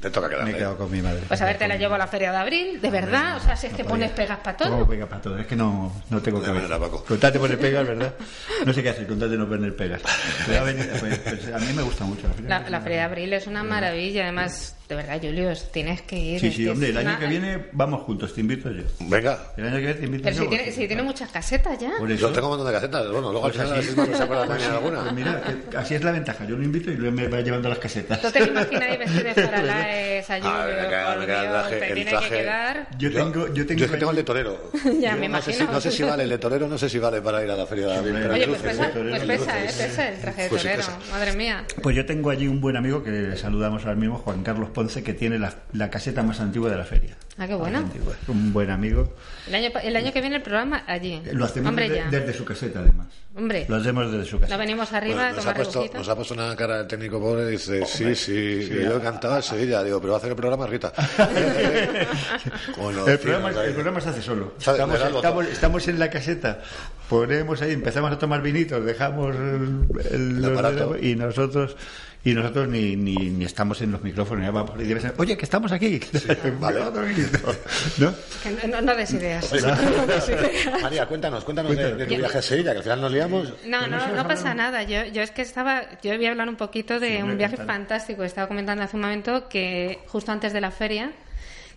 te 0.00 0.10
toca 0.10 0.28
me 0.44 0.52
he 0.52 0.54
quedado 0.54 0.76
con 0.76 0.92
mi 0.92 1.02
madre. 1.02 1.22
Pues 1.26 1.40
a 1.42 1.44
ver, 1.46 1.58
te 1.58 1.66
la 1.66 1.74
llevo 1.76 1.94
a 1.94 1.98
la 1.98 2.06
feria 2.06 2.30
de 2.30 2.36
abril, 2.36 2.80
de 2.80 2.90
verdad. 2.90 3.38
O 3.38 3.40
sea, 3.40 3.56
si 3.56 3.66
es 3.66 3.72
que 3.72 3.82
No 3.82 3.88
pones 3.88 4.10
podía. 4.12 4.26
pegas 4.26 4.38
para 4.44 4.56
No, 4.70 4.76
todo. 4.76 4.88
pega 4.88 5.06
para 5.08 5.20
todo. 5.22 5.38
Es 5.38 5.46
que 5.48 5.56
no, 5.56 6.02
no 6.10 6.22
tengo 6.22 6.40
verdad, 6.40 6.78
Paco. 6.78 7.04
Contate 7.04 7.38
poner 7.40 7.58
pegas, 7.58 7.84
¿verdad? 7.84 8.14
No 8.64 8.72
sé 8.72 8.80
qué 8.82 8.90
hacer, 8.90 9.08
contate 9.08 9.36
no 9.36 9.48
poner 9.48 9.74
pegas. 9.74 10.02
Pero 10.46 10.62
pues, 11.00 11.18
pues, 11.18 11.52
a 11.52 11.58
mí 11.58 11.66
me 11.74 11.82
gusta 11.82 12.04
mucho 12.04 12.28
la 12.28 12.34
feria. 12.34 12.48
La, 12.60 12.70
la 12.70 12.80
feria 12.80 12.98
de 12.98 13.04
abril 13.04 13.32
es 13.32 13.48
una 13.48 13.64
maravilla. 13.64 14.22
Además, 14.22 14.76
de 14.88 14.94
verdad, 14.94 15.18
Julius, 15.22 15.70
tienes 15.70 16.00
que 16.02 16.16
ir. 16.18 16.40
Sí, 16.40 16.50
sí, 16.50 16.64
que 16.64 16.70
hombre, 16.70 16.88
el 16.88 16.96
año 16.96 17.08
una- 17.10 17.18
que 17.18 17.26
viene 17.26 17.66
vamos 17.72 18.02
juntos, 18.04 18.32
te 18.34 18.40
invito 18.40 18.70
yo. 18.70 18.84
Venga. 19.00 19.52
El 19.56 19.64
año 19.64 19.74
que 19.74 19.80
viene 19.80 19.94
te 19.94 20.04
invito 20.06 20.24
Pero 20.24 20.36
yo. 20.36 20.42
si 20.44 20.48
tiene, 20.48 20.72
si 20.72 20.86
tiene 20.86 21.02
muchas 21.02 21.30
casetas 21.30 21.78
ya. 21.78 21.90
Por 21.98 22.10
eso. 22.10 22.28
Yo 22.28 22.32
tengo 22.32 22.46
un 22.46 22.52
montón 22.56 22.66
de 22.68 22.72
casetas. 22.72 23.02
Bueno, 23.10 23.30
luego 23.32 23.46
al 23.46 23.52
Pues 23.52 23.64
final 23.64 23.78
a 23.78 23.80
así. 23.80 24.22
acuerdas 24.22 24.48
también 24.48 24.70
de 24.72 24.78
Pues 24.78 24.94
alguna. 24.94 25.12
mira, 25.12 25.42
que- 25.70 25.76
así 25.76 25.94
es 25.94 26.02
la 26.04 26.12
ventaja. 26.12 26.44
Yo 26.46 26.56
lo 26.56 26.64
invito 26.64 26.90
y 26.90 26.94
luego 26.96 27.14
me 27.16 27.28
va 27.28 27.40
llevando 27.42 27.68
las 27.68 27.78
casetas. 27.78 28.20
¿Tú 28.22 28.30
te 28.30 28.42
imaginas 28.44 28.82
ahí 28.82 28.96
vestido 28.96 29.24
de 29.24 29.34
faralaes 29.46 30.30
a 30.30 30.34
Ah, 30.36 31.16
traje- 31.26 31.78
te 31.78 31.88
el 31.88 31.94
tiene 31.94 32.10
traje- 32.10 32.28
que 32.30 32.36
quedar. 32.38 32.88
Yo 32.98 33.12
tengo, 33.12 33.54
yo 33.54 33.66
tengo. 33.66 33.84
es 33.84 33.90
que 33.90 33.96
tengo 33.98 34.10
el 34.10 34.16
de 34.16 34.24
torero. 34.24 34.70
Ya, 34.98 35.12
Yo 35.12 35.18
me 35.20 35.26
imagino. 35.26 35.70
no 35.70 35.80
sé 35.80 35.90
si 35.90 36.02
vale 36.02 36.24
el 36.24 36.30
de 36.30 36.38
torero, 36.38 36.66
no 36.66 36.78
sé 36.78 36.88
si 36.88 36.98
vale 36.98 37.20
para 37.20 37.44
ir 37.44 37.50
a 37.50 37.56
la 37.56 37.66
feria 37.66 37.88
de 38.00 38.10
pero 38.12 38.32
Oye, 38.34 38.46
pues 38.48 38.62
pesa, 38.62 38.90
pues 38.92 39.22
pesa, 39.24 39.60
¿eh? 39.60 39.64
Pesa 39.66 40.08
el 40.08 40.20
traje 40.20 40.42
de 40.44 40.48
Pues 40.48 40.62
torero. 40.62 40.82
Madre 41.10 41.32
mía. 41.34 41.64
Pues 41.82 41.94
yo 41.96 42.06
tengo 42.06 42.30
allí 42.30 42.46
un 42.48 42.60
buen 42.60 42.76
amigo 42.76 43.02
que 43.02 43.36
saludamos 43.36 43.82
ahora 43.84 43.96
mismo, 43.96 44.18
Juan 44.18 44.42
Carlos 44.42 44.70
Ponce, 44.78 45.02
que 45.02 45.12
tiene 45.12 45.40
la, 45.40 45.52
la 45.72 45.90
caseta 45.90 46.22
más 46.22 46.38
antigua 46.38 46.70
de 46.70 46.76
la 46.76 46.84
feria. 46.84 47.16
Ah, 47.36 47.48
qué 47.48 47.54
bueno. 47.56 47.82
Un 48.28 48.52
buen 48.52 48.70
amigo. 48.70 49.12
El 49.48 49.54
año, 49.56 49.70
el 49.82 49.96
año 49.96 50.12
que 50.12 50.20
viene 50.20 50.36
el 50.36 50.42
programa 50.42 50.84
allí. 50.86 51.20
Lo 51.32 51.46
hacemos 51.46 51.68
Hombre, 51.70 51.88
desde, 51.88 52.04
ya. 52.04 52.10
desde 52.20 52.32
su 52.32 52.44
caseta, 52.44 52.78
además. 52.78 53.08
Hombre, 53.36 53.66
Lo 53.68 53.76
hacemos 53.76 54.10
desde 54.12 54.24
su 54.24 54.38
caseta. 54.38 54.54
no 54.56 54.58
venimos 54.60 54.92
arriba 54.92 55.28
a 55.28 55.32
nos, 55.32 55.46
ha 55.46 55.54
puesto, 55.54 55.84
nos 55.94 56.08
ha 56.08 56.14
puesto 56.14 56.34
una 56.34 56.54
cara 56.54 56.80
el 56.80 56.86
técnico 56.86 57.18
pobre 57.20 57.48
y 57.48 57.50
dice, 57.52 57.84
sí, 57.86 58.14
sí, 58.14 58.68
que 58.68 58.84
yo 58.84 59.00
cantaba 59.02 59.36
en 59.38 59.42
Sevilla. 59.42 59.82
Digo, 59.82 60.00
pero 60.00 60.12
va 60.12 60.16
a 60.16 60.18
hacer 60.18 60.30
el 60.30 60.36
programa 60.36 60.66
Rita. 60.68 60.92
Bueno, 62.76 63.06
el, 63.06 63.18
sí, 63.18 63.24
programa, 63.24 63.50
el 63.64 63.72
programa 63.74 64.00
se 64.00 64.08
hace 64.10 64.22
solo. 64.22 64.54
Estamos, 64.58 65.00
estamos, 65.00 65.46
estamos 65.46 65.88
en 65.88 65.98
la 65.98 66.10
caseta, 66.10 66.60
ponemos 67.08 67.60
ahí, 67.62 67.72
empezamos 67.72 68.12
a 68.12 68.18
tomar 68.18 68.42
vinitos, 68.42 68.84
dejamos 68.84 69.34
el, 69.34 69.86
el- 70.12 70.98
y 71.04 71.16
nosotros 71.16 71.76
y 72.24 72.34
nosotros 72.34 72.68
ni, 72.68 72.96
ni, 72.96 73.14
ni 73.14 73.44
estamos 73.44 73.80
en 73.80 73.92
los 73.92 74.02
micrófonos, 74.02 74.44
ya 74.44 74.50
vamos, 74.50 74.72
y 74.78 74.84
debe 74.84 75.00
ser, 75.00 75.14
oye, 75.16 75.36
que 75.36 75.44
estamos 75.44 75.72
aquí. 75.72 76.00
vale. 76.60 76.80
Otro 76.80 77.02
¿no? 77.98 78.14
Que 78.42 78.68
no, 78.68 78.80
no 78.82 78.94
des 78.94 79.12
ideas. 79.12 79.52
Oye, 79.52 79.62
No 79.62 80.06
des 80.06 80.28
ideas. 80.28 80.82
María, 80.82 81.06
cuéntanos, 81.06 81.44
cuéntanos 81.44 81.70
de, 81.70 81.76
Cuéntanos. 81.76 81.98
de 81.98 82.06
tu 82.14 82.20
viaje 82.20 82.38
a 82.38 82.42
Sevilla, 82.42 82.72
que 82.72 82.78
al 82.78 82.82
final 82.82 83.00
nos 83.00 83.12
liamos. 83.12 83.52
No, 83.66 83.86
no, 83.86 84.14
no 84.14 84.26
pasa 84.26 84.52
nada. 84.54 84.82
Yo, 84.82 85.04
yo 85.06 85.22
es 85.22 85.30
que 85.30 85.42
estaba, 85.42 85.82
yo 86.02 86.14
voy 86.16 86.26
a 86.26 86.30
hablar 86.30 86.48
un 86.48 86.56
poquito 86.56 86.98
de 87.00 87.16
Sí, 87.16 87.22
un 87.22 87.38
viaje 87.38 87.56
fantástico. 87.56 88.24
Estaba 88.24 88.48
comentando 88.48 88.82
hace 88.82 88.96
un 88.96 89.02
momento 89.02 89.48
que 89.48 90.00
justo 90.06 90.32
antes 90.32 90.52
de 90.52 90.60
la 90.60 90.70
feria 90.70 91.12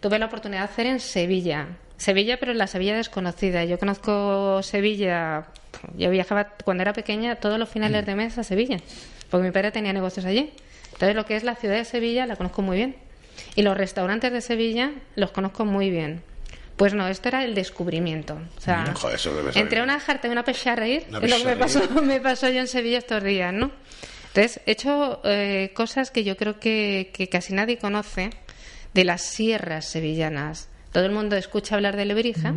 tuve 0.02 0.18
la 0.20 0.26
oportunidad 0.26 0.62
de 0.62 0.66
hacer 0.66 0.86
en 0.88 1.00
Sevilla. 1.00 1.68
Sevilla, 1.98 2.38
pero 2.40 2.52
en 2.52 2.58
la 2.58 2.66
Sevilla 2.68 2.96
desconocida. 2.96 3.64
Yo 3.64 3.78
conozco 3.78 4.62
Sevilla, 4.64 5.46
yo 5.96 6.10
viajaba 6.10 6.48
cuando 6.66 6.82
era 6.82 6.94
pequeña 6.94 7.36
todos 7.36 7.60
los 7.60 7.70
finales 7.70 8.06
de 8.08 8.16
mes 8.16 8.38
a 8.40 8.44
Sevilla, 8.44 8.78
porque 9.32 9.46
mi 9.46 9.52
padre 9.52 9.72
tenía 9.72 9.94
negocios 9.94 10.26
allí. 10.26 10.54
Entonces 10.94 11.16
lo 11.16 11.26
que 11.26 11.36
es 11.36 11.44
la 11.44 11.56
ciudad 11.56 11.76
de 11.76 11.86
Sevilla 11.86 12.28
la 12.28 12.36
conozco 12.36 12.62
muy 12.62 12.78
bien. 12.78 12.96
Y 13.56 13.64
los 13.64 13.76
restaurantes 13.76 14.32
de 14.32 14.42
Sevilla 14.42 14.92
los 15.16 15.32
conozco 15.32 15.66
muy 15.66 15.90
bien. 15.90 16.22
Pues 16.76 16.94
no, 16.94 17.08
esto 17.08 17.30
era 17.30 17.44
el 17.44 17.56
descubrimiento. 17.56 18.38
O 18.58 18.62
sea, 18.62 18.94
Joder, 18.94 19.16
eso 19.16 19.34
debe 19.34 19.54
ser. 19.54 19.62
entre 19.62 19.82
una 19.82 20.00
jarta 20.00 20.28
y 20.28 20.32
una 20.32 20.44
pecha 20.44 20.74
a 20.74 20.76
reír, 20.76 21.06
es 21.22 21.30
lo 21.30 21.38
que 21.38 21.46
me 21.46 21.56
pasó, 21.56 21.80
me 22.04 22.20
pasó 22.20 22.50
yo 22.50 22.60
en 22.60 22.68
Sevilla 22.68 22.98
estos 22.98 23.24
días, 23.24 23.54
¿no? 23.54 23.72
Entonces, 24.28 24.62
he 24.66 24.72
hecho 24.72 25.22
eh, 25.24 25.72
cosas 25.74 26.12
que 26.12 26.24
yo 26.24 26.38
creo 26.38 26.60
que, 26.60 27.12
que 27.14 27.28
casi 27.30 27.54
nadie 27.54 27.78
conoce 27.78 28.30
de 28.94 29.04
las 29.06 29.22
sierras 29.22 29.86
sevillanas. 29.86 30.70
Todo 30.92 31.06
el 31.06 31.12
mundo 31.12 31.36
escucha 31.36 31.76
hablar 31.76 31.96
de 31.96 32.06
Lebrija, 32.06 32.54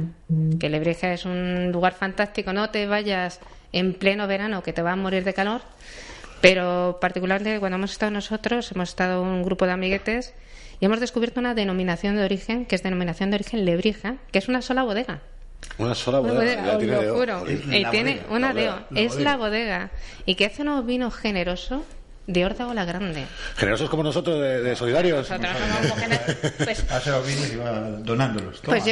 que 0.59 0.69
Lebrija 0.69 1.13
es 1.13 1.25
un 1.25 1.71
lugar 1.71 1.95
fantástico, 1.95 2.53
no 2.53 2.71
te 2.71 2.87
vayas 2.87 3.41
en 3.73 3.95
pleno 3.95 4.27
verano 4.27 4.63
que 4.63 4.73
te 4.73 4.83
vas 4.83 4.95
a 4.95 4.97
morir 4.97 5.25
de 5.25 5.35
calor, 5.35 5.63
pero 6.49 6.99
particularmente 7.01 7.59
cuando 7.59 7.77
hemos 7.77 7.93
estado 7.93 8.11
nosotros, 8.13 8.71
hemos 8.73 8.91
estado 8.91 9.23
un 9.23 9.43
grupo 9.43 9.67
de 9.67 9.73
amiguetes 9.73 10.35
y 10.81 10.85
hemos 10.85 11.01
descubierto 11.01 11.41
una 11.41 11.55
denominación 11.55 12.17
de 12.17 12.25
origen, 12.25 12.67
que 12.67 12.75
es 12.77 12.83
denominación 12.83 13.31
de 13.31 13.37
origen 13.37 13.65
Lebrija, 13.65 14.17
que 14.31 14.39
es 14.39 14.49
una 14.49 14.61
sola 14.61 14.83
bodega. 14.83 15.21
Una 15.79 15.95
sola 15.95 16.21
Una 16.21 16.35
bodega. 16.35 16.63
bodega, 16.63 16.73
os 16.75 16.79
tiene 16.79 16.95
lo 16.97 17.03
de- 17.03 17.11
juro. 17.11 17.45
Y 17.73 17.81
La 17.81 17.91
tiene 17.91 18.11
bodega, 18.17 18.35
una 18.35 18.49
la 18.53 18.61
deo. 18.61 18.79
la 18.91 19.01
Es 19.01 19.09
bodega. 19.13 19.31
la 19.31 19.37
bodega. 19.39 19.91
Y 20.27 20.35
que 20.35 20.45
hace 20.47 20.63
unos 20.63 20.85
vinos 20.85 21.15
generosos 21.15 21.81
de 22.27 22.45
Órdago 22.47 22.73
la 22.75 22.85
Grande. 22.85 23.25
Generosos 23.57 23.91
como 23.91 24.03
nosotros, 24.03 24.41
de, 24.41 24.63
de 24.63 24.77
solidarios. 24.77 25.29
Nosotros 25.31 25.57
somos 25.59 26.55
pues, 26.65 26.85
donándolos. 28.05 28.61
Toma, 28.63 28.79
pues 28.79 28.85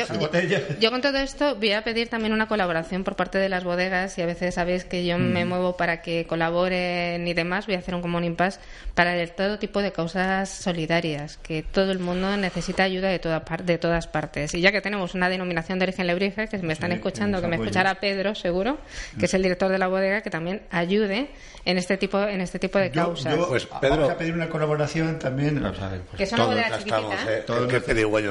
yo, 0.81 0.91
con 0.91 1.01
todo 1.01 1.19
esto 1.19 1.57
voy 1.57 1.73
a 1.73 1.83
pedir 1.83 2.09
también 2.09 2.33
una 2.33 2.47
colaboración 2.47 3.05
por 3.05 3.17
parte 3.17 3.39
de 3.39 3.49
las 3.49 3.65
bodegas 3.65 4.17
y 4.19 4.23
a 4.23 4.27
veces 4.27 4.55
sabéis 4.55 4.85
que 4.85 5.05
yo 5.05 5.19
me 5.19 5.45
muevo 5.45 5.77
para 5.77 6.03
que 6.03 6.27
colaboren 6.27 7.27
y 7.27 7.35
demás. 7.35 7.67
Voy 7.67 7.75
a 7.77 7.79
hacer 7.79 7.95
un 7.95 8.03
común 8.03 8.25
impasse 8.25 8.61
para 8.95 9.17
el- 9.17 9.31
todo 9.33 9.59
tipo 9.59 9.81
de 9.83 9.93
causas 9.93 10.49
solidarias, 10.51 11.39
que 11.39 11.63
todo 11.63 11.91
el 11.93 11.99
mundo 11.99 12.37
necesita 12.37 12.83
ayuda 12.85 13.09
de, 13.09 13.19
toda 13.19 13.45
par- 13.45 13.65
de 13.65 13.79
todas 13.79 14.07
partes. 14.07 14.55
Y 14.55 14.61
ya 14.61 14.73
que 14.73 14.81
tenemos 14.81 15.15
una 15.15 15.29
denominación 15.29 15.79
de 15.79 15.85
origen 15.85 16.07
lebrija, 16.07 16.47
que 16.47 16.59
si 16.59 16.67
me 16.67 16.73
están 16.75 16.91
Sí, 16.91 16.97
escuchando, 16.97 17.41
que 17.41 17.47
me 17.47 17.57
escuchará 17.57 17.95
Pedro, 17.97 18.35
seguro, 18.35 18.79
que 19.19 19.25
es 19.27 19.35
el 19.35 19.43
director 19.43 19.71
de 19.71 19.79
la 19.79 19.89
bodega, 19.89 20.21
que 20.21 20.31
también 20.31 20.63
ayude 20.71 21.31
en 21.65 21.79
este 21.79 21.97
tipo, 21.97 22.21
en 22.23 22.41
este 22.41 22.59
tipo 22.59 22.79
de 22.79 22.91
causas. 22.91 23.22
Cosas. 23.25 23.39
yo- 23.39 23.49
Pues, 23.49 23.69
vamos 23.69 23.81
Pedro- 23.81 24.11
a 24.11 24.17
pedir 24.17 24.35
una 24.35 24.49
colaboración 24.49 25.19
también. 25.19 25.61
pues, 25.61 25.73
que 26.17 26.27
Todos 26.37 26.57
estamos, 26.57 26.79
chiquitita. 26.79 27.33
¿eh? 27.33 27.43
todos 27.47 27.61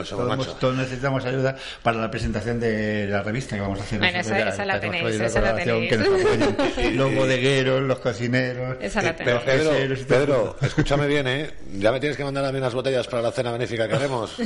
todos, 0.10 0.38
macho. 0.38 0.54
todos 0.60 0.76
necesitamos 0.76 1.26
ayuda 1.26 1.56
para 1.84 1.98
la 2.00 2.12
presentación 2.12 2.60
de 2.60 3.08
la 3.08 3.24
revista 3.24 3.56
que 3.56 3.62
vamos 3.62 3.80
a 3.80 3.84
hacer. 3.84 4.00
Bueno, 4.00 4.20
esa- 4.20 4.38
Ya 4.38 4.50
esa 4.50 4.66
la 4.66 4.80
tenéis, 4.80 5.20
esa 5.20 5.42
la 5.42 5.56
tenéis. 5.56 5.90
que 5.90 5.98
nos 5.98 6.08
apoyen 6.08 6.98
los 6.98 7.16
bodegueros, 7.16 7.82
los 7.84 8.00
cocineros. 8.00 8.78
Esa 8.82 9.02
la 9.02 9.16
tenéis. 9.16 9.36
los 9.36 9.44
Pedro. 9.44 10.06
Pedro, 10.08 10.56
escúchame 10.62 11.08
bien, 11.08 11.28
¿eh? 11.28 11.52
Ya 11.74 11.92
me 11.92 12.00
tienes 12.00 12.18
que 12.18 12.24
mandar 12.24 12.46
a 12.46 12.52
mí 12.52 12.58
unas 12.58 12.74
botellas 12.74 13.08
para 13.08 13.22
la 13.22 13.32
cena 13.32 13.52
benéfica 13.52 13.88
que 13.88 13.96
haremos. 13.96 14.36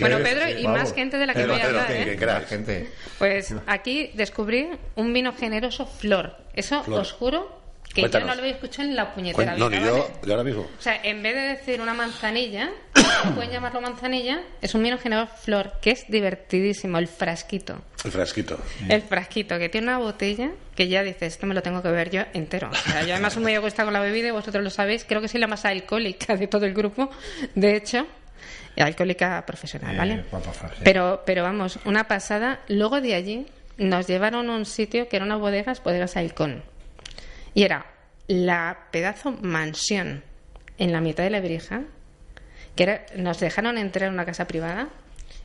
Bueno, 0.00 0.18
Sí, 0.18 0.22
Pedro, 0.24 0.46
sí, 0.46 0.52
y 0.58 0.64
vamos. 0.64 0.80
más 0.80 0.92
gente 0.94 1.16
de 1.18 1.26
la 1.26 1.32
que 1.32 1.40
Pedro, 1.40 1.52
voy 1.54 1.60
a 1.60 1.64
Pedro, 1.66 1.80
hablar, 1.80 1.92
que- 1.96 2.02
¿eh? 2.02 2.04
que 2.04 2.16
crack. 2.16 2.42
La 2.42 2.48
gente. 2.48 2.90
Pues 3.18 3.54
aquí 3.66 4.10
descubrí 4.14 4.68
un 4.94 5.12
vino 5.12 5.32
generoso 5.32 5.86
Flor. 5.86 6.36
Eso 6.54 6.82
Flor. 6.82 7.00
os 7.00 7.12
juro 7.12 7.60
que 7.96 8.02
Cuéntanos. 8.02 8.26
yo 8.28 8.30
no 8.30 8.34
lo 8.36 8.40
había 8.42 8.54
escuchado 8.54 8.88
en 8.88 8.94
la 8.96 9.12
puñetera 9.14 9.56
No, 9.56 9.68
vida, 9.68 9.80
ni 9.80 9.86
¿vale? 9.90 9.98
yo, 9.98 10.20
yo 10.26 10.32
ahora 10.32 10.44
mismo. 10.44 10.62
O 10.78 10.82
sea, 10.82 11.00
en 11.02 11.22
vez 11.22 11.34
de 11.34 11.40
decir 11.40 11.80
una 11.80 11.94
manzanilla, 11.94 12.70
pueden 13.34 13.50
llamarlo 13.50 13.80
manzanilla, 13.80 14.40
es 14.60 14.74
un 14.74 14.82
vino 14.82 14.98
generoso 14.98 15.32
Flor, 15.36 15.72
que 15.80 15.90
es 15.90 16.04
divertidísimo, 16.08 16.98
el 16.98 17.08
frasquito. 17.08 17.80
El 18.04 18.12
frasquito. 18.12 18.58
El 18.88 19.02
frasquito, 19.02 19.58
que 19.58 19.68
tiene 19.68 19.88
una 19.88 19.98
botella 19.98 20.50
que 20.76 20.88
ya 20.88 21.02
dices, 21.02 21.32
esto 21.34 21.46
me 21.46 21.54
lo 21.54 21.62
tengo 21.62 21.82
que 21.82 21.88
ver 21.90 22.10
yo 22.10 22.22
entero. 22.34 22.68
O 22.70 22.74
sea, 22.74 23.02
yo 23.02 23.14
además 23.14 23.32
soy 23.32 23.42
muy 23.42 23.54
egoísta 23.54 23.84
con 23.84 23.92
la 23.94 24.00
bebida 24.00 24.28
y 24.28 24.30
vosotros 24.30 24.62
lo 24.62 24.70
sabéis. 24.70 25.04
Creo 25.08 25.20
que 25.22 25.28
soy 25.28 25.40
la 25.40 25.46
más 25.46 25.64
alcohólica 25.64 26.36
de 26.36 26.46
todo 26.46 26.66
el 26.66 26.74
grupo, 26.74 27.10
de 27.54 27.76
hecho. 27.76 28.06
Y 28.76 28.82
alcohólica 28.82 29.42
profesional, 29.46 29.94
Eh, 29.94 29.98
¿vale? 29.98 30.24
Pero, 30.84 31.22
pero 31.24 31.42
vamos, 31.42 31.78
una 31.86 32.04
pasada. 32.08 32.60
Luego 32.68 33.00
de 33.00 33.14
allí 33.14 33.46
nos 33.78 34.06
llevaron 34.06 34.50
a 34.50 34.54
un 34.54 34.66
sitio 34.66 35.08
que 35.08 35.16
era 35.16 35.24
una 35.24 35.36
bodega, 35.36 35.72
bodegas 35.82 36.16
Halcón. 36.16 36.62
Y 37.56 37.62
era 37.62 37.86
la 38.28 38.76
pedazo 38.90 39.32
mansión 39.32 40.22
en 40.76 40.92
la 40.92 41.00
mitad 41.00 41.24
de 41.24 41.30
la 41.30 41.40
Brija, 41.40 41.84
que 42.74 42.82
era, 42.82 43.06
nos 43.16 43.40
dejaron 43.40 43.78
entrar 43.78 44.08
en 44.08 44.12
una 44.14 44.26
casa 44.26 44.46
privada 44.46 44.88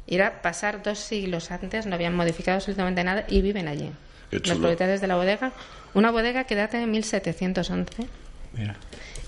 y 0.06 0.15
era 0.15 0.41
pasar 0.41 0.84
dos 0.84 1.00
siglos 1.00 1.52
antes, 1.52 1.86
no 1.86 1.95
habían 1.95 2.13
modificado 2.13 2.56
absolutamente 2.58 3.02
nada 3.06 3.24
y 3.30 3.41
viven 3.41 3.69
allí. 3.69 3.89
Los 4.32 4.41
propietarios 4.60 5.00
de 5.00 5.08
la 5.08 5.15
bodega. 5.15 5.54
Una 5.93 6.12
bodega 6.12 6.43
que 6.43 6.56
data 6.56 6.78
de 6.80 6.86
1711 6.88 8.08
Mira. 8.58 8.76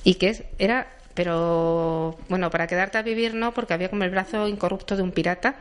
y 0.03 0.15
que 0.15 0.29
es, 0.29 0.43
era, 0.59 0.87
pero 1.13 2.17
bueno, 2.27 2.49
para 2.49 2.67
quedarte 2.67 2.97
a 2.97 3.01
vivir 3.01 3.33
no, 3.33 3.53
porque 3.53 3.73
había 3.73 3.89
como 3.89 4.03
el 4.03 4.09
brazo 4.09 4.45
incorrupto 4.47 4.97
de 4.97 5.03
un 5.03 5.11
pirata, 5.11 5.55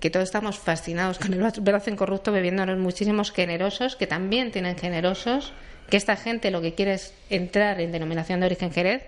que 0.00 0.10
todos 0.10 0.24
estamos 0.24 0.58
fascinados 0.58 1.18
con 1.20 1.32
el 1.32 1.40
bra- 1.40 1.60
brazo 1.62 1.90
incorrupto, 1.90 2.32
bebiéndonos 2.32 2.78
muchísimos 2.78 3.30
generosos, 3.32 3.94
que 3.96 4.06
también 4.08 4.50
tienen 4.50 4.76
generosos, 4.76 5.52
que 5.88 5.96
esta 5.96 6.16
gente 6.16 6.50
lo 6.50 6.60
que 6.60 6.74
quiere 6.74 6.94
es 6.94 7.14
entrar 7.30 7.80
en 7.80 7.92
denominación 7.92 8.40
de 8.40 8.46
origen 8.46 8.72
Jerez, 8.72 9.02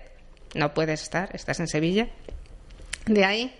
no 0.55 0.73
puedes 0.73 1.01
estar, 1.03 1.29
estás 1.33 1.59
en 1.59 1.67
Sevilla. 1.67 2.07
De 3.05 3.25
ahí 3.25 3.53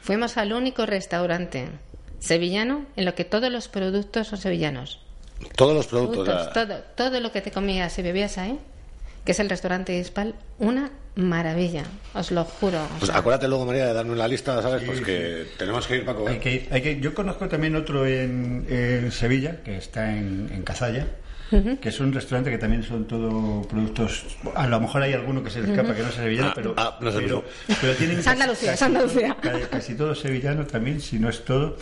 fuimos 0.00 0.36
al 0.36 0.52
único 0.52 0.86
restaurante 0.86 1.68
sevillano 2.18 2.86
en 2.96 3.04
lo 3.04 3.14
que 3.14 3.24
todos 3.24 3.50
los 3.50 3.68
productos 3.68 4.28
son 4.28 4.38
sevillanos. 4.38 5.00
Todos 5.56 5.74
los 5.74 5.86
productos. 5.86 6.52
Todo, 6.52 6.78
todo 6.96 7.20
lo 7.20 7.32
que 7.32 7.40
te 7.40 7.50
comías 7.50 7.98
y 7.98 8.02
bebías 8.02 8.38
ahí, 8.38 8.58
que 9.24 9.32
es 9.32 9.40
el 9.40 9.50
restaurante 9.50 9.96
Ispal, 9.98 10.34
una 10.58 10.90
maravilla, 11.16 11.82
os 12.14 12.30
lo 12.30 12.44
juro. 12.44 12.78
Pues 12.98 13.10
sea, 13.10 13.18
acuérdate 13.18 13.48
luego, 13.48 13.66
María, 13.66 13.86
de 13.86 13.92
darme 13.92 14.12
una 14.12 14.26
lista, 14.28 14.62
¿sabes? 14.62 14.82
Pues 14.84 15.00
que 15.00 15.46
tenemos 15.58 15.86
que 15.86 15.96
ir 15.96 16.04
para 16.04 16.16
Hay 16.18 16.24
comer. 16.24 16.40
que 16.40 16.52
ir- 16.54 16.68
hay 16.70 16.80
que- 16.82 17.00
yo 17.00 17.12
conozco 17.14 17.48
también 17.48 17.74
otro 17.76 18.06
en, 18.06 18.66
en 18.68 19.10
Sevilla, 19.12 19.62
que 19.64 19.76
está 19.76 20.12
en, 20.16 20.48
en 20.52 20.62
Cazalla, 20.62 21.06
que 21.80 21.88
es 21.88 22.00
un 22.00 22.12
restaurante 22.12 22.50
que 22.50 22.58
también 22.58 22.82
son 22.82 23.06
todo 23.06 23.62
productos. 23.62 24.24
A 24.54 24.66
lo 24.66 24.80
mejor 24.80 25.02
hay 25.02 25.12
alguno 25.12 25.42
que 25.42 25.50
se 25.50 25.60
le 25.62 25.70
escapa, 25.70 25.94
que 25.94 26.02
no 26.02 26.08
es 26.08 26.14
sevillano, 26.14 26.48
Ah, 26.48 26.52
pero, 26.54 26.74
ah, 26.76 26.98
no 27.00 27.08
el 27.08 27.14
pero, 27.14 27.36
mismo. 27.42 27.78
pero 27.80 27.94
tienen 27.94 28.18
Es 28.20 28.26
Andalucía, 28.26 28.74
es 28.74 28.82
Andalucía. 28.82 29.36
Casi, 29.40 29.62
casi 29.64 29.94
todo 29.94 30.14
sevillano 30.14 30.64
también, 30.66 31.00
si 31.00 31.18
no 31.18 31.28
es 31.28 31.44
todo. 31.44 31.76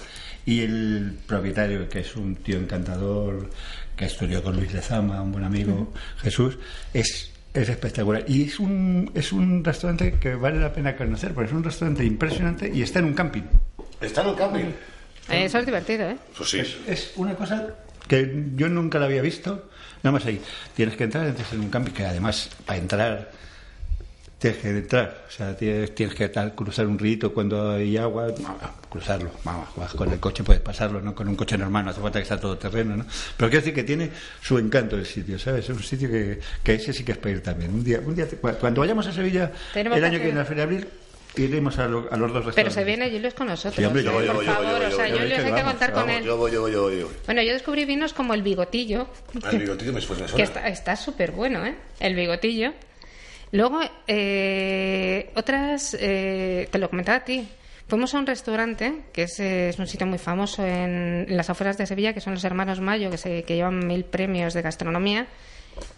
Y 0.46 0.60
el 0.62 1.18
propietario, 1.26 1.88
que 1.88 2.00
es 2.00 2.16
un 2.16 2.36
tío 2.36 2.56
encantador, 2.58 3.50
que 3.96 4.06
estudió 4.06 4.42
con 4.42 4.56
Luis 4.56 4.72
Lezama, 4.72 5.20
un 5.22 5.32
buen 5.32 5.44
amigo, 5.44 5.92
Jesús, 6.22 6.58
es, 6.94 7.30
es 7.52 7.68
espectacular. 7.68 8.24
Y 8.26 8.44
es 8.44 8.58
un, 8.58 9.10
es 9.14 9.32
un 9.32 9.62
restaurante 9.62 10.12
que 10.18 10.34
vale 10.34 10.58
la 10.58 10.72
pena 10.72 10.96
conocer, 10.96 11.34
porque 11.34 11.50
es 11.50 11.54
un 11.56 11.62
restaurante 11.62 12.04
impresionante 12.04 12.70
y 12.72 12.82
está 12.82 13.00
en 13.00 13.04
un 13.06 13.14
camping. 13.14 13.42
¿Está 14.00 14.22
en 14.22 14.28
el 14.30 14.34
camping? 14.34 14.64
Eso 15.28 15.58
es 15.58 15.66
divertido, 15.66 16.08
¿eh? 16.08 16.16
Pues 16.36 16.50
sí. 16.50 16.58
Es, 16.60 16.76
es 16.88 17.12
una 17.16 17.34
cosa 17.34 17.68
que 18.10 18.44
yo 18.56 18.68
nunca 18.68 18.98
la 18.98 19.06
había 19.06 19.22
visto. 19.22 19.70
Nada 20.02 20.12
más 20.18 20.26
ahí. 20.26 20.40
Tienes 20.74 20.96
que 20.96 21.04
entrar 21.04 21.26
entonces 21.26 21.52
en 21.54 21.60
un 21.60 21.70
camping 21.70 21.92
que 21.92 22.04
además 22.04 22.50
para 22.66 22.78
entrar 22.78 23.30
tienes 24.38 24.58
que 24.60 24.68
entrar. 24.70 25.26
O 25.28 25.30
sea, 25.30 25.54
tienes, 25.56 25.94
tienes 25.94 26.14
que 26.16 26.28
tal, 26.30 26.54
cruzar 26.54 26.86
un 26.86 26.98
rito 26.98 27.32
cuando 27.32 27.72
hay 27.72 27.96
agua. 27.98 28.28
Cruzarlo. 28.88 29.30
Vamos, 29.44 29.68
con 29.94 30.10
el 30.10 30.18
coche 30.18 30.42
puedes 30.42 30.62
pasarlo, 30.62 31.00
no 31.00 31.14
con 31.14 31.28
un 31.28 31.36
coche 31.36 31.56
normal. 31.58 31.84
No 31.84 31.90
hace 31.90 32.00
falta 32.00 32.18
que 32.18 32.24
sea 32.24 32.40
todo 32.40 32.56
terreno, 32.58 32.96
¿no? 32.96 33.04
Pero 33.36 33.50
quiero 33.50 33.60
decir 33.62 33.74
que 33.74 33.84
tiene 33.84 34.10
su 34.42 34.58
encanto 34.58 34.96
el 34.96 35.06
sitio, 35.06 35.38
¿sabes? 35.38 35.64
Es 35.68 35.76
un 35.76 35.82
sitio 35.82 36.08
que, 36.10 36.40
que 36.64 36.74
ese 36.74 36.92
sí 36.92 37.04
que 37.04 37.12
es 37.12 37.18
para 37.18 37.30
ir 37.32 37.42
también. 37.42 37.72
Un 37.72 37.84
día, 37.84 38.00
un 38.04 38.14
día 38.14 38.26
te- 38.26 38.36
cuando 38.36 38.80
vayamos 38.80 39.06
a 39.06 39.12
Sevilla 39.12 39.52
el 39.74 40.04
año 40.04 40.18
que 40.18 40.24
viene, 40.24 40.40
a 40.40 40.42
la 40.42 40.44
Feria 40.46 40.66
de 40.66 40.74
Abril, 40.74 40.88
iremos 41.36 41.78
a, 41.78 41.86
lo- 41.88 42.08
a 42.12 42.16
los 42.16 42.32
dos 42.32 42.44
restaurantes. 42.44 42.54
Pero 42.54 42.70
se 42.70 42.84
viene 42.84 43.10
Julius 43.10 43.34
con 43.34 43.46
nosotros. 43.46 43.76
Sí, 43.76 43.84
hombre, 43.84 44.02
yo 44.02 44.10
¿eh? 44.10 44.14
voy, 44.14 44.24
yo 44.26 44.32
por 44.32 44.36
voy, 44.36 44.46
yo 44.46 44.54
voy, 44.54 44.64
favor, 44.66 44.82
yo 44.82 44.88
o 44.88 44.90
sea, 44.90 45.08
Julius 45.10 45.38
hay 45.38 45.44
que 45.44 45.50
vamos, 45.50 45.64
contar 45.70 45.92
con 45.92 46.10
él. 46.10 46.24
Yo 46.24 46.36
voy, 46.36 46.52
yo 46.52 46.60
voy, 46.62 46.72
yo 46.72 46.82
voy. 46.82 47.06
Bueno, 47.26 47.42
yo 47.42 47.52
descubrí 47.52 47.84
vinos 47.84 48.12
como 48.12 48.34
el 48.34 48.42
bigotillo, 48.42 49.08
El 49.50 49.58
bigotito 49.58 49.92
me 49.92 50.00
suena. 50.00 50.26
que 50.26 50.42
está 50.42 50.96
súper 50.96 51.32
bueno, 51.32 51.64
¿eh? 51.64 51.74
El 52.00 52.14
bigotillo. 52.14 52.72
Luego, 53.52 53.80
eh, 54.06 55.30
otras, 55.34 55.96
eh, 55.98 56.68
te 56.70 56.78
lo 56.78 56.88
comentaba 56.88 57.18
a 57.18 57.24
ti. 57.24 57.48
Fuimos 57.88 58.14
a 58.14 58.18
un 58.18 58.26
restaurante, 58.26 59.02
que 59.12 59.24
es, 59.24 59.40
es 59.40 59.76
un 59.80 59.88
sitio 59.88 60.06
muy 60.06 60.18
famoso 60.18 60.64
en, 60.64 61.26
en 61.28 61.36
las 61.36 61.50
afueras 61.50 61.76
de 61.76 61.86
Sevilla, 61.86 62.12
que 62.12 62.20
son 62.20 62.34
los 62.34 62.44
hermanos 62.44 62.80
Mayo, 62.80 63.10
que, 63.10 63.18
se, 63.18 63.42
que 63.42 63.56
llevan 63.56 63.84
mil 63.86 64.04
premios 64.04 64.54
de 64.54 64.62
gastronomía, 64.62 65.26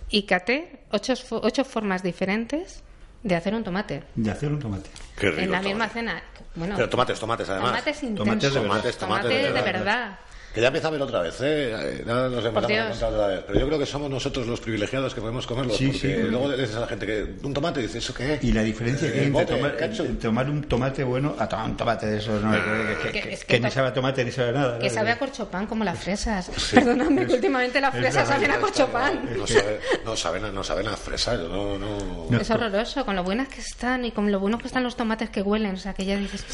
y 0.08 0.22
caté 0.22 0.80
ocho, 0.90 1.12
ocho 1.42 1.64
formas 1.64 2.02
diferentes 2.02 2.82
de 3.22 3.34
hacer 3.36 3.54
un 3.54 3.62
tomate. 3.64 4.02
De 4.14 4.30
hacer 4.30 4.50
un 4.50 4.58
tomate. 4.58 4.90
Qué 5.16 5.30
rico. 5.30 5.42
en 5.42 5.50
la 5.52 5.60
misma 5.62 5.88
tomate. 5.88 5.92
cena. 5.94 6.22
Bueno, 6.54 6.74
Pero 6.76 6.88
tomates, 6.88 7.18
tomates, 7.20 7.48
además. 7.48 7.70
tomates 7.70 8.02
intensos. 8.02 8.26
Tomates 8.26 8.52
de 8.54 8.60
verdad. 8.60 8.68
Tomates, 8.70 8.98
tomates 8.98 9.28
de 9.28 9.34
Tomates 9.48 9.54
de 9.64 9.72
verdad. 9.72 10.18
Que 10.54 10.60
ya 10.60 10.66
empieza 10.66 10.88
a 10.88 10.90
ver 10.90 11.00
otra 11.00 11.20
vez, 11.22 11.40
¿eh? 11.40 11.72
Eh, 11.72 12.02
Nada 12.04 12.28
nos 12.28 12.44
empezamos 12.44 13.02
a 13.02 13.08
otra 13.08 13.26
vez. 13.28 13.40
Pero 13.46 13.58
yo 13.60 13.66
creo 13.66 13.78
que 13.78 13.86
somos 13.86 14.10
nosotros 14.10 14.46
los 14.46 14.60
privilegiados 14.60 15.14
que 15.14 15.20
podemos 15.22 15.46
comerlos. 15.46 15.76
Sí, 15.78 15.86
porque 15.86 15.98
sí. 16.24 16.28
luego 16.28 16.48
le 16.48 16.58
dices 16.58 16.76
a 16.76 16.80
la 16.80 16.86
gente 16.88 17.06
que 17.06 17.26
un 17.42 17.54
tomate 17.54 17.80
dice, 17.80 17.98
¿eso 17.98 18.12
qué 18.12 18.34
es? 18.34 18.44
Y 18.44 18.52
la 18.52 18.62
diferencia 18.62 19.10
que 19.10 19.20
hay 19.20 19.26
entre 19.26 19.46
tomar, 19.46 19.76
ketchup. 19.78 20.06
entre 20.06 20.28
tomar 20.28 20.50
un 20.50 20.62
tomate 20.64 21.04
bueno 21.04 21.34
a 21.38 21.48
tomar 21.48 21.66
un 21.70 21.76
tomate 21.76 22.06
de 22.06 22.18
esos, 22.18 22.42
¿no? 22.42 22.52
que, 22.52 22.58
que- 22.58 23.12
Que- 23.12 23.20
que- 23.22 23.32
es 23.34 23.40
que 23.44 23.46
que 23.54 23.60
ni 23.60 23.68
to- 23.68 23.74
sabe 23.74 23.88
a 23.88 23.92
tomate 23.94 24.24
ni 24.24 24.30
sabe 24.30 24.50
a 24.50 24.52
nada. 24.52 24.78
Que 24.78 24.88
¿no? 24.88 24.94
sabe 24.94 25.10
a 25.10 25.18
corchopán 25.18 25.66
como 25.66 25.84
las 25.84 25.98
fresas. 25.98 26.50
Perdóname, 26.74 27.26
que 27.26 27.32
últimamente 27.34 27.80
las 27.80 27.94
es 27.94 28.00
fresas 28.00 28.28
saben 28.28 28.50
a 28.50 28.58
corchopán. 28.58 29.30
No, 29.36 29.46
sabe, 29.46 29.80
no, 30.04 30.16
saben, 30.16 30.44
a- 30.44 30.52
no 30.52 30.62
saben 30.62 30.86
a 30.88 30.96
fresa, 30.98 31.34
no, 31.36 31.78
no... 31.78 32.26
No. 32.28 32.38
Es 32.40 32.50
horroroso, 32.50 33.06
con 33.06 33.16
lo 33.16 33.24
buenas 33.24 33.48
que 33.48 33.60
están 33.62 34.04
y 34.04 34.12
con 34.12 34.30
lo 34.30 34.38
buenos 34.38 34.60
que 34.60 34.66
están 34.66 34.82
los 34.82 34.96
tomates 34.96 35.30
que 35.30 35.40
huelen. 35.40 35.74
O 35.74 35.78
sea, 35.78 35.94
que 35.94 36.04
ya 36.04 36.16
dices, 36.16 36.44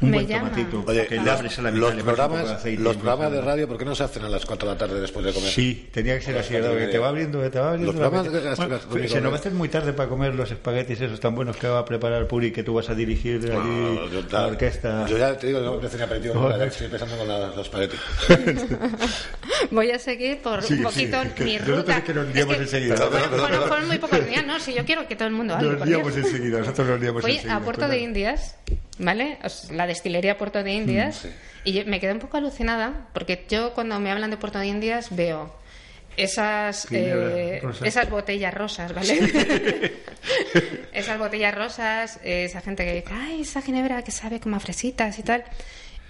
Un 0.00 0.10
me 0.10 0.16
buen 0.18 0.26
llama. 0.28 0.50
tomatito. 0.50 0.84
Oye, 0.86 1.06
que 1.06 1.14
le 1.16 1.22
los, 1.22 1.34
abres 1.34 1.58
a 1.58 1.62
la 1.62 1.70
mitad, 1.70 1.80
los 1.80 1.90
le 1.90 1.96
de 1.96 2.02
programas, 2.04 2.50
aceite 2.50 2.82
los 2.82 2.94
y 2.94 2.98
programas 2.98 3.32
de 3.32 3.40
radio, 3.40 3.68
¿por 3.68 3.78
qué 3.78 3.84
no 3.84 3.94
se 3.94 4.04
hacen 4.04 4.24
a 4.24 4.28
las 4.28 4.44
4 4.44 4.68
de 4.68 4.74
la 4.74 4.78
tarde 4.78 5.00
después 5.00 5.24
de 5.24 5.32
comer? 5.32 5.50
Sí, 5.50 5.88
tenía 5.92 6.18
que 6.18 6.24
ser 6.24 6.36
así, 6.38 6.54
¿verdad? 6.54 6.76
Que 6.76 6.86
te 6.88 6.98
va 6.98 7.08
abriendo, 7.08 7.40
que 7.40 7.50
te 7.50 7.58
va 7.58 7.68
abriendo. 7.70 7.92
Los 7.92 8.00
programas 8.00 8.24
de 8.24 8.30
Bueno, 8.40 8.50
gastronómicos, 8.50 9.10
se 9.12 9.20
nos 9.20 9.32
va 9.32 9.36
a 9.36 9.38
hacer 9.38 9.52
muy 9.52 9.68
tarde 9.68 9.92
para 9.92 10.08
comer 10.08 10.34
los 10.34 10.50
espaguetis 10.50 11.00
esos 11.00 11.20
tan 11.20 11.34
buenos 11.34 11.56
que 11.56 11.68
va 11.68 11.78
a 11.80 11.84
preparar 11.84 12.26
Puri, 12.26 12.50
que 12.52 12.62
tú 12.62 12.74
vas 12.74 12.88
a 12.90 12.94
dirigir 12.94 13.36
allí 13.52 13.52
No, 13.54 14.08
yo, 14.10 14.22
la 14.30 14.46
orquesta. 14.48 15.06
yo 15.06 15.16
ya 15.18 15.36
te 15.38 15.46
digo, 15.48 15.60
no 15.60 15.80
me 15.80 16.02
aperitivo, 16.04 16.50
ya 16.58 16.64
estoy 16.64 16.88
pensando 16.88 17.16
con 17.16 17.28
la- 17.28 17.48
los 17.48 17.58
espaguetis. 17.58 18.00
Voy 19.70 19.90
a 19.90 19.98
seguir 19.98 20.38
por 20.38 20.62
Sí, 20.62 20.74
un 20.74 20.78
sí, 20.78 20.84
poquito 20.84 21.34
que 21.34 21.44
mi 21.44 21.52
yo 21.58 21.60
no 21.60 21.76
ruta. 21.76 21.84
pensé 21.86 22.02
que 22.04 22.14
nos 22.14 22.34
liamos 22.34 22.54
Es 22.56 22.60
enseguida. 22.62 22.94
Perdón, 22.96 23.10
Bueno, 23.30 23.46
perdón, 23.46 23.68
fueron, 23.68 23.86
muy 23.88 23.98
pocos 23.98 24.26
días, 24.26 24.46
¿no? 24.46 24.58
Si 24.60 24.74
yo 24.74 24.84
quiero 24.84 25.06
que 25.08 25.16
todo 25.16 25.28
el 25.28 25.34
mundo 25.34 25.54
hable. 25.54 25.72
Nos 25.78 25.86
liamos 25.88 26.16
enseguida, 26.16 26.58
nosotros 26.58 26.88
nos 26.88 27.00
liamos 27.00 27.24
enseguida. 27.24 27.56
a 27.56 27.60
Puerto 27.60 27.82
de 27.82 27.86
cuéntame. 27.98 28.04
Indias, 28.04 28.56
¿vale? 28.98 29.38
La 29.70 29.86
destilería 29.86 30.36
Puerto 30.38 30.62
de 30.62 30.72
Indias. 30.72 31.16
sí. 31.16 31.28
Y 31.66 31.72
yo 31.72 31.86
me 31.86 31.98
quedé 31.98 32.12
un 32.12 32.18
poco 32.18 32.36
alucinada 32.36 33.08
porque 33.14 33.46
yo 33.48 33.72
cuando 33.72 33.98
me 33.98 34.10
hablan 34.10 34.30
de 34.30 34.36
Puerto 34.36 34.58
de 34.58 34.66
Indias 34.66 35.08
veo 35.16 35.54
esas, 36.16 36.86
eh, 36.92 37.62
esas 37.82 38.08
botellas 38.10 38.52
rosas, 38.54 38.92
¿vale? 38.94 39.92
esas 40.92 41.18
botellas 41.18 41.54
rosas, 41.54 42.20
eh, 42.22 42.44
esa 42.44 42.60
gente 42.60 42.84
que 42.84 42.94
dice, 42.94 43.08
ay, 43.12 43.40
esa 43.42 43.62
ginebra 43.62 44.02
que 44.02 44.10
sabe 44.10 44.40
como 44.40 44.56
a 44.56 44.60
fresitas 44.60 45.18
y 45.18 45.22
tal. 45.22 45.44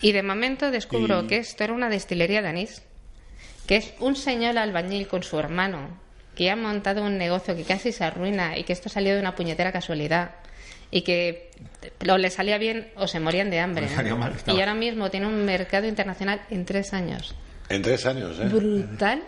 Y 0.01 0.13
de 0.13 0.23
momento 0.23 0.71
descubro 0.71 1.23
Y- 1.23 1.27
que 1.29 1.37
esto 1.39 1.65
era 1.65 1.73
una 1.73 1.89
destilería 1.89 2.43
de 2.43 2.49
anís, 2.49 2.83
que 3.67 3.77
es 3.77 3.95
un 4.01 4.17
señor 4.17 4.59
albañil 4.59 5.07
con 5.09 5.23
su 5.23 5.39
hermano 5.39 5.99
que 6.35 6.51
ha 6.51 6.57
montado 6.57 7.03
un 7.05 7.17
negocio 7.17 7.55
que 7.55 7.63
casi 7.63 7.93
se 7.93 8.03
arruina 8.05 8.59
y 8.59 8.65
que 8.65 8.73
esto 8.73 8.89
salió 8.89 9.15
de 9.15 9.21
una 9.21 9.37
puñetera 9.37 9.71
casualidad 9.71 10.33
y 10.95 11.03
que 11.03 11.51
o 12.09 12.17
le 12.19 12.31
salía 12.31 12.57
bien 12.57 12.89
o 12.97 13.09
se 13.09 13.19
morían 13.19 13.51
de 13.51 13.59
hambre. 13.59 13.89
Mal, 14.17 14.33
y 14.47 14.51
ahora 14.61 14.75
mismo 14.75 15.11
tiene 15.11 15.27
un 15.27 15.45
mercado 15.45 15.87
internacional 15.89 16.41
en 16.51 16.65
tres 16.65 16.93
años. 16.95 17.35
En 17.69 17.83
tres 17.83 18.07
años, 18.07 18.39
¿eh? 18.41 18.45
Brutal. 18.45 19.23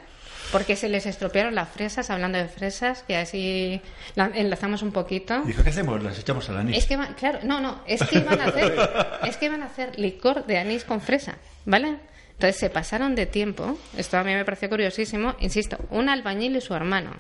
porque 0.53 0.77
se 0.77 0.89
les 0.89 1.07
estropearon 1.07 1.57
las 1.57 1.69
fresas, 1.69 2.09
hablando 2.09 2.39
de 2.39 2.47
fresas, 2.47 3.03
que 3.03 3.17
así 3.17 3.81
la- 4.15 4.31
enlazamos 4.33 4.83
un 4.83 4.93
poquito. 4.93 5.43
Dijo, 5.43 5.65
¿qué 5.65 5.71
hacemos? 5.71 6.01
Las 6.05 6.19
echamos 6.21 6.49
al 6.49 6.59
anís. 6.59 6.79
Es 6.79 6.87
que 6.87 6.97
van, 6.97 7.15
claro, 7.15 7.41
no, 7.43 7.59
no, 7.61 7.81
es 7.85 8.01
que 8.05 8.19
iban 8.19 8.41
a 8.41 8.45
hacer, 8.45 8.75
es 9.27 9.37
que 9.39 9.47
iban 9.47 9.63
a 9.65 9.67
hacer 9.67 9.99
licor 9.99 10.47
de 10.47 10.59
anís 10.59 10.85
con 10.85 11.01
fresa, 11.01 11.35
¿vale? 11.65 11.97
Entonces 12.35 12.57
se 12.61 12.71
pasaron 12.71 13.17
de 13.17 13.27
tiempo, 13.27 13.77
esto 13.97 14.19
a 14.19 14.23
mí 14.23 14.33
me 14.35 14.45
pareció 14.45 14.69
curiosísimo, 14.69 15.35
insisto, 15.41 15.79
un 15.91 16.09
albañil 16.09 16.55
y 16.57 16.61
su 16.61 16.75
hermano, 16.75 17.11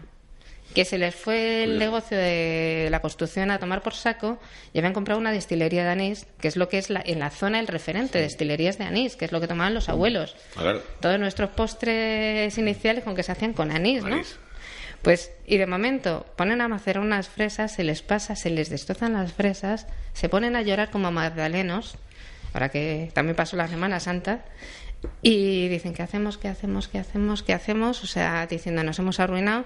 que 0.77 0.85
se 0.85 0.99
les 0.99 1.15
fue 1.15 1.65
el 1.65 1.79
negocio 1.79 2.19
de 2.19 2.89
la 2.91 3.01
construcción 3.01 3.51
a 3.51 3.59
tomar 3.59 3.81
por 3.81 3.95
saco 3.95 4.39
y 4.75 4.79
habían 4.79 4.93
comprado 4.93 5.19
una 5.19 5.33
destilería 5.33 5.85
de 5.85 5.89
anís, 5.89 6.27
que 6.39 6.49
es 6.49 6.57
lo 6.57 6.69
que 6.69 6.77
es 6.77 6.91
la, 6.91 7.03
en 7.03 7.19
la 7.19 7.31
zona 7.31 7.61
el 7.61 7.67
referente, 7.67 8.21
destilerías 8.21 8.77
de 8.77 8.85
anís, 8.85 9.17
que 9.17 9.25
es 9.25 9.33
lo 9.33 9.41
que 9.41 9.49
tomaban 9.49 9.73
los 9.73 9.89
abuelos. 9.89 10.37
A 10.55 10.63
ver, 10.63 10.83
Todos 11.01 11.19
nuestros 11.19 11.49
postres 11.49 12.59
iniciales 12.59 13.05
con 13.05 13.17
que 13.17 13.23
se 13.23 13.33
hacían 13.33 13.55
con 13.55 13.71
anís, 13.71 14.05
¿no? 14.05 14.17
Anís. 14.17 14.37
Pues, 15.01 15.33
y 15.47 15.57
de 15.57 15.67
momento 15.67 16.27
ponen 16.37 16.61
a 16.61 16.69
macerar 16.69 17.03
unas 17.03 17.27
fresas, 17.27 17.73
se 17.73 17.83
les 17.83 18.03
pasa, 18.03 18.37
se 18.37 18.51
les 18.51 18.69
destrozan 18.69 19.15
las 19.15 19.33
fresas, 19.33 19.87
se 20.13 20.29
ponen 20.29 20.57
a 20.57 20.61
llorar 20.61 20.91
como 20.91 21.11
magdalenos, 21.11 21.97
ahora 22.53 22.69
que 22.69 23.11
también 23.15 23.35
pasó 23.35 23.57
la 23.57 23.69
Semana 23.69 23.99
Santa, 23.99 24.45
y 25.23 25.69
dicen, 25.69 25.95
¿qué 25.95 26.03
hacemos, 26.03 26.37
qué 26.37 26.49
hacemos, 26.49 26.87
qué 26.87 26.99
hacemos, 26.99 27.43
qué 27.43 27.55
hacemos? 27.55 28.05
O 28.05 28.07
sea, 28.07 28.47
diciendo, 28.47 28.85
nos 28.85 28.99
hemos 28.99 29.21
arruinado. 29.21 29.65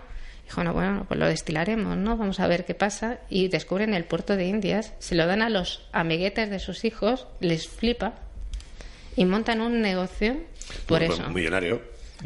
Dijo, 0.50 0.64
no, 0.64 0.72
bueno, 0.72 1.04
pues 1.06 1.20
lo 1.20 1.28
destilaremos, 1.28 1.96
¿no? 1.96 2.16
Vamos 2.16 2.40
a 2.40 2.48
ver 2.48 2.64
qué 2.64 2.74
pasa. 2.74 3.20
Y 3.28 3.46
descubren 3.46 3.94
el 3.94 4.02
puerto 4.02 4.34
de 4.34 4.46
Indias, 4.46 4.94
se 4.98 5.14
lo 5.14 5.28
dan 5.28 5.42
a 5.42 5.48
los 5.48 5.86
amiguetes 5.92 6.50
de 6.50 6.58
sus 6.58 6.84
hijos, 6.84 7.28
les 7.38 7.68
flipa, 7.68 8.14
y 9.14 9.26
montan 9.26 9.60
un 9.60 9.80
negocio 9.80 10.38
por 10.86 11.06
pues, 11.06 11.12
eso. 11.12 11.24
un 11.24 11.34
millonario. 11.34 11.80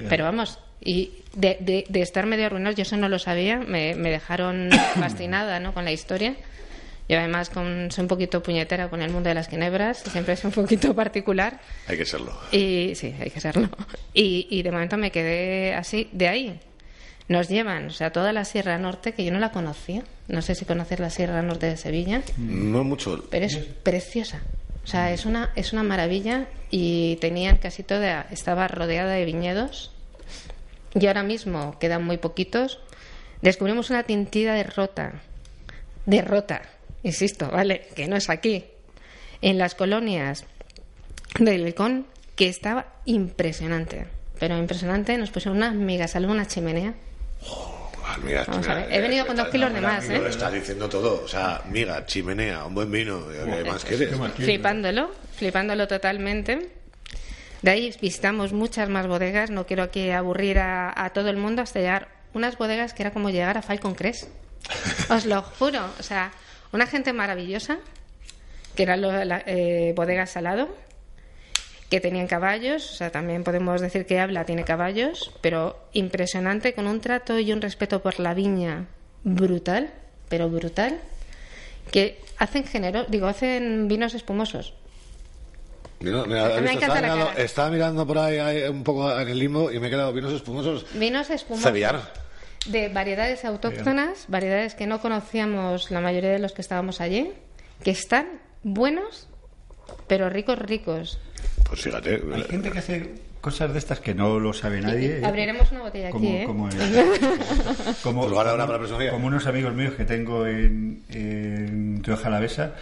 Pero 0.09 0.25
vamos, 0.25 0.59
y 0.81 1.13
de, 1.35 1.59
de, 1.61 1.85
de 1.87 2.01
estar 2.01 2.25
medio 2.25 2.47
arruinados, 2.47 2.77
yo 2.77 2.83
eso 2.85 2.97
no 2.97 3.11
lo 3.11 3.19
sabía, 3.19 3.59
me, 3.59 3.95
me 3.95 4.11
dejaron 4.11 4.71
fascinada 4.95 5.61
¿no? 5.61 5.75
con 5.75 5.85
la 5.85 5.93
historia. 5.93 6.35
Yo 7.11 7.19
además 7.19 7.51
con, 7.51 7.91
soy 7.91 8.05
un 8.05 8.09
poquito 8.09 8.43
puñetera 8.43 8.89
con 8.89 9.03
el 9.03 9.11
mundo 9.11 9.29
de 9.29 9.35
las 9.35 9.49
ginebras, 9.49 9.99
siempre 9.99 10.33
es 10.33 10.43
un 10.47 10.53
poquito 10.53 10.95
particular. 10.97 11.61
Hay 11.89 11.99
que 11.99 12.07
serlo. 12.07 12.33
Y 12.53 12.95
sí, 12.95 13.15
hay 13.21 13.29
que 13.29 13.41
serlo. 13.43 13.69
Y, 14.15 14.47
y 14.49 14.63
de 14.63 14.73
momento 14.73 14.97
me 14.97 15.11
quedé 15.11 15.75
así. 15.75 16.09
De 16.13 16.29
ahí 16.29 16.59
nos 17.29 17.49
llevan, 17.49 17.87
o 17.87 17.91
sea, 17.91 18.11
toda 18.13 18.33
la 18.33 18.45
Sierra 18.45 18.79
Norte, 18.79 19.13
que 19.13 19.25
yo 19.25 19.33
no 19.33 19.39
la 19.39 19.51
conocía. 19.51 20.03
No 20.29 20.43
sé 20.43 20.55
si 20.55 20.65
conoces 20.65 21.01
la 21.01 21.11
Sierra 21.11 21.43
Norte 21.43 21.67
de 21.67 21.77
Sevilla, 21.77 22.23
No 22.37 22.85
mucho. 22.85 23.25
pero 23.31 23.47
es 23.47 23.57
preciosa. 23.57 24.43
O 24.85 24.87
sea, 24.87 25.13
es 25.13 25.25
una, 25.25 25.51
es 25.57 25.73
una 25.73 25.83
maravilla 25.83 26.47
y 26.71 27.17
tenían 27.17 27.57
casi 27.57 27.83
toda, 27.83 28.27
estaba 28.31 28.69
rodeada 28.69 29.13
de 29.13 29.25
viñedos 29.25 29.91
y 30.95 31.07
ahora 31.07 31.23
mismo 31.23 31.79
quedan 31.79 32.05
muy 32.05 32.19
poquitos. 32.19 32.81
Descubrimos 33.41 33.89
una 33.91 34.03
tintida 34.03 34.55
de 34.55 34.63
rota, 34.65 35.23
de 36.05 36.21
rota, 36.23 36.63
insisto, 37.03 37.51
¿vale? 37.51 37.87
Que 37.97 38.07
no 38.09 38.17
es 38.17 38.29
aquí. 38.29 38.65
En 39.41 39.57
las 39.59 39.75
colonias 39.75 40.45
del 41.39 41.65
Lecón, 41.65 42.07
que 42.37 42.49
estaba 42.49 42.87
impresionante. 43.07 44.07
Pero 44.39 44.59
impresionante, 44.59 45.17
nos 45.17 45.31
pusieron 45.31 45.57
unas 45.59 45.75
migas 45.75 46.17
al 46.17 46.27
una 46.27 46.47
chimenea. 46.47 46.95
Ah, 48.07 48.19
mira, 48.23 48.45
Vamos 48.47 48.67
a 48.69 48.75
mira, 48.75 48.87
ver, 48.87 48.93
he 48.97 49.01
venido 49.01 49.27
con 49.27 49.37
dos 49.37 49.49
kilos 49.49 49.73
de 49.73 49.81
más, 49.81 50.09
Lo 50.09 50.27
¿eh? 50.27 50.29
estás 50.31 50.53
diciendo 50.53 50.89
todo. 50.89 51.23
O 51.25 51.29
sea, 51.29 51.63
miga, 51.71 52.05
chimenea, 52.07 52.65
un 52.65 52.75
buen 52.75 52.91
vino. 52.91 53.25
¿Qué 53.29 53.65
más 53.65 53.85
quieres? 53.85 54.11
Flipándolo, 54.37 55.11
flipándolo 55.37 55.89
totalmente. 55.89 56.71
De 57.63 57.71
ahí 57.71 57.95
visitamos 58.01 58.53
muchas 58.53 58.89
más 58.91 59.07
bodegas. 59.07 59.51
No 59.51 59.67
quiero 59.67 59.83
aquí 59.85 60.11
aburrir 60.11 60.59
a, 60.59 60.93
a 60.95 61.11
todo 61.15 61.31
el 61.31 61.39
mundo 61.39 61.63
hasta 61.63 61.81
llegar 61.81 62.09
unas 62.35 62.59
bodegas 62.59 62.93
que 62.93 63.03
era 63.03 63.11
como 63.13 63.31
llegar 63.31 63.57
a 63.57 63.63
Falcon 63.63 63.95
Crest. 63.95 64.29
Os 65.11 65.25
lo 65.25 65.41
juro. 65.43 65.81
O 65.99 66.03
sea, 66.03 66.31
una 66.73 66.87
gente 66.87 67.13
maravillosa, 67.15 67.79
que 68.77 68.83
eran 68.83 69.01
lo- 69.01 69.25
la, 69.25 69.43
eh, 69.47 69.95
bodegas 69.97 70.31
salado, 70.31 70.77
que 71.91 72.01
tenían 72.01 72.27
caballos. 72.27 72.91
O 72.91 72.95
sea, 72.95 73.11
también 73.11 73.45
podemos 73.45 73.81
decir 73.81 74.07
que 74.07 74.19
Habla 74.21 74.45
tiene 74.45 74.65
caballos, 74.65 75.33
pero 75.41 75.79
impresionante, 75.93 76.75
con 76.75 76.87
un 76.87 77.01
trato 77.01 77.39
y 77.39 77.53
un 77.53 77.61
respeto 77.61 78.03
por 78.03 78.21
la 78.21 78.35
viña 78.35 78.87
brutal, 79.23 79.91
pero 80.29 80.49
brutal 80.49 80.99
que 81.91 82.21
hacen 82.39 82.65
género, 82.65 83.05
digo, 83.09 83.27
hacen 83.27 83.89
vinos 83.89 84.15
espumosos. 84.15 84.75
Me 86.01 86.11
¿has 86.39 86.61
visto? 86.61 86.73
encanta 86.73 86.75
estaba, 86.75 86.95
la 86.95 87.01
mirando, 87.01 87.27
cara. 87.27 87.43
estaba 87.43 87.71
mirando 87.71 88.07
por 88.07 88.19
ahí, 88.19 88.39
ahí 88.39 88.63
un 88.69 88.85
poco 88.85 89.19
en 89.19 89.29
el 89.29 89.39
limbo 89.39 89.71
y 89.71 89.79
me 89.81 89.87
he 89.87 89.91
quedado 89.91 90.13
vinos 90.13 90.33
espumosos. 90.33 90.87
Vinos 90.95 91.31
espumosos 91.31 91.65
Sevillanos. 91.65 92.03
de 92.67 92.89
variedades 92.89 93.45
autóctonas, 93.45 94.25
variedades 94.29 94.75
que 94.75 94.87
no 94.87 95.01
conocíamos 95.01 95.91
la 95.91 96.01
mayoría 96.01 96.31
de 96.31 96.39
los 96.39 96.53
que 96.53 96.61
estábamos 96.63 97.01
allí, 97.01 97.33
que 97.83 97.91
están 97.91 98.27
buenos, 98.63 99.29
pero 100.07 100.29
ricos, 100.29 100.59
ricos. 100.59 101.19
Pues 101.69 101.81
fíjate. 101.83 102.23
Hay 102.35 102.43
gente 102.45 102.71
que 102.71 102.79
hace 102.79 103.15
cosas 103.41 103.73
de 103.73 103.79
estas 103.79 104.01
que 104.01 104.15
no 104.15 104.39
lo 104.39 104.53
sabe 104.53 104.81
nadie. 104.81 105.19
¿eh? 105.19 105.25
Abriremos 105.25 105.71
una 105.73 105.83
botella 105.83 106.11
como, 106.11 106.25
aquí, 106.27 106.37
¿eh? 106.37 106.45
como, 106.47 106.69
el- 106.69 106.77
Pues 108.03 108.03
unos 109.27 109.47
amigos 109.47 109.75
míos 109.75 109.95
que 109.97 110.05
tengo 110.05 110.47
en, 110.47 111.03
en 111.11 112.03
Rioja 112.03 112.29
Alavesa 112.29 112.73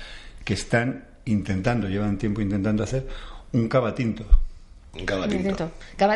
que 0.45 0.55
están 0.55 1.05
intentando, 1.25 1.89
llevan 1.89 2.19
tiempo 2.19 2.41
intentando 2.41 2.83
hacer 2.83 3.07
un 3.53 3.69
cava 3.69 3.95
tinto. 3.95 4.25
Un 4.95 5.07
cava 5.07 5.27
tinto. 5.29 5.71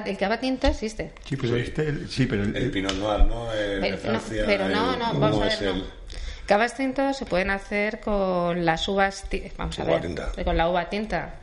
el 0.04 0.16
cava 0.18 0.38
tinto 0.38 0.66
existe. 0.66 1.12
Sí, 1.24 1.36
pero 1.36 1.56
este, 1.56 1.88
el- 1.88 2.08
sí, 2.08 2.26
pero 2.26 2.42
el- 2.42 2.54
El 2.56 2.70
Pinot 2.70 2.94
Noir, 2.96 3.24
¿no? 3.24 3.52
El 3.52 3.80
de 3.80 3.96
Pero, 3.96 4.12
no, 4.12 4.20
pero 4.46 4.68
no, 4.68 4.92
el- 4.92 4.98
no, 4.98 5.06
¿cómo 5.08 5.20
vamos 5.20 5.40
a 5.42 5.44
ver, 5.46 5.62
el- 5.62 5.78
no. 5.78 5.84
Cavas 6.46 6.76
tintos 6.76 7.16
se 7.16 7.26
pueden 7.26 7.50
hacer 7.50 7.98
con 8.00 8.64
las 8.64 8.86
uvas, 8.86 9.24
vamos 9.58 9.78
a 9.80 9.84
ver, 9.84 10.00
tinta. 10.02 10.30
con 10.44 10.56
la 10.56 10.68
uva 10.68 10.88
tinta. 10.88 11.34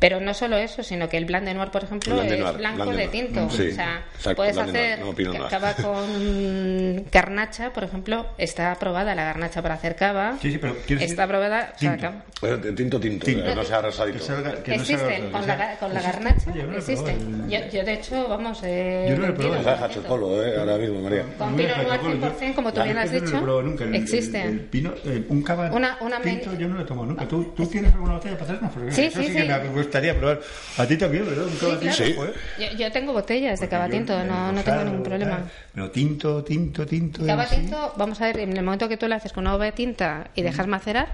Pero 0.00 0.18
no 0.18 0.34
solo 0.34 0.56
eso, 0.56 0.82
sino 0.82 1.08
que 1.08 1.16
el 1.18 1.26
Blanc 1.26 1.44
de 1.44 1.54
Noir, 1.54 1.70
por 1.70 1.84
ejemplo, 1.84 2.14
Blanc 2.14 2.28
de 2.28 2.34
es 2.36 2.40
Noir, 2.42 2.56
blanco 2.56 2.76
Blanc 2.84 2.90
de 2.90 2.96
de 2.96 3.06
Noir. 3.06 3.26
tinto. 3.26 3.50
Sí, 3.50 3.68
o 3.68 3.74
sea, 3.74 4.02
exacto, 4.16 4.36
puedes 4.36 4.56
hacer 4.58 4.98
Noir, 5.00 5.26
no 5.28 5.32
Noir. 5.34 5.50
cava 5.50 5.74
con 5.74 7.04
garnacha, 7.12 7.72
por 7.72 7.84
ejemplo, 7.84 8.26
está 8.38 8.72
aprobada 8.72 9.14
la 9.14 9.24
garnacha 9.24 9.62
para 9.62 9.74
hacer 9.74 9.96
cava. 9.96 10.36
Sí, 10.40 10.52
sí, 10.52 10.58
pero 10.58 10.74
está 10.88 11.24
aprobada, 11.24 11.72
o 11.76 11.78
sea, 11.78 11.90
tinto. 11.92 12.06
cava- 12.06 12.24
Pues, 12.40 12.62
de 12.62 12.72
tinto, 12.72 12.98
tinto, 12.98 13.26
Tinto. 13.26 13.46
eh, 13.46 13.54
no 13.54 13.62
sea 13.64 13.82
rosadito. 13.82 14.18
que 14.26 14.62
que 14.62 14.70
no 14.76 14.82
existen 14.82 15.08
raro, 15.08 15.32
con 15.32 15.40
que 15.42 15.46
la, 15.46 15.56
sea- 15.56 15.78
con 15.78 15.88
la 15.94 15.94
que 15.94 16.00
sea- 16.02 16.12
garnacha, 16.12 16.50
Oye, 16.52 16.62
no 16.64 16.76
existen. 16.78 17.18
probado, 17.18 17.48
Yo, 17.50 17.58
yo, 17.70 17.84
de 17.84 17.92
hecho, 17.92 18.28
vamos, 18.28 18.60
eh, 18.64 19.06
Yo 19.10 19.16
no 19.16 19.26
lo 19.26 19.28
he 19.28 19.32
probado. 19.36 19.56
Nos 19.58 19.66
ha 19.66 19.70
dejado 19.72 19.90
hecho 19.90 20.00
el 20.00 20.06
polvo, 20.06 20.42
¿eh? 20.42 20.54
Ahora 20.58 20.76
mismo, 20.78 21.00
María. 21.02 21.24
Con 21.36 21.50
No, 21.50 21.56
Pinot 21.58 21.76
no, 21.76 21.82
Noir 21.82 22.02
no, 22.02 22.10
yo- 22.14 22.20
100%, 22.30 22.54
como 22.54 22.72
tú 22.72 22.82
bien 22.82 22.96
has 22.98 23.04
eso 23.04 23.12
no 23.12 23.18
lo 23.20 23.26
he 23.26 23.26
dicho, 23.30 23.42
probado 23.42 23.62
nunca. 23.62 23.84
El- 23.84 23.94
el- 23.94 24.02
existe. 24.02 24.42
el 24.42 24.60
pino- 24.60 24.94
eh, 25.04 25.24
un 25.28 25.42
cava 25.42 25.70
Una- 25.72 25.98
una 26.00 26.20
tinto 26.22 26.50
men- 26.50 26.58
yo 26.58 26.68
no 26.68 26.74
lo 26.76 26.80
he 26.80 26.84
tomado 26.86 27.06
nunca. 27.08 27.28
¿Tú, 27.28 27.52
tú 27.56 27.66
tienes 27.66 27.92
alguna 27.92 28.14
botella 28.14 28.38
para 28.38 28.52
hacernos? 28.54 28.94
Sí, 28.94 29.10
sí, 29.10 29.24
sí, 29.26 29.32
que 29.34 29.44
gustaría 29.90 30.16
probar. 30.16 30.40
A 30.78 30.86
ti 30.86 30.96
también, 30.96 31.26
¿verdad? 31.26 31.46
Un 31.46 31.56
cava 31.56 31.78
Sí, 31.80 31.88
tinto, 32.04 32.20
joder. 32.20 32.34
Yo, 32.58 32.78
yo 32.78 32.92
tengo 32.92 33.12
botellas 33.12 33.60
de 33.60 33.68
cava 33.68 33.88
tinto, 33.88 34.18
eh, 34.20 34.24
no, 34.24 34.52
no 34.52 34.62
tengo 34.62 34.84
ningún 34.84 35.02
problema. 35.02 35.30
tal. 35.38 35.50
Pero 35.74 35.90
tinto, 35.90 36.44
tinto, 36.44 36.86
tinto. 36.86 37.26
Cava 37.26 37.42
en 37.44 37.48
sí. 37.48 37.56
tinto, 37.56 37.92
vamos 37.96 38.20
a 38.20 38.26
ver, 38.26 38.38
en 38.40 38.56
el 38.56 38.62
momento 38.64 38.88
que 38.88 38.96
tú 38.96 39.08
lo 39.08 39.14
haces 39.14 39.32
con 39.32 39.44
una 39.46 39.56
uva 39.56 39.64
de 39.66 39.72
tinta 39.72 40.28
y 40.34 40.42
dejas 40.42 40.66
macerar, 40.66 41.08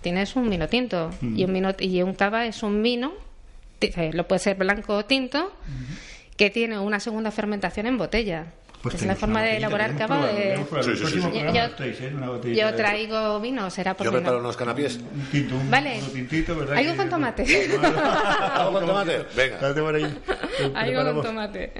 tienes 0.00 0.36
un 0.36 0.48
vino 0.48 0.68
tinto. 0.68 1.10
Y 1.20 1.44
un 1.44 1.52
vino 1.52 1.74
y 1.78 2.02
un 2.02 2.14
cava 2.14 2.46
es 2.46 2.62
un 2.62 2.82
vino, 2.82 3.12
eh, 3.80 4.10
lo 4.12 4.26
puede 4.28 4.38
ser 4.38 4.56
blanco 4.56 4.96
o 4.96 5.04
tinto, 5.04 5.52
que 6.36 6.50
tiene 6.50 6.78
una 6.78 7.00
segunda 7.00 7.30
fermentación 7.30 7.86
en 7.86 7.98
botella. 7.98 8.46
Pues 8.82 8.94
es 8.94 9.02
la 9.04 9.14
forma 9.14 9.42
de 9.42 9.58
elaborar 9.58 9.94
cava 9.94 10.26
de... 10.28 10.56
Sí, 10.82 10.96
sí, 10.96 11.06
sí. 11.06 11.20
Yo- 11.20 12.52
Yo 12.54 12.74
traigo 12.74 13.38
vino, 13.40 13.68
será 13.70 13.94
por 13.94 14.06
Yo 14.06 14.10
vino. 14.10 14.22
preparo 14.22 14.38
unos 14.38 14.56
canapés. 14.56 14.96
Un 14.96 15.26
tinto, 15.30 15.54
un, 15.56 15.70
Vale. 15.70 15.98
un 16.02 16.12
tintito, 16.14 16.56
¿verdad? 16.56 16.78
Algo 16.78 16.96
con 16.96 17.08
tomate. 17.10 17.68
¿Algo 18.54 18.72
con 18.72 18.86
tomate? 18.86 19.26
Venga. 19.36 19.58
Date 19.58 19.80
por 19.82 19.94
ahí. 19.94 20.18
Algo 20.74 21.12
con 21.12 21.22
tomate. 21.22 21.72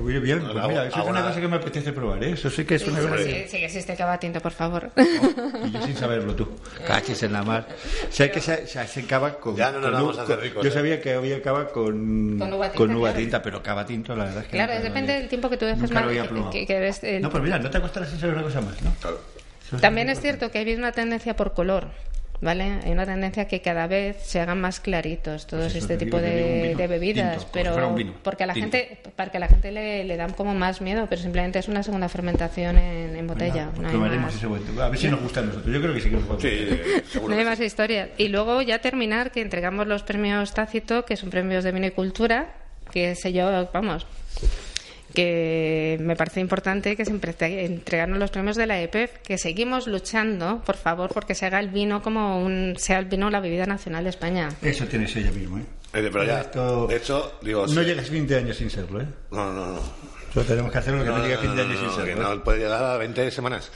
Muy 0.00 0.18
bien, 0.18 0.40
pues 0.40 0.54
mira, 0.66 0.86
eso 0.86 1.00
es 1.02 1.06
una 1.06 1.22
cosa 1.22 1.40
que 1.40 1.48
me 1.48 1.56
apetece 1.56 1.92
probar, 1.92 2.24
¿eh? 2.24 2.30
Eso 2.30 2.48
sí 2.48 2.64
que 2.64 2.76
es 2.76 2.86
una 2.86 3.00
cosa 3.00 3.18
sí, 3.18 3.24
que... 3.24 3.48
sí 3.48 3.58
que 3.58 3.64
existe 3.66 3.94
cava 3.94 4.18
tinto, 4.18 4.40
por 4.40 4.52
favor. 4.52 4.90
Y 4.96 5.70
yo 5.70 5.82
sin 5.82 5.96
saberlo 5.96 6.34
tú. 6.34 6.48
Caches 6.86 7.22
en 7.22 7.34
la 7.34 7.42
mar. 7.42 7.68
Sé 8.08 8.30
que 8.30 8.40
se, 8.40 8.66
se, 8.66 8.86
se 8.86 9.04
cava 9.04 9.34
con... 9.34 9.56
Ya 9.56 9.70
no 9.72 9.80
nos 9.80 9.90
con 9.90 9.92
vamos 10.00 10.18
a 10.18 10.22
hacer 10.22 10.40
ricos, 10.40 10.62
Yo 10.64 10.70
¿eh? 10.70 10.72
sabía 10.72 11.00
que 11.02 11.12
había 11.12 11.42
cava 11.42 11.68
con... 11.68 12.38
Con 12.38 12.52
uva 12.52 12.66
tinta, 12.70 12.76
con 12.78 12.96
uva 12.96 13.08
claro. 13.10 13.18
tinta, 13.20 13.42
pero 13.42 13.62
cava 13.62 13.84
tinto, 13.84 14.16
la 14.16 14.24
verdad 14.24 14.42
es 14.42 14.48
que... 14.48 14.56
Claro, 14.56 14.82
depende 14.82 15.12
del 15.12 15.28
tiempo 15.28 15.50
que 15.50 15.56
tú 15.58 15.66
dejes 15.66 15.90
más. 15.90 16.04
Que- 16.50 16.66
que- 16.66 16.88
el- 17.16 17.22
No, 17.22 17.30
pues 17.30 17.42
mira, 17.42 17.58
no 17.58 17.70
te 17.70 17.78
acostarás 17.78 18.10
sin 18.10 18.18
saber 18.20 18.34
una 18.36 18.44
cosa 18.44 18.60
más, 18.60 18.80
¿no? 18.82 18.92
Claro. 19.00 19.20
Eso 19.66 19.76
También 19.78 20.08
es 20.10 20.20
cierto 20.20 20.50
que 20.50 20.58
hay 20.58 20.74
una 20.74 20.92
tendencia 20.92 21.34
por 21.34 21.52
color, 21.52 21.88
¿vale? 22.40 22.78
Hay 22.84 22.92
una 22.92 23.04
tendencia 23.04 23.48
que 23.48 23.60
cada 23.62 23.88
vez 23.88 24.16
se 24.22 24.38
hagan 24.40 24.60
más 24.60 24.78
claritos 24.78 25.48
todos 25.48 25.72
Pues 25.72 25.76
este 25.82 25.96
te 25.96 26.04
tipo 26.04 26.18
de, 26.18 26.74
bebidas, 26.88 27.38
tinto, 27.38 27.50
pero 27.52 27.92
vino 27.94 28.12
porque 28.22 28.44
a 28.44 28.46
la 28.46 28.52
tinto. 28.52 28.76
gente, 28.76 28.98
para 29.16 29.32
que 29.32 29.38
a 29.38 29.40
la 29.40 29.48
gente 29.48 29.72
le, 29.72 30.04
le 30.04 30.16
dan 30.16 30.34
como 30.34 30.54
más 30.54 30.80
miedo, 30.80 31.06
pero 31.08 31.20
simplemente 31.20 31.58
es 31.58 31.66
una 31.66 31.82
segunda 31.82 32.08
fermentación 32.08 32.78
en, 32.78 33.16
en 33.16 33.26
botella. 33.26 33.70
Pues 33.74 33.92
no 33.92 33.98
más. 33.98 34.34
ese 34.36 34.46
A 34.46 34.88
ver 34.88 34.98
si 35.00 35.08
nos 35.08 35.20
gusta 35.20 35.40
a 35.40 35.44
nosotros. 35.44 35.74
Yo 35.74 35.80
creo 35.80 35.94
que 35.94 36.00
sí 36.00 36.10
que 36.10 36.16
nos 36.16 36.26
gusta. 36.26 36.42
Sí, 36.48 36.68
seguro. 37.10 37.34
No 37.34 37.40
hay 37.40 37.44
más 37.46 37.58
historia. 37.58 38.10
Y 38.18 38.28
luego 38.28 38.62
ya 38.62 38.78
terminar 38.80 39.32
que 39.32 39.40
entregamos 39.40 39.88
los 39.88 40.04
premios 40.04 40.54
Tácito, 40.54 41.04
que 41.04 41.16
son 41.16 41.30
premios 41.30 41.64
de 41.64 41.72
vino 41.72 41.86
y 41.86 41.90
cultura, 41.90 42.54
que 42.92 43.16
sé 43.16 43.32
yo, 43.32 43.68
vamos, 43.72 44.06
que 45.14 45.98
me 46.00 46.16
parece 46.16 46.40
importante 46.40 46.96
que 46.96 47.04
se 47.04 47.12
entregarnos 47.12 48.18
los 48.18 48.30
premios 48.30 48.56
de 48.56 48.66
la 48.66 48.80
EPEF, 48.80 49.18
que 49.18 49.38
seguimos 49.38 49.86
luchando, 49.86 50.62
por 50.64 50.76
favor, 50.76 51.12
porque 51.12 51.34
se 51.34 51.46
haga 51.46 51.60
el 51.60 51.68
vino 51.68 52.02
como 52.02 52.42
un 52.42 52.74
sea 52.76 52.98
el 52.98 53.06
vino 53.06 53.30
la 53.30 53.40
bebida 53.40 53.66
nacional 53.66 54.04
de 54.04 54.10
España. 54.10 54.48
Eso 54.62 54.86
tiene 54.86 55.06
ella 55.06 55.32
mismo, 55.32 55.58
¿eh? 55.58 55.64
Eh, 55.94 56.10
pero 56.12 56.24
ya, 56.24 56.44
de 56.44 56.96
hecho, 56.96 57.38
digo... 57.40 57.66
No 57.66 57.82
llegas 57.82 58.10
20 58.10 58.36
años 58.36 58.56
sin 58.56 58.68
serlo, 58.68 59.00
¿eh? 59.00 59.06
No, 59.30 59.52
no, 59.52 59.66
no. 59.72 59.80
Solo 60.34 60.44
tenemos 60.44 60.70
que 60.70 60.78
hacer 60.78 60.92
lo 60.92 61.02
que 61.02 61.08
no, 61.08 61.22
llegue 61.22 61.38
15 61.38 61.60
años 61.62 61.80
sin 61.80 61.90
serlo. 61.90 62.04
Que 62.04 62.12
¿eh? 62.12 62.16
no 62.16 62.44
puede 62.44 62.58
llegar 62.58 62.84
a 62.84 62.98
20 62.98 63.30
semanas. 63.30 63.72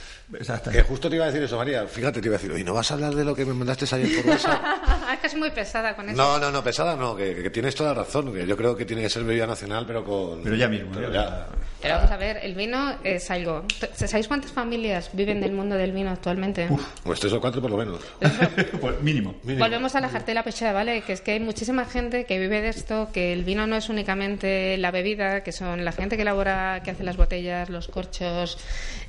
Que 0.71 0.83
justo 0.83 1.09
te 1.09 1.17
iba 1.17 1.25
a 1.25 1.27
decir 1.27 1.43
eso, 1.43 1.57
María. 1.57 1.85
Fíjate, 1.85 2.21
te 2.21 2.27
iba 2.27 2.37
a 2.37 2.39
decir, 2.39 2.57
¿y 2.57 2.63
no 2.63 2.73
vas 2.73 2.89
a 2.91 2.93
hablar 2.93 3.13
de 3.13 3.25
lo 3.25 3.35
que 3.35 3.43
me 3.45 3.53
mandaste 3.53 3.83
ayer 3.93 4.21
por 4.21 4.31
WhatsApp? 4.31 4.61
es 5.13 5.19
que 5.19 5.27
es 5.27 5.35
muy 5.35 5.51
pesada 5.51 5.93
con 5.93 6.07
eso. 6.07 6.15
No, 6.17 6.39
no, 6.39 6.49
no, 6.51 6.63
pesada 6.63 6.95
no, 6.95 7.17
que, 7.17 7.35
que, 7.35 7.49
tienes 7.49 7.75
toda 7.75 7.93
la 7.93 8.03
razón. 8.03 8.33
Que 8.33 8.47
yo 8.47 8.55
creo 8.55 8.75
que 8.75 8.85
tiene 8.85 9.01
que 9.01 9.09
ser 9.09 9.25
bebida 9.25 9.45
nacional, 9.45 9.85
pero 9.85 10.05
con... 10.05 10.41
Pero 10.41 10.55
ya 10.55 10.69
mismo. 10.69 10.91
Pero, 10.93 11.11
ya. 11.11 11.47
pero 11.81 11.95
vamos 11.95 12.11
a 12.11 12.17
ver, 12.17 12.39
el 12.43 12.55
vino 12.55 12.95
es 13.03 13.29
algo... 13.29 13.65
¿Sabéis 13.93 14.29
cuántas 14.29 14.51
familias 14.51 15.09
viven 15.11 15.41
del 15.41 15.51
mundo 15.51 15.75
del 15.75 15.91
vino 15.91 16.09
actualmente? 16.11 16.67
Uf, 16.69 16.81
pues 17.03 17.19
tres 17.19 17.33
o 17.33 17.41
cuatro 17.41 17.61
por 17.61 17.71
lo 17.71 17.77
menos. 17.77 17.99
pues 18.79 19.01
mínimo. 19.01 19.35
mínimo. 19.43 19.65
Volvemos 19.65 19.95
a 19.95 20.01
la 20.01 20.07
jartela 20.07 20.43
pechada, 20.43 20.71
¿vale? 20.71 21.01
Que 21.01 21.11
es 21.11 21.21
que 21.21 21.31
hay 21.31 21.39
muchísima 21.41 21.83
gente 21.83 22.23
que 22.23 22.39
vive 22.39 22.61
de 22.61 22.69
esto, 22.69 23.09
que 23.11 23.33
el 23.33 23.43
vino 23.43 23.67
no 23.67 23.75
es 23.75 23.89
únicamente 23.89 24.77
la 24.77 24.91
bebida, 24.91 25.43
que 25.43 25.51
son 25.51 25.83
la 25.83 25.91
gente 25.91 26.15
que 26.15 26.21
elabora, 26.21 26.81
que 26.83 26.91
hace 26.91 27.03
las 27.03 27.17
botellas, 27.17 27.69
los 27.69 27.89
corchos, 27.89 28.57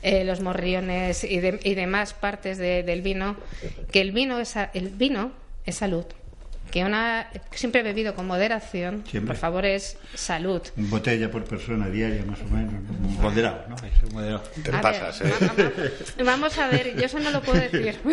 eh, 0.02 0.24
los 0.24 0.40
morriones 0.40 1.11
y, 1.24 1.40
de, 1.40 1.60
y 1.62 1.74
demás 1.74 2.14
partes 2.14 2.58
de, 2.58 2.82
del 2.82 3.02
vino, 3.02 3.36
que 3.90 4.00
el 4.00 4.12
vino 4.12 4.38
es, 4.38 4.54
el 4.74 4.88
vino 4.90 5.32
es 5.64 5.76
salud 5.76 6.06
que 6.70 6.84
una 6.84 7.28
siempre 7.50 7.80
he 7.80 7.84
bebido 7.84 8.14
con 8.14 8.26
moderación, 8.26 9.04
siempre. 9.06 9.34
por 9.34 9.36
favor, 9.36 9.64
es 9.66 9.98
salud. 10.14 10.62
Botella 10.76 11.30
por 11.30 11.44
persona 11.44 11.88
diaria, 11.88 12.24
más 12.24 12.40
o 12.40 12.44
menos. 12.44 12.72
Moderado, 13.20 13.64
¿no? 13.68 13.76
Es 13.76 14.12
moderado. 14.12 14.42
Te 14.62 14.74
a 14.74 14.80
pasas, 14.80 15.20
ver, 15.20 15.32
¿eh? 15.58 16.22
Vamos 16.24 16.56
a 16.58 16.68
ver, 16.68 16.96
yo 16.96 17.04
eso 17.04 17.18
no 17.18 17.30
lo 17.30 17.42
puedo 17.42 17.60
decir. 17.60 17.98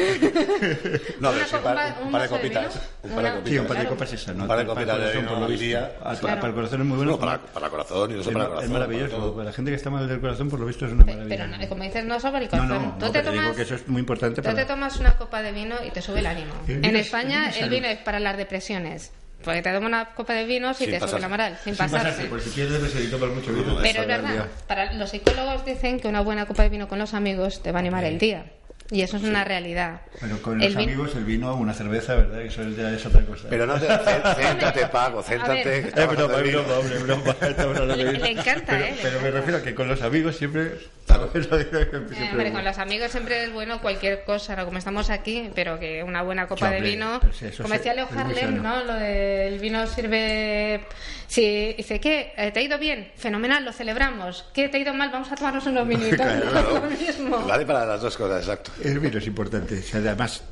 no, 1.20 1.32
pero 1.32 1.46
sí, 1.46 1.56
un 1.56 1.64
par, 1.64 1.98
un 2.04 2.12
par 2.12 2.22
de 2.24 2.28
copitas. 2.28 2.82
Un 3.04 3.12
par 3.12 3.24
de 3.24 3.32
copitas. 3.32 3.50
Sí, 3.50 3.58
un 3.60 3.68
par 3.68 3.78
de 3.80 3.86
copas 3.88 4.14
esa, 4.14 4.34
¿no? 4.34 4.44
Un 4.44 4.48
par 4.48 4.60
de 4.60 4.66
copitas 4.66 5.00
de 5.00 5.20
vino 5.20 5.40
por 5.40 5.58
día. 5.58 5.92
Para 6.00 6.48
el 6.48 6.54
corazón 6.54 6.82
es 6.82 6.88
muy 6.88 6.98
bueno. 6.98 7.12
No, 7.12 7.20
para, 7.20 7.40
para 7.40 7.66
el 7.68 7.72
corazón 7.72 8.12
y 8.12 8.14
no 8.16 8.24
solo 8.24 8.34
para 8.34 8.44
el 8.44 8.50
corazón. 8.50 8.66
Es 8.66 8.72
maravilloso. 8.72 9.34
Para 9.34 9.46
la 9.46 9.54
gente 9.54 9.72
que 9.72 9.78
está 9.78 9.90
mal 9.90 10.08
del 10.08 10.20
corazón, 10.20 10.50
por 10.50 10.60
lo 10.60 10.66
visto, 10.66 10.86
es 10.86 10.92
una 10.92 11.06
maravilla. 11.06 11.50
Pero 11.58 11.70
como 11.70 11.84
dices, 11.84 12.06
no 12.06 12.20
sobre 12.20 12.44
el 12.44 12.50
corazón. 12.50 12.70
No, 12.70 12.80
no, 12.80 12.98
tú 12.98 13.12
te 13.12 13.22
tomas, 13.22 13.42
digo 13.42 13.56
que 13.56 13.62
eso 13.62 13.76
es 13.76 13.88
muy 13.88 14.02
importante. 14.02 14.42
Tú 14.42 14.54
te 14.54 14.66
tomas 14.66 15.00
una 15.00 15.14
copa 15.14 15.42
de 15.42 15.52
vino 15.52 15.76
y 15.86 15.92
te 15.92 16.02
sube 16.02 16.20
el 16.20 16.28
ánimo. 16.28 16.54
En 16.68 16.96
España, 16.96 17.50
el 17.52 17.70
vino 17.70 17.88
es 17.88 18.00
para 18.00 18.20
las 18.20 18.36
depresiones. 18.40 19.12
Porque 19.44 19.62
te 19.62 19.72
tomas 19.72 19.88
una 19.88 20.06
copa 20.16 20.34
de 20.34 20.44
vino 20.46 20.72
y 20.72 20.74
Sin 20.74 20.88
te 20.88 20.94
pasarse. 20.94 21.12
sube 21.14 21.22
la 21.22 21.30
moral, 21.30 21.54
sin, 21.64 21.74
Sin 21.76 21.78
pasarse. 21.78 22.06
pasarse, 22.10 22.28
porque 22.28 22.44
si 22.46 22.50
quieres 22.52 22.74
depresión 22.74 23.04
y 23.04 23.08
tomas 23.08 23.30
mucho 23.30 23.54
vino. 23.54 23.78
Pero 23.82 24.02
es 24.02 24.08
verdad, 24.08 24.48
para 24.68 24.92
los 24.94 25.10
psicólogos 25.12 25.64
dicen 25.66 26.00
que 26.00 26.08
una 26.10 26.20
buena 26.22 26.46
copa 26.46 26.64
de 26.64 26.70
vino 26.70 26.88
con 26.90 27.00
los 27.00 27.14
amigos 27.14 27.62
te 27.64 27.72
va 27.72 27.80
a 27.80 27.82
animar 27.82 28.04
el 28.04 28.18
día. 28.20 28.46
Y 28.92 29.02
eso 29.04 29.18
es 29.18 29.24
una 29.24 29.44
realidad. 29.46 30.02
Pero 30.20 30.42
con 30.42 30.60
El 30.64 30.74
los 30.74 30.84
amigos, 30.84 31.16
el 31.16 31.24
vino, 31.24 31.54
una 31.56 31.76
cerveza, 31.76 32.16
¿verdad? 32.16 32.42
Eso 32.42 32.64
es, 32.64 32.76
ya 32.76 32.90
es 32.92 33.06
otra 33.06 33.24
cosa. 33.24 33.46
Pero 33.48 33.68
no 33.68 33.80
te... 33.80 33.86
cé- 33.88 34.22
Céntrate, 34.36 34.88
Paco, 34.88 35.20
A 35.20 35.24
céntrate. 35.24 35.64
ver. 35.64 35.64
que 35.64 35.88
Eh, 35.88 35.90
estamos 35.90 36.16
broma, 36.18 36.38
de 36.38 36.52
broma, 36.52 36.74
hombre, 36.74 36.98
broma. 37.00 37.36
Le- 37.96 38.14
le 38.14 38.32
encanta, 38.32 38.64
pero, 38.68 38.86
¿eh? 38.86 38.96
Pero 39.02 39.22
me 39.22 39.30
refiero 39.32 39.60
a 39.60 39.62
que 39.62 39.76
con 39.76 39.88
los 39.88 40.02
amigos 40.02 40.36
siempre... 40.38 40.72
Claro. 41.10 41.32
Que 41.34 41.40
Eh, 41.40 42.30
hombre, 42.32 42.52
con 42.52 42.64
los 42.64 42.78
amigos 42.78 43.12
siempre 43.12 43.44
es 43.46 43.52
bueno 43.52 43.82
cualquier 43.82 44.24
cosa, 44.24 44.56
¿no? 44.56 44.66
como 44.66 44.78
estamos 44.78 45.10
aquí, 45.10 45.50
pero 45.56 45.80
que 45.80 46.04
una 46.04 46.22
buena 46.22 46.48
copa 46.48 46.70
Sí, 46.70 46.76
de 46.76 46.82
vino. 46.82 47.20
como 47.58 47.74
decía 47.74 47.94
Leo 47.94 48.08
Harlem. 48.16 48.62
¿no? 48.62 48.84
Lo 48.84 48.94
del 48.94 49.58
vino 49.60 49.86
sirve. 49.88 50.82
Si 51.28 51.74
dice, 51.74 52.00
¿qué? 52.00 52.34
Eh, 52.38 52.52
¿Te 52.52 52.60
ha 52.60 52.64
ido 52.64 52.78
bien? 52.80 53.12
Fenomenal, 53.16 53.64
lo 53.66 53.72
celebramos. 53.74 54.46
¿Qué? 54.54 54.70
¿Te 54.70 54.78
ha 54.78 54.80
ido 54.80 54.94
mal? 54.94 55.10
Vamos 55.12 55.32
a 55.32 55.36
tomarnos 55.36 55.66
unos 55.66 55.88
vinitos. 55.88 56.18
Claro. 56.18 56.74
Lo 56.84 56.90
mismo. 56.90 57.40
Vale 57.46 57.66
para 57.66 57.86
las 57.86 58.02
dos 58.02 58.16
cosas, 58.18 58.42
exacto. 58.42 58.72
El 58.84 59.00
vino 59.00 59.18
es 59.18 59.28
importante. 59.28 59.80
O 59.80 59.82
sea, 59.84 60.00
además, 60.00 60.44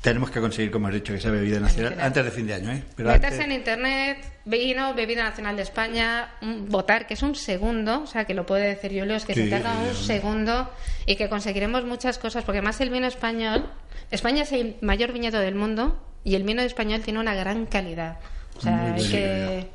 tenemos 0.00 0.30
que 0.30 0.40
conseguir, 0.40 0.70
como 0.70 0.86
has 0.88 0.94
dicho, 0.94 1.12
que 1.12 1.20
sea 1.20 1.30
bebida 1.30 1.58
nacional 1.58 1.90
Nacional. 1.90 2.06
antes 2.06 2.24
de 2.24 2.30
fin 2.30 2.46
de 2.46 2.54
año, 2.54 2.70
¿eh? 2.72 2.82
Pero 2.96 3.08
Meterse 3.10 3.34
antes- 3.42 3.46
en 3.46 3.52
internet, 3.52 4.18
vino, 4.44 4.94
bebida 4.94 5.24
nacional 5.24 5.56
de 5.56 5.62
España, 5.62 6.30
votar, 6.68 7.06
que 7.06 7.14
es 7.14 7.22
un 7.22 7.34
segundo, 7.34 8.02
o 8.02 8.06
sea, 8.06 8.24
que 8.24 8.34
lo 8.34 8.46
puede 8.46 8.68
decir 8.68 8.92
Julio, 8.98 9.16
es 9.16 9.24
que 9.24 9.34
Sí, 9.34 9.44
se 9.44 9.50
tarda 9.50 9.72
un 9.78 9.94
segundo 9.94 10.70
y 11.06 11.16
que 11.16 11.28
conseguiremos 11.28 11.84
muchas 11.84 12.18
cosas, 12.18 12.44
porque 12.44 12.58
además 12.58 12.80
el 12.80 12.90
vino 12.90 13.06
español, 13.06 13.68
España 14.10 14.42
es 14.42 14.52
el 14.52 14.76
mayor 14.80 15.12
viñedo 15.12 15.40
del 15.40 15.56
mundo 15.56 16.00
y 16.22 16.36
el 16.36 16.44
vino 16.44 16.62
español 16.62 17.00
tiene 17.00 17.18
una 17.18 17.34
gran 17.34 17.66
calidad. 17.66 18.18
O 18.56 18.60
sea, 18.60 18.72
Muy 18.72 19.00
hay 19.02 19.08
que, 19.10 19.66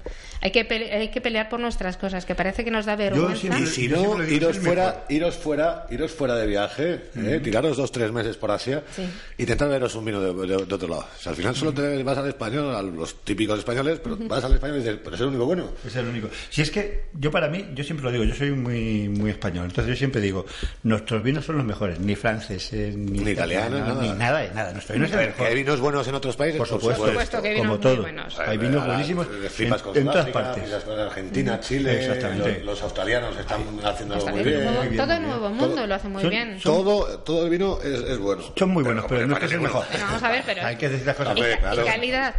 hay, 0.44 0.52
que 0.52 0.68
pele- 0.68 0.92
hay 0.92 1.08
que 1.10 1.22
pelear 1.22 1.50
por 1.50 1.60
nuestras 1.60 1.98
cosas, 1.98 2.26
que 2.26 2.34
parece 2.34 2.64
que 2.66 2.72
nos 2.72 2.86
da 2.86 2.96
vergüenza. 2.96 3.36
siempre- 3.36 3.62
Y 3.62 3.68
si 3.68 3.88
Yo 3.88 4.18
no, 4.18 4.24
iros 4.28 4.58
fuera, 4.58 5.06
iros 5.10 5.36
fuera, 5.38 5.86
iros 5.92 6.12
fuera 6.12 6.36
de 6.36 6.48
viaje, 6.48 7.02
¿eh? 7.16 7.40
tiraros 7.44 7.78
dos, 7.78 7.92
tres 7.92 8.12
meses 8.12 8.38
por 8.38 8.50
Asia, 8.50 8.82
Sí. 8.96 9.04
intentar 9.38 9.70
veros 9.70 9.94
un 9.96 10.04
vino 10.06 10.20
de, 10.20 10.34
de- 10.34 10.66
de 10.66 10.74
otro 10.76 10.88
lado. 10.88 11.06
O 11.16 11.22
sea, 11.22 11.30
al 11.32 11.36
final 11.36 11.56
solo 11.56 11.74
te 11.74 12.02
vas 12.02 12.18
al 12.18 12.28
español, 12.28 12.76
a 12.76 12.82
los 12.82 13.24
típicos 13.24 13.60
españoles, 13.60 14.00
pero 14.04 14.18
vas 14.22 14.44
al 14.44 14.54
español 14.54 14.78
y 14.78 14.80
dices, 14.80 14.98
pero 15.04 15.16
es 15.16 15.22
el 15.22 15.28
único 15.28 15.46
bueno. 15.46 15.68
Es 15.86 15.96
el 15.96 16.08
único. 16.08 16.28
Si 16.50 16.64
es 16.64 16.72
que 16.72 17.06
yo 17.14 17.30
para 17.30 17.48
mí, 17.48 17.68
yo 17.76 17.84
siempre 17.84 18.04
lo 18.06 18.12
digo, 18.12 18.24
yo 18.24 18.34
soy 18.34 18.50
muy 18.52 19.10
muy 19.10 19.30
español, 19.30 19.66
entonces 19.66 19.94
yo 19.94 19.96
siempre 19.98 20.22
digo, 20.22 20.46
nuestros 20.82 21.22
vinos 21.22 21.46
son 21.46 21.58
los 21.58 21.66
mejores, 21.66 22.00
ni 22.00 22.16
franceses, 22.16 22.96
ni, 22.96 23.20
Ni 23.20 23.32
italianos, 23.32 23.80
nada. 23.82 24.02
ni 24.02 24.10
nada 24.14 24.40
de 24.40 24.50
nada. 24.56 24.72
Nuestro 24.74 24.94
vino 24.96 25.06
es 25.06 25.12
el 25.14 25.20
Que 25.20 25.26
mejor. 25.28 25.48
hay 25.48 25.56
vinos 25.56 25.80
buenos 25.80 26.08
en 26.08 26.16
otros 26.16 26.36
países, 26.36 26.58
Por 26.58 26.68
supuesto, 26.68 27.06
supuesto 27.08 27.42
que 27.44 27.50
hay 27.50 27.58
como 27.58 27.74
vinos 27.78 27.86
muy 27.86 27.94
todo. 27.94 28.02
buenos. 28.02 28.40
Hay 28.40 28.58
vinos 28.58 28.71
Buenísimos 28.80 29.28
en, 29.60 29.98
en 29.98 30.06
todas 30.06 30.30
partes. 30.30 30.74
Argentina, 30.88 31.60
Chile, 31.60 32.00
Exactamente. 32.00 32.58
los, 32.60 32.66
los 32.66 32.82
australianos 32.84 33.38
están 33.38 33.62
haciendo 33.84 34.16
Hasta 34.16 34.32
muy 34.32 34.44
bien. 34.44 34.64
nuevo- 34.64 34.96
todo 35.04 35.14
el 35.14 35.22
nuevo 35.24 35.50
mundo 35.50 35.88
lo 35.88 35.96
hace 35.96 36.08
muy 36.08 36.22
Son- 36.22 36.30
bien. 36.32 36.60
Todo, 36.64 37.20
todo 37.20 37.44
el 37.46 37.50
vino 37.50 37.80
es, 37.84 38.00
es 38.02 38.18
bueno. 38.18 38.44
Son 38.56 38.70
muy 38.70 38.84
buenos, 38.84 39.06
pero 39.10 39.26
nuestro 39.28 39.48
es 39.48 39.54
el 39.54 39.60
bueno. 39.60 39.74
mejor. 39.80 40.00
Vamos 40.00 40.24
a 40.24 40.30
ver, 40.30 40.44
pero... 40.46 40.66
Hay 40.66 40.76
que 40.78 40.90
decir 40.90 41.06
las 41.06 41.16
cosas. 41.16 41.38
y, 41.38 41.42
y 41.42 41.58
claro. 41.58 41.86
calidad, 41.86 42.36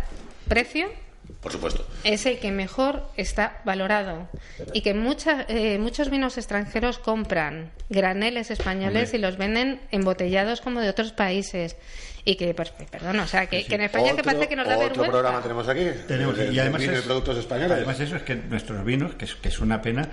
precio, 0.48 0.88
Por 1.40 1.52
supuesto. 1.52 1.86
es 2.04 2.26
el 2.26 2.38
que 2.38 2.50
mejor 2.52 3.08
está 3.16 3.60
valorado 3.64 4.28
y 4.72 4.80
que 4.82 4.94
mucha- 4.94 5.44
eh, 5.48 5.78
muchos 5.78 6.10
vinos 6.10 6.36
extranjeros 6.38 6.98
compran 6.98 7.70
graneles 7.88 8.50
españoles 8.50 9.04
Hombre. 9.08 9.18
y 9.18 9.20
los 9.20 9.36
venden 9.36 9.80
embotellados 9.90 10.60
como 10.60 10.80
de 10.80 10.88
otros 10.88 11.12
países 11.12 11.76
y 12.24 12.36
que 12.36 12.54
pues 12.54 12.70
perdón 12.70 13.18
o 13.20 13.26
sea 13.26 13.46
que, 13.46 13.64
que 13.64 13.74
en 13.74 13.80
España 13.82 14.06
que 14.06 14.12
Otro- 14.12 14.24
parece 14.24 14.48
que 14.48 14.56
nos 14.56 14.66
da 14.66 14.76
otro 14.76 14.88
vergüenza 14.88 15.10
programa 15.12 15.42
tenemos 15.42 15.68
aquí. 15.68 15.86
Tenemos, 16.06 16.38
El- 16.38 16.54
y 16.54 16.58
además, 16.60 16.80
vino 16.82 16.92
es- 16.94 17.02
productos 17.02 17.38
españoles. 17.38 17.72
además 17.72 17.98
eso 18.00 18.16
es 18.16 18.22
que 18.22 18.34
nuestros 18.36 18.84
vinos, 18.84 19.14
que 19.14 19.24
es, 19.24 19.34
que 19.34 19.48
es 19.48 19.58
una 19.60 19.82
pena, 19.82 20.08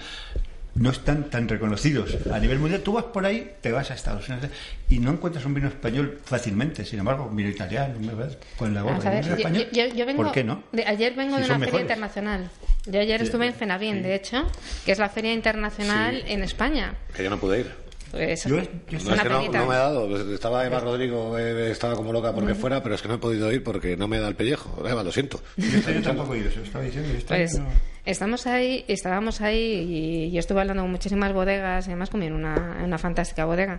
no 0.76 0.91
están 0.91 1.30
tan 1.30 1.47
reconocidos 1.49 2.16
a 2.32 2.39
nivel 2.39 2.60
mundial. 2.60 2.82
Tú 2.82 2.93
vas 2.93 3.03
por 3.05 3.26
ahí, 3.26 3.53
te 3.60 3.72
vas 3.72 3.91
a 3.91 3.95
Estados 3.95 4.30
Unidos 4.30 4.49
y 4.88 4.99
no 4.99 5.12
encuentras 5.12 5.43
un 5.45 5.53
vino 5.53 5.68
español 5.68 6.20
fácilmente. 6.24 6.86
Sin 6.86 6.99
embargo, 6.99 7.26
un 7.26 7.36
vino 7.36 7.49
italiano, 7.49 7.95
con 8.57 8.74
la 8.74 8.84
Vamos 8.84 9.03
gorra. 9.03 9.10
a 9.10 9.14
¿Un 9.14 9.16
ver, 9.22 9.24
vino 9.26 9.36
yo, 9.36 9.36
español? 9.36 9.68
yo- 9.72 9.95
yo 9.95 10.05
vengo 10.05 10.24
¿Por 10.24 10.32
qué 10.32 10.43
no? 10.43 10.64
de- 10.72 10.86
ayer 10.86 11.14
vengo 11.16 11.36
Si 11.38 11.41
de 11.41 11.45
una 11.47 11.55
feria 11.55 11.66
mejores. 11.66 11.82
internacional 11.82 12.49
yo 12.86 12.99
ayer 13.01 13.20
Sí, 13.20 13.26
estuve 13.26 13.45
en 13.47 13.53
sí. 13.53 13.60
Fenavín 13.60 14.01
de 14.01 14.16
hecho 14.16 14.47
que 14.86 14.93
es 14.93 14.99
la 14.99 15.10
feria 15.10 15.34
internacional 15.34 16.24
en 16.28 16.43
España 16.43 16.93
Que 17.16 17.24
yo 17.24 17.30
no 17.30 17.39
pude 17.39 17.60
ir. 17.60 17.89
Pues, 18.12 18.43
Yo- 18.45 18.57
yo 18.57 18.62
No, 18.62 18.97
estoy- 18.97 19.14
es 19.16 19.22
que 19.22 19.30
no, 19.30 19.66
me 19.68 19.76
ha 19.76 19.80
dado. 19.80 20.07
Pues 20.10 20.22
Estaba 20.28 20.66
Eva 20.66 20.80
Rodrigo, 20.80 21.38
eh, 21.38 21.72
estaba 21.72 21.95
como 21.95 22.12
loca 22.12 22.34
porque 22.34 22.55
fuera, 22.55 22.82
pero 22.82 22.95
es 22.95 23.01
que 23.01 23.07
no 23.07 23.16
he 23.16 23.18
podido 23.20 23.51
ir 23.51 23.64
porque 23.64 23.95
no 23.97 24.07
me 24.07 24.20
da 24.20 24.28
el 24.28 24.36
pellejo. 24.36 24.84
Eva, 24.88 25.03
lo 25.03 25.12
siento. 25.12 25.39
Yo 25.57 25.66
año 25.88 26.01
tampoco 26.01 26.34
he 26.34 26.39
ido, 26.39 26.49
se 26.51 26.57
lo 26.57 26.64
estaba 26.64 26.84
diciendo. 26.86 27.10
Pues 27.28 27.60
no- 27.60 27.68
estamos 28.05 28.47
ahí, 28.47 28.84
estábamos 28.88 29.41
ahí 29.41 30.28
y 30.28 30.32
yo 30.32 30.39
estuve 30.39 30.62
hablando 30.62 30.84
con 30.84 30.91
muchísimas 30.91 31.32
bodegas 31.34 31.86
y 31.88 31.91
además 31.91 32.10
comí 32.10 32.26
en 32.26 32.34
una, 32.34 32.78
en 32.80 32.86
una 32.86 32.97
fantástica 32.97 33.45
bodega. 33.45 33.78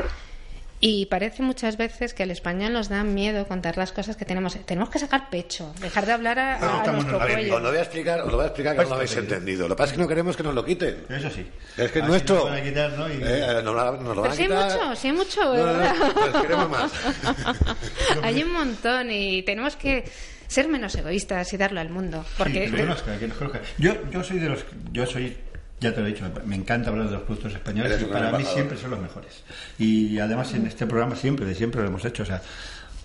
Y 0.82 1.04
parece 1.06 1.42
muchas 1.42 1.76
veces 1.76 2.14
que 2.14 2.22
al 2.22 2.30
español 2.30 2.72
nos 2.72 2.88
da 2.88 3.04
miedo 3.04 3.46
contar 3.46 3.76
las 3.76 3.92
cosas 3.92 4.16
que 4.16 4.24
tenemos. 4.24 4.56
Tenemos 4.64 4.88
que 4.88 4.98
sacar 4.98 5.28
pecho, 5.28 5.74
dejar 5.78 6.06
de 6.06 6.12
hablar 6.12 6.38
a, 6.38 6.52
a 6.54 6.78
estamos 6.78 6.86
en 6.86 6.94
nuestro 6.94 7.18
la- 7.18 7.24
A 7.24 7.26
ver, 7.26 7.34
cuello. 7.36 7.56
os 7.56 7.62
lo 7.62 7.68
voy 7.68 7.76
a 7.78 7.82
explicar, 7.82 8.20
os 8.22 8.26
lo 8.30 8.36
voy 8.36 8.44
a 8.44 8.46
explicar 8.46 8.76
que 8.76 8.82
no 8.84 8.88
lo 8.88 8.94
habéis 8.94 9.16
entendido. 9.16 9.68
Lo 9.68 9.74
que 9.76 9.78
pasa 9.78 9.92
es 9.92 9.96
que 9.98 10.02
no 10.02 10.08
queremos 10.08 10.36
que 10.38 10.42
nos 10.42 10.54
lo 10.54 10.64
quiten. 10.64 11.04
Eso 11.10 11.28
sí. 11.28 11.46
Es 11.76 11.92
que 11.92 11.98
es 11.98 12.04
nuestro. 12.06 12.36
nos 12.36 12.44
van 12.46 12.54
a 12.54 12.62
quitar, 12.62 12.92
¿no? 12.92 13.08
Y- 13.10 13.20
Eh, 13.22 13.60
nos, 13.62 13.74
lo- 13.74 13.96
nos 13.98 14.16
lo 14.16 14.22
van 14.22 14.22
Pero 14.22 14.24
a 14.30 14.32
sí 14.36 14.42
hay 14.42 14.48
quitar. 14.48 14.72
mucho, 14.72 14.96
sí 14.96 15.06
hay 15.08 15.12
mucho, 15.12 15.40
No, 15.44 15.50
no, 15.54 15.66
no, 15.66 15.78
¿verdad? 15.78 15.94
pues 16.14 16.42
queremos 16.42 16.70
más. 16.70 16.92
hay 18.22 18.42
un 18.42 18.52
montón 18.52 19.10
y 19.10 19.42
tenemos 19.42 19.76
que 19.76 20.10
ser 20.46 20.66
menos 20.68 20.94
egoístas 20.94 21.52
y 21.52 21.56
darlo 21.58 21.80
al 21.80 21.90
mundo. 21.90 22.24
Porque 22.38 22.66
Sí, 22.68 22.72
que 22.74 22.80
conozca, 22.80 23.18
que 23.18 23.28
nos 23.28 23.36
conozca. 23.36 23.60
Yo, 23.76 23.92
yo 24.10 24.24
soy 24.24 24.38
de 24.38 24.48
los. 24.48 24.64
Yo 24.92 25.04
soy. 25.04 25.36
Ya 25.80 25.94
te 25.94 26.00
lo 26.00 26.06
he 26.06 26.10
dicho, 26.10 26.24
me 26.44 26.56
encanta 26.56 26.90
hablar 26.90 27.06
de 27.06 27.12
los 27.12 27.22
productos 27.22 27.54
españoles 27.54 28.02
y 28.02 28.04
para 28.04 28.36
mí 28.36 28.44
siempre 28.44 28.76
son 28.76 28.90
los 28.90 29.00
mejores. 29.00 29.42
Y 29.78 30.18
además 30.18 30.52
en 30.52 30.66
este 30.66 30.86
programa 30.86 31.16
siempre, 31.16 31.46
de 31.46 31.54
siempre 31.54 31.80
lo 31.80 31.88
hemos 31.88 32.04
hecho. 32.04 32.22
O 32.22 32.26
sea, 32.26 32.42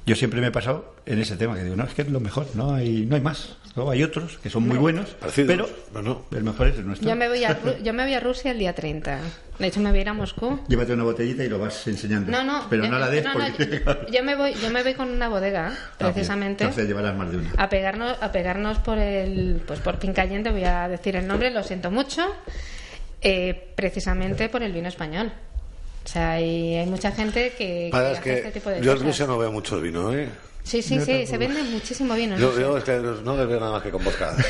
yo 0.06 0.16
siempre 0.16 0.40
me 0.42 0.48
he 0.48 0.52
pasado 0.52 0.96
en 1.06 1.20
ese 1.20 1.36
tema 1.36 1.56
que 1.56 1.64
digo, 1.64 1.76
no, 1.76 1.84
es 1.84 1.94
que 1.94 2.04
es 2.04 2.10
lo 2.10 2.20
mejor, 2.20 2.48
no 2.56 2.74
hay, 2.76 3.06
no 3.06 3.16
hay 3.16 3.22
más. 3.22 3.58
Luego 3.76 3.92
hay 3.92 4.04
otros 4.04 4.38
que 4.38 4.50
son 4.50 4.66
muy 4.68 4.78
buenos, 4.78 5.10
Parecidos, 5.16 5.70
pero 5.94 6.26
el 6.32 6.44
mejor 6.46 6.68
es 6.68 6.78
el 6.78 6.88
nuestro. 6.88 7.10
yo 7.10 7.16
me, 7.18 7.28
voy 7.28 7.44
a, 7.44 7.60
Ru- 7.62 7.82
yo 7.84 7.92
me 7.92 8.04
voy 8.04 8.14
a 8.14 8.22
Rusia 8.22 8.52
el 8.52 8.60
día 8.60 8.74
30. 8.74 9.20
De 9.60 9.68
hecho, 9.68 9.82
me 9.82 9.90
voy 9.90 10.00
a 10.00 10.02
ir 10.04 10.10
a 10.10 10.14
Moscú. 10.14 10.60
Llévate 10.70 10.94
una 10.94 11.04
botellita 11.04 11.44
y 11.44 11.50
lo 11.50 11.60
vas 11.60 11.86
enseñando. 11.88 12.32
No, 12.32 12.44
no. 12.44 12.68
Pero 12.70 12.86
yo, 12.86 12.90
no 12.92 13.00
la 13.00 13.10
des 13.10 13.26
no, 13.26 13.34
porque. 13.34 13.82
yo- 13.86 14.08
yo 14.12 14.24
me 14.24 14.36
voy, 14.36 14.54
yo 14.54 14.70
me 14.70 14.82
voy 14.82 14.94
con 14.94 15.10
una 15.10 15.28
bodega, 15.28 15.74
Ah, 15.76 15.96
precisamente. 15.98 16.64
bien. 16.64 16.70
Entonces 16.70 16.88
llevarás 16.88 17.16
más 17.18 17.32
de 17.32 17.38
una. 17.38 17.52
a 17.58 17.68
pegarnos 17.68 18.18
a 18.22 18.32
pegarnos 18.32 18.78
por 18.80 18.98
el 18.98 19.62
pues 19.68 19.80
por 19.82 20.00
Pincayente 20.00 20.52
voy 20.52 20.64
a 20.64 20.88
decir 20.88 21.16
el 21.18 21.28
nombre 21.28 21.52
lo 21.52 21.62
siento 21.64 21.92
mucho 21.92 22.26
Eh, 23.22 23.74
precisamente 23.76 24.48
por 24.50 24.62
el 24.64 24.72
vino 24.72 24.88
español. 24.88 25.32
O 26.06 26.08
sea, 26.08 26.34
hay, 26.34 26.76
hay 26.76 26.86
mucha 26.86 27.12
gente 27.12 27.52
que, 27.58 27.90
que 27.92 27.98
hace 27.98 28.12
es 28.14 28.20
que 28.20 28.34
este 28.36 28.52
tipo 28.52 28.70
de 28.70 28.82
yo 28.82 28.92
en. 28.94 29.00
Rusia 29.02 29.26
no 29.26 29.38
veo 29.40 29.52
mucho 29.52 29.82
vino, 29.82 30.14
¿eh? 30.14 30.30
Sí, 30.64 30.82
sí, 30.82 31.00
sí, 31.02 31.26
se 31.26 31.38
vende 31.38 31.62
muchísimo 31.64 32.14
vino. 32.16 32.38
Yo, 32.38 32.50
Rusia. 32.50 32.62
yo 32.62 32.78
es 32.78 32.84
que 32.84 32.92
no 33.24 33.36
les 33.38 33.48
veo 33.48 33.60
nada 33.60 33.72
más 33.72 33.84
que 33.84 33.90
con 33.92 34.04
vodka. 34.04 34.36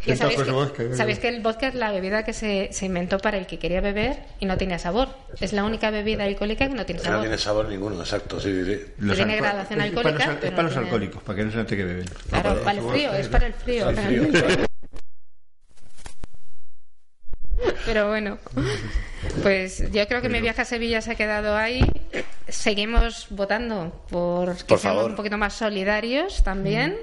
Que 0.00 0.16
sabéis, 0.16 0.38
Pues 0.40 0.70
que, 0.70 0.82
¿verdad? 0.84 0.96
sabéis 0.96 1.18
que 1.18 1.28
el 1.28 1.42
vodka 1.42 1.66
es 1.68 1.74
la 1.74 1.90
bebida 1.90 2.24
que 2.24 2.32
se, 2.32 2.68
se 2.72 2.86
inventó 2.86 3.18
para 3.18 3.36
el 3.36 3.46
que 3.46 3.58
quería 3.58 3.80
beber 3.80 4.16
y 4.38 4.46
no 4.46 4.56
tenía 4.56 4.78
sabor. 4.78 5.08
Es 5.40 5.52
la 5.52 5.64
única 5.64 5.90
bebida 5.90 6.22
alcohólica 6.22 6.68
que 6.68 6.74
no 6.74 6.86
tiene 6.86 7.00
Que 7.02 7.08
no 7.08 7.12
sabor. 7.14 7.20
tiene 7.26 7.38
sabor 7.38 7.68
ninguno, 7.68 8.00
exacto, 8.00 8.40
sí, 8.40 8.64
sí. 8.64 8.80
Tiene 9.14 9.36
graduación 9.36 9.80
es 9.80 9.86
alcohólica, 9.88 10.18
Para 10.18 10.30
los, 10.32 10.36
pero 10.40 10.46
es 10.46 10.52
para 10.52 10.56
no 10.56 10.62
los 10.62 10.72
tiene- 10.72 10.86
alcohólicos, 10.86 11.22
para 11.24 11.36
que 11.36 11.44
no 11.44 11.50
se 11.50 11.56
note 11.58 11.76
que 11.76 11.84
beben. 11.84 12.06
Claro, 12.30 12.60
para 12.62 12.78
el 12.78 12.88
frío, 12.88 13.12
es 13.12 13.28
para 13.28 13.46
el 13.48 13.52
frío. 13.54 13.86
Pero 17.84 18.08
bueno, 18.08 18.38
pues 19.42 19.90
yo 19.90 20.06
creo 20.06 20.20
que 20.20 20.28
mi 20.28 20.40
viaje 20.40 20.62
a 20.62 20.64
Sevilla 20.64 21.00
se 21.00 21.12
ha 21.12 21.14
quedado 21.14 21.56
ahí. 21.56 21.80
Seguimos 22.48 23.26
votando 23.30 24.04
por 24.10 24.56
que 24.56 24.64
Por 24.64 24.78
seamos 24.78 24.98
favor. 24.98 25.10
un 25.10 25.16
poquito 25.16 25.36
más 25.36 25.52
solidarios 25.54 26.42
también. 26.42 26.96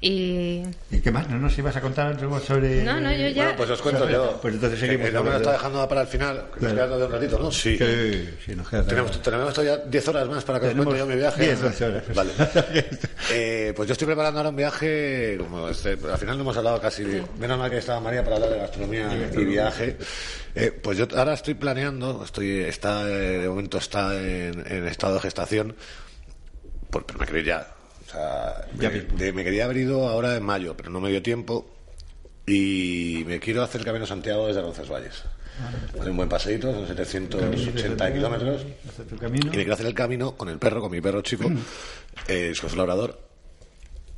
Y 0.00 0.62
¿Y 0.90 1.00
qué 1.02 1.10
más? 1.10 1.28
¿No 1.30 1.38
nos 1.38 1.56
ibas 1.56 1.76
a 1.76 1.80
contar 1.80 2.08
algo 2.08 2.38
sobre...? 2.40 2.82
no, 2.82 3.00
no, 3.00 3.10
yo 3.12 3.28
ya. 3.28 3.44
Bueno, 3.44 3.56
pues 3.56 3.70
os 3.70 3.80
cuento 3.82 4.08
yo. 4.10 4.38
Pues 4.42 4.54
entonces 4.54 4.78
seguimos 4.80 5.06
que 5.06 5.12
no 5.12 5.22
me 5.22 5.30
lo 5.30 5.36
hablando. 5.36 5.50
está 5.50 5.52
dejando 5.52 5.88
para 5.88 6.00
el 6.02 6.06
final. 6.08 6.36
que 6.54 6.60
Nos 6.60 6.72
Claro. 6.72 6.74
queda 6.74 6.84
todavía 6.86 7.06
un 7.06 7.12
ratito, 7.12 7.38
¿no? 7.38 7.50
Sí. 7.52 7.78
Sí, 7.78 8.30
sí, 8.44 8.54
nos 8.56 8.68
queda 8.68 8.84
Tenemos, 8.86 9.22
tenemos 9.22 9.54
todavía 9.54 9.76
10 9.86 10.08
horas 10.08 10.28
más 10.28 10.44
para 10.44 10.60
que 10.60 10.66
os 10.68 10.74
cuente 10.74 10.98
yo 10.98 11.06
mi 11.06 11.16
viaje. 11.16 11.42
10, 11.44 11.62
12 11.62 11.84
horas. 11.84 12.02
Vale. 12.14 12.30
Eh, 13.32 13.72
pues 13.74 13.88
yo 13.88 13.92
estoy 13.92 14.06
preparando 14.06 14.38
ahora 14.40 14.50
un 14.50 14.56
viaje. 14.56 15.36
Como 15.38 15.68
este, 15.68 15.90
al 15.92 16.18
final 16.18 16.36
no 16.36 16.42
hemos 16.42 16.56
hablado 16.58 16.78
casi. 16.80 17.04
Menos 17.38 17.58
mal 17.58 17.70
que 17.70 17.78
estaba 17.78 17.98
María 18.00 18.22
para 18.22 18.36
hablar 18.36 18.50
de 18.50 18.58
gastronomía 18.58 19.08
y 19.34 19.44
viaje. 19.44 19.96
Eh, 20.54 20.70
pues 20.70 20.96
yo 20.98 21.06
ahora 21.16 21.34
estoy 21.34 21.54
planeando. 21.54 22.22
Estoy, 22.24 22.60
está, 22.60 23.08
eh, 23.10 23.38
de 23.40 23.48
momento 23.48 23.78
está 23.78 24.14
en, 24.20 24.64
en 24.70 24.86
estado 24.86 25.14
de 25.14 25.20
gestación. 25.20 25.74
Por- 26.90 27.04
pero 27.06 27.18
me 27.18 27.26
quería 27.26 27.42
ya. 27.42 27.68
O 28.06 28.10
sea, 28.10 28.66
Ya 28.78 28.90
me, 28.90 29.00
mismo. 29.00 29.18
de- 29.18 29.32
me 29.32 29.44
quería 29.44 29.64
haber 29.64 29.78
ido 29.78 30.08
ahora 30.08 30.36
en 30.36 30.42
mayo, 30.44 30.76
pero 30.76 30.90
no 30.90 31.00
me 31.00 31.10
dio 31.10 31.22
tiempo. 31.22 31.66
Y 32.46 33.24
me 33.26 33.40
quiero 33.40 33.62
hacer 33.62 33.80
el 33.80 33.84
Camino 33.86 34.06
Santiago 34.06 34.46
desde 34.46 34.60
Roncesvalles. 34.60 35.22
Vale, 35.96 36.10
un 36.10 36.16
buen 36.16 36.28
paseíto, 36.28 36.72
son 36.72 36.86
780 36.86 38.12
kilómetros. 38.12 38.66
Hacer. 38.88 39.06
Y 39.22 39.30
me 39.44 39.50
quiero 39.50 39.72
hacer 39.74 39.86
el 39.86 39.94
camino 39.94 40.36
con 40.36 40.48
el 40.48 40.58
perro, 40.58 40.80
con 40.80 40.90
mi 40.90 41.00
perro 41.00 41.22
chico, 41.22 41.48
eh, 41.48 41.54
que 42.26 42.50
es 42.50 42.62
un 42.72 42.76
labrador. 42.76 43.18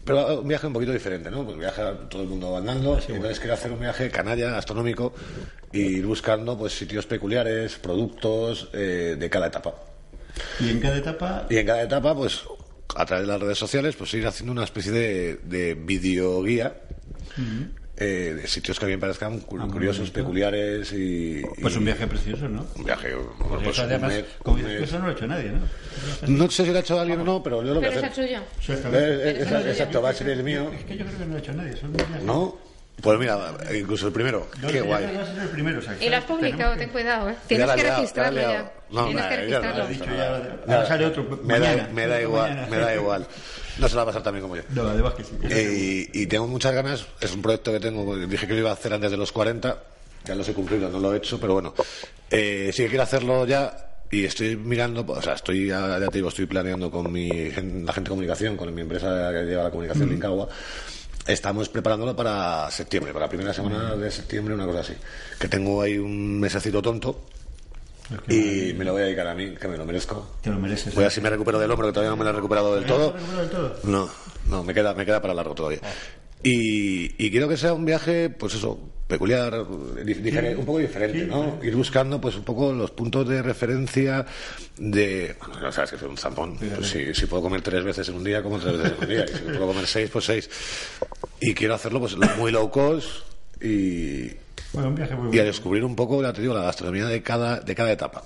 Pero 0.06 0.40
un 0.40 0.48
viaje 0.48 0.68
un 0.68 0.72
poquito 0.72 0.92
diferente, 0.92 1.30
¿no? 1.30 1.44
Pues 1.44 1.58
viaja 1.58 1.92
todo 2.08 2.22
el 2.22 2.28
mundo 2.28 2.56
andando. 2.56 2.98
y 3.08 3.12
entonces 3.12 3.40
quiero 3.40 3.54
hacer 3.54 3.72
un 3.72 3.80
viaje 3.80 4.08
canalla, 4.08 4.50
gastronómico, 4.50 5.12
y 5.72 5.80
ir 5.80 6.06
buscando 6.06 6.56
pues 6.56 6.72
sitios 6.72 7.06
peculiares, 7.06 7.76
productos 7.76 8.68
eh, 8.72 9.16
de 9.18 9.30
cada 9.30 9.48
etapa. 9.48 9.74
Y 10.60 10.70
en 10.70 10.80
cada 10.80 10.96
etapa... 10.96 11.46
Y 11.50 11.56
en 11.56 11.66
cada 11.66 11.82
etapa, 11.82 12.14
pues 12.14 12.44
a 12.94 13.04
través 13.04 13.26
de 13.26 13.32
las 13.32 13.40
redes 13.40 13.58
sociales, 13.58 13.96
pues 13.96 14.14
ir 14.14 14.26
haciendo 14.26 14.52
una 14.52 14.62
especie 14.62 14.92
de, 14.92 15.40
de 15.42 15.74
videoguía 15.74 16.76
eh, 17.98 18.34
de 18.40 18.46
sitios 18.46 18.78
que 18.78 18.84
a 18.84 18.88
mí 18.88 18.94
me 18.94 19.00
parezcan 19.00 19.40
Ah, 19.42 19.66
curiosos, 19.72 19.98
bonito. 20.00 20.12
peculiares 20.20 20.92
y, 20.92 21.42
Pues 21.62 21.74
y- 21.74 21.78
un 21.78 21.84
viaje 21.86 22.06
precioso, 22.06 22.48
¿no? 22.48 22.66
un 22.76 22.84
viaje, 22.84 23.14
bueno, 23.14 23.32
Porque 23.48 23.64
pues 23.64 23.76
eso 23.76 23.82
un 23.84 23.88
además, 23.90 24.12
mes- 24.12 24.24
como 24.42 24.56
un 24.64 24.70
eso 24.70 24.98
no 24.98 25.04
lo 25.06 25.10
ha 25.10 25.14
hecho 25.14 25.26
nadie, 25.26 25.50
¿no? 25.52 25.60
No 26.28 26.50
sé 26.50 26.64
si 26.64 26.70
lo 26.70 26.76
ha 26.76 26.80
hecho 26.80 27.00
alguien 27.00 27.20
o 27.20 27.24
no, 27.24 27.42
pero 27.42 27.62
yo 27.62 27.72
lo 27.74 27.80
voy 27.80 27.88
a 27.88 27.92
Pero. 27.92 28.06
Eh, 28.06 28.08
eh, 28.92 29.36
exacto, 29.40 29.68
exacto, 29.68 30.02
va 30.02 30.10
a 30.10 30.12
ser 30.12 30.28
el 30.28 30.42
mío. 30.42 30.70
Es 30.78 30.84
que 30.84 30.96
yo 30.98 31.04
creo 31.06 31.18
que 31.18 31.24
no 31.24 31.30
lo 31.30 31.36
ha 31.36 31.38
hecho 31.38 31.52
nadie. 31.54 31.76
Son 31.76 31.92
viajes- 31.92 32.22
¿No? 32.22 32.58
Pues 33.00 33.18
mira, 33.18 33.38
incluso 33.78 34.06
el 34.06 34.12
primero. 34.12 34.46
Yo 34.60 34.68
Qué 34.68 34.74
que 34.74 34.80
guay. 34.80 35.04
va 35.16 35.22
a 35.22 35.26
ser 35.26 35.42
el 35.42 35.48
primero, 35.50 35.78
o 35.80 35.82
sea, 35.82 35.96
Y 36.00 36.08
lo 36.08 36.16
has 36.16 36.24
publicado, 36.24 36.72
que- 36.74 36.78
ten 36.80 36.88
cuidado, 36.90 37.28
¿eh? 37.28 37.34
Tienes 37.46 37.70
que 37.70 37.76
liado, 37.82 37.96
registrarlo 37.98 38.40
ya. 38.40 38.72
No, 38.90 39.04
Tienes 39.06 39.24
no, 39.24 39.28
que 39.30 39.36
registrarlo. 39.36 39.86
dicho 39.88 40.04
ya. 40.06 40.74
Ahora 40.74 40.86
sale 40.88 41.04
otro 41.06 41.40
me, 41.44 41.58
da, 42.06 42.20
igual, 42.22 42.66
me 42.70 42.76
da 42.78 42.94
igual. 42.94 43.26
No 43.78 43.88
se 43.88 43.94
la 43.94 44.04
va 44.04 44.10
a 44.10 44.12
pasar 44.12 44.22
también 44.22 44.42
como 44.42 44.56
yo. 44.56 44.62
No, 44.70 44.82
además 44.82 45.14
que 45.14 45.24
sí. 45.24 45.32
Eh, 45.50 46.08
y, 46.12 46.22
y 46.22 46.26
tengo 46.26 46.46
muchas 46.46 46.74
ganas, 46.74 47.06
es 47.20 47.34
un 47.34 47.42
proyecto 47.42 47.72
que 47.72 47.80
tengo, 47.80 48.16
dije 48.16 48.46
que 48.46 48.54
lo 48.54 48.60
iba 48.60 48.70
a 48.70 48.74
hacer 48.74 48.92
antes 48.92 49.10
de 49.10 49.16
los 49.16 49.32
40, 49.32 49.82
ya 50.24 50.34
los 50.34 50.48
he 50.48 50.54
cumplido, 50.54 50.88
no 50.88 50.98
lo 50.98 51.14
he 51.14 51.18
hecho, 51.18 51.38
pero 51.38 51.54
bueno, 51.54 51.74
eh, 52.30 52.70
sí 52.72 52.82
que 52.82 52.88
quiero 52.88 53.04
hacerlo 53.04 53.46
ya 53.46 53.86
y 54.10 54.24
estoy 54.24 54.56
mirando, 54.56 55.04
o 55.06 55.22
sea, 55.22 55.34
estoy, 55.34 55.68
ya, 55.68 55.98
te 55.98 56.18
digo, 56.18 56.28
estoy 56.28 56.46
planeando 56.46 56.90
con 56.90 57.12
mi, 57.12 57.28
la 57.28 57.92
gente 57.92 58.00
de 58.00 58.08
comunicación, 58.08 58.56
con 58.56 58.74
mi 58.74 58.82
empresa 58.82 59.30
que 59.32 59.44
lleva 59.44 59.64
la 59.64 59.70
comunicación, 59.70 60.08
Lincagua, 60.10 60.48
estamos 61.26 61.68
preparándolo 61.68 62.14
para 62.14 62.70
septiembre, 62.70 63.12
para 63.12 63.26
la 63.26 63.28
primera 63.28 63.52
semana 63.52 63.94
de 63.96 64.10
septiembre, 64.10 64.54
una 64.54 64.66
cosa 64.66 64.80
así, 64.80 64.94
que 65.38 65.48
tengo 65.48 65.82
ahí 65.82 65.98
un 65.98 66.40
mesecito 66.40 66.80
tonto. 66.80 67.26
Y 68.28 68.72
me 68.74 68.84
lo 68.84 68.92
voy 68.92 69.02
a 69.02 69.04
dedicar 69.06 69.26
a 69.26 69.34
mí, 69.34 69.54
que 69.54 69.68
me 69.68 69.76
lo 69.76 69.84
merezco. 69.84 70.36
Te 70.40 70.50
lo 70.50 70.58
mereces. 70.58 70.94
Voy 70.94 71.04
a 71.04 71.06
ver 71.06 71.12
si 71.12 71.20
me 71.20 71.30
recupero 71.30 71.58
del 71.58 71.70
hombro, 71.70 71.88
que 71.88 71.92
todavía 71.92 72.10
no 72.10 72.16
me 72.16 72.24
lo 72.24 72.30
he 72.30 72.32
recuperado 72.34 72.74
del 72.74 72.86
todo. 72.86 73.12
recuperado 73.12 73.40
del 73.42 73.50
todo? 73.50 73.76
No, 73.84 74.08
no, 74.48 74.62
me 74.62 74.74
queda, 74.74 74.94
me 74.94 75.04
queda 75.04 75.20
para 75.20 75.34
largo 75.34 75.54
todavía. 75.54 75.80
Y, 76.42 77.24
y 77.24 77.30
quiero 77.30 77.48
que 77.48 77.56
sea 77.56 77.72
un 77.72 77.84
viaje, 77.84 78.30
pues 78.30 78.54
eso, 78.54 78.78
peculiar, 79.06 79.54
un 79.60 80.64
poco 80.64 80.78
diferente, 80.78 81.26
¿no? 81.26 81.58
Ir 81.62 81.74
buscando, 81.74 82.20
pues 82.20 82.36
un 82.36 82.44
poco 82.44 82.72
los 82.72 82.90
puntos 82.90 83.28
de 83.28 83.42
referencia 83.42 84.26
de. 84.76 85.34
Bueno, 85.40 85.60
ya 85.62 85.72
sabes 85.72 85.90
que 85.92 85.98
soy 85.98 86.08
un 86.08 86.18
zampón. 86.18 86.56
Pues 86.56 86.88
si, 86.88 87.14
si 87.14 87.26
puedo 87.26 87.42
comer 87.42 87.62
tres 87.62 87.82
veces 87.82 88.08
en 88.08 88.16
un 88.16 88.24
día, 88.24 88.42
como 88.42 88.58
tres 88.58 88.76
veces 88.78 88.92
en 88.92 89.02
un 89.02 89.08
día. 89.08 89.24
Y 89.24 89.36
si 89.36 89.42
puedo 89.42 89.66
comer 89.66 89.86
seis, 89.86 90.10
pues 90.12 90.24
seis. 90.24 90.50
Y 91.40 91.54
quiero 91.54 91.74
hacerlo, 91.74 92.00
pues 92.00 92.16
muy 92.38 92.52
low 92.52 92.70
cost 92.70 93.08
y, 93.60 94.30
Bueno, 94.72 94.88
un 94.88 94.94
viaje 94.94 95.14
muy 95.14 95.34
y 95.34 95.38
a 95.40 95.44
descubrir 95.44 95.84
un 95.84 95.96
poco, 95.96 96.22
ya 96.22 96.32
te 96.32 96.42
digo, 96.42 96.54
la 96.54 96.62
gastronomía 96.62 97.06
de 97.06 97.22
cada, 97.22 97.60
de 97.60 97.74
cada 97.74 97.92
etapa. 97.92 98.22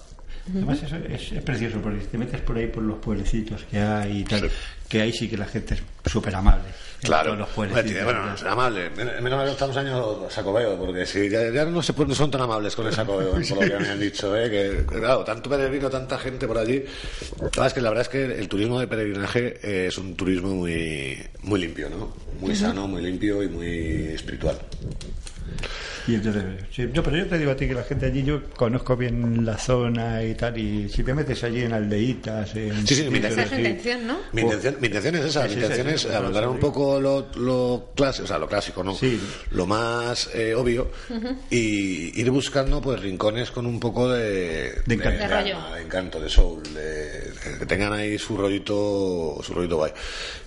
Además, 0.53 0.83
eso 0.83 0.97
es, 0.97 1.33
es 1.33 1.43
precioso, 1.43 1.81
porque 1.81 2.01
si 2.01 2.07
te 2.07 2.19
metes 2.19 2.41
por 2.41 2.57
ahí 2.57 2.67
por 2.67 2.83
los 2.83 2.99
pueblecitos 2.99 3.63
que 3.71 3.79
hay 3.79 4.21
y 4.21 4.25
tal, 4.25 4.41
Sí. 4.41 4.47
que 4.89 5.01
ahí 5.03 5.13
sí 5.13 5.29
que 5.29 5.37
la 5.37 5.47
gente 5.47 5.75
es 5.75 6.11
súper 6.11 6.35
amable. 6.35 6.65
en 7.03 7.07
Claro, 7.07 7.35
los 7.37 7.55
Bueno, 7.55 7.73
pueblecitos. 7.73 7.87
tiene- 7.93 8.05
bueno, 8.05 8.35
es 8.35 8.43
amable. 8.43 8.91
Men- 8.91 9.23
Menos 9.23 9.39
mal 9.39 9.47
que 9.47 9.53
estamos 9.53 9.77
años 9.77 10.33
sacobeo, 10.33 10.77
porque 10.79 11.07
si 11.07 11.29
ya, 11.31 11.49
ya 11.51 11.65
no 11.67 11.83
se 11.83 11.93
pueden- 11.93 12.09
no 12.11 12.15
son 12.15 12.31
tan 12.31 12.41
amables 12.43 12.75
con 12.77 12.87
el 12.87 12.93
sacobeo, 12.93 13.31
por 13.31 13.39
lo 13.41 13.61
que 13.61 13.79
me 13.79 13.89
han 13.89 14.01
dicho, 14.01 14.37
¿eh? 14.37 14.51
que 14.51 14.85
claro, 14.87 15.23
tanto 15.25 15.49
peregrino, 15.49 15.89
tanta 15.89 16.19
gente 16.19 16.47
por 16.49 16.59
allí. 16.59 16.85
Claro, 17.53 17.69
es 17.69 17.73
que 17.75 17.81
la 17.81 17.91
verdad 17.91 18.03
es 18.03 18.09
que 18.09 18.25
el 18.25 18.49
turismo 18.49 18.81
de 18.81 18.87
peregrinaje 18.89 19.61
eh, 19.63 19.87
es 19.89 19.97
un 19.99 20.15
turismo 20.17 20.51
muy, 20.55 21.17
muy 21.43 21.61
limpio, 21.61 21.89
¿no? 21.89 22.13
Muy 22.41 22.55
sano, 22.57 22.87
muy 22.89 23.03
limpio 23.03 23.43
y 23.43 23.49
muy 23.49 23.69
espiritual. 24.15 24.59
Y 26.07 26.15
entonces, 26.15 26.43
sí, 26.75 26.89
yo, 26.93 27.03
pero 27.03 27.17
yo 27.19 27.27
te 27.27 27.39
digo 27.39 27.51
a 27.51 27.57
ti 27.57 27.67
que 27.69 27.75
la 27.75 27.83
gente 27.85 28.07
allí, 28.07 28.23
yo 28.23 28.43
conozco 28.57 28.97
bien 28.97 29.45
la 29.45 29.59
zona 29.59 30.23
y 30.25 30.35
tal, 30.35 30.57
y 30.59 30.89
si 30.89 31.03
te 31.05 31.13
metes 31.15 31.43
allí 31.45 31.63
en 31.63 31.73
aldeitas, 31.73 32.55
en 32.57 32.87
Sí, 32.87 32.95
sí, 32.95 33.03
mi 33.11 33.17
sitios 33.17 33.33
Esa 33.33 33.43
es 33.43 33.53
intención, 33.53 34.07
¿no? 34.07 34.19
Mi 34.33 34.43
intención, 34.43 34.77
mi 34.81 34.87
intención 34.87 35.15
es 35.17 35.25
esa, 35.27 35.43
Sí, 35.49 35.57
mi 35.57 35.63
intención 35.63 35.89
sí, 35.89 35.95
es 35.95 36.07
abandonar 36.15 36.45
sí, 36.45 36.55
un 36.55 36.59
poco 36.61 37.01
lo, 37.01 37.27
lo 37.37 37.91
clásico, 37.95 38.25
o 38.25 38.29
sea, 38.29 38.39
lo 38.39 38.49
clásico, 38.49 38.83
¿no? 38.83 38.95
Sí. 38.95 39.21
Lo 39.51 39.67
más 39.67 40.31
eh, 40.35 40.55
obvio 40.55 40.91
y 41.51 42.19
ir 42.21 42.31
buscando 42.31 42.81
pues 42.81 43.01
rincones 43.01 43.51
con 43.51 43.67
un 43.67 43.79
poco 43.81 44.09
de, 44.09 44.81
De 44.87 44.95
encanto. 44.95 45.19
De 45.19 45.25
alma, 45.35 45.75
de 45.77 45.83
encanto, 45.83 46.21
de 46.21 46.29
soul, 46.29 46.63
de, 46.75 46.81
de- 46.81 47.59
que 47.59 47.67
tengan 47.67 47.93
ahí 47.93 48.19
su 48.19 48.37
rollito, 48.37 49.39
su 49.43 49.53
rollito 49.55 49.77
guay. 49.77 49.93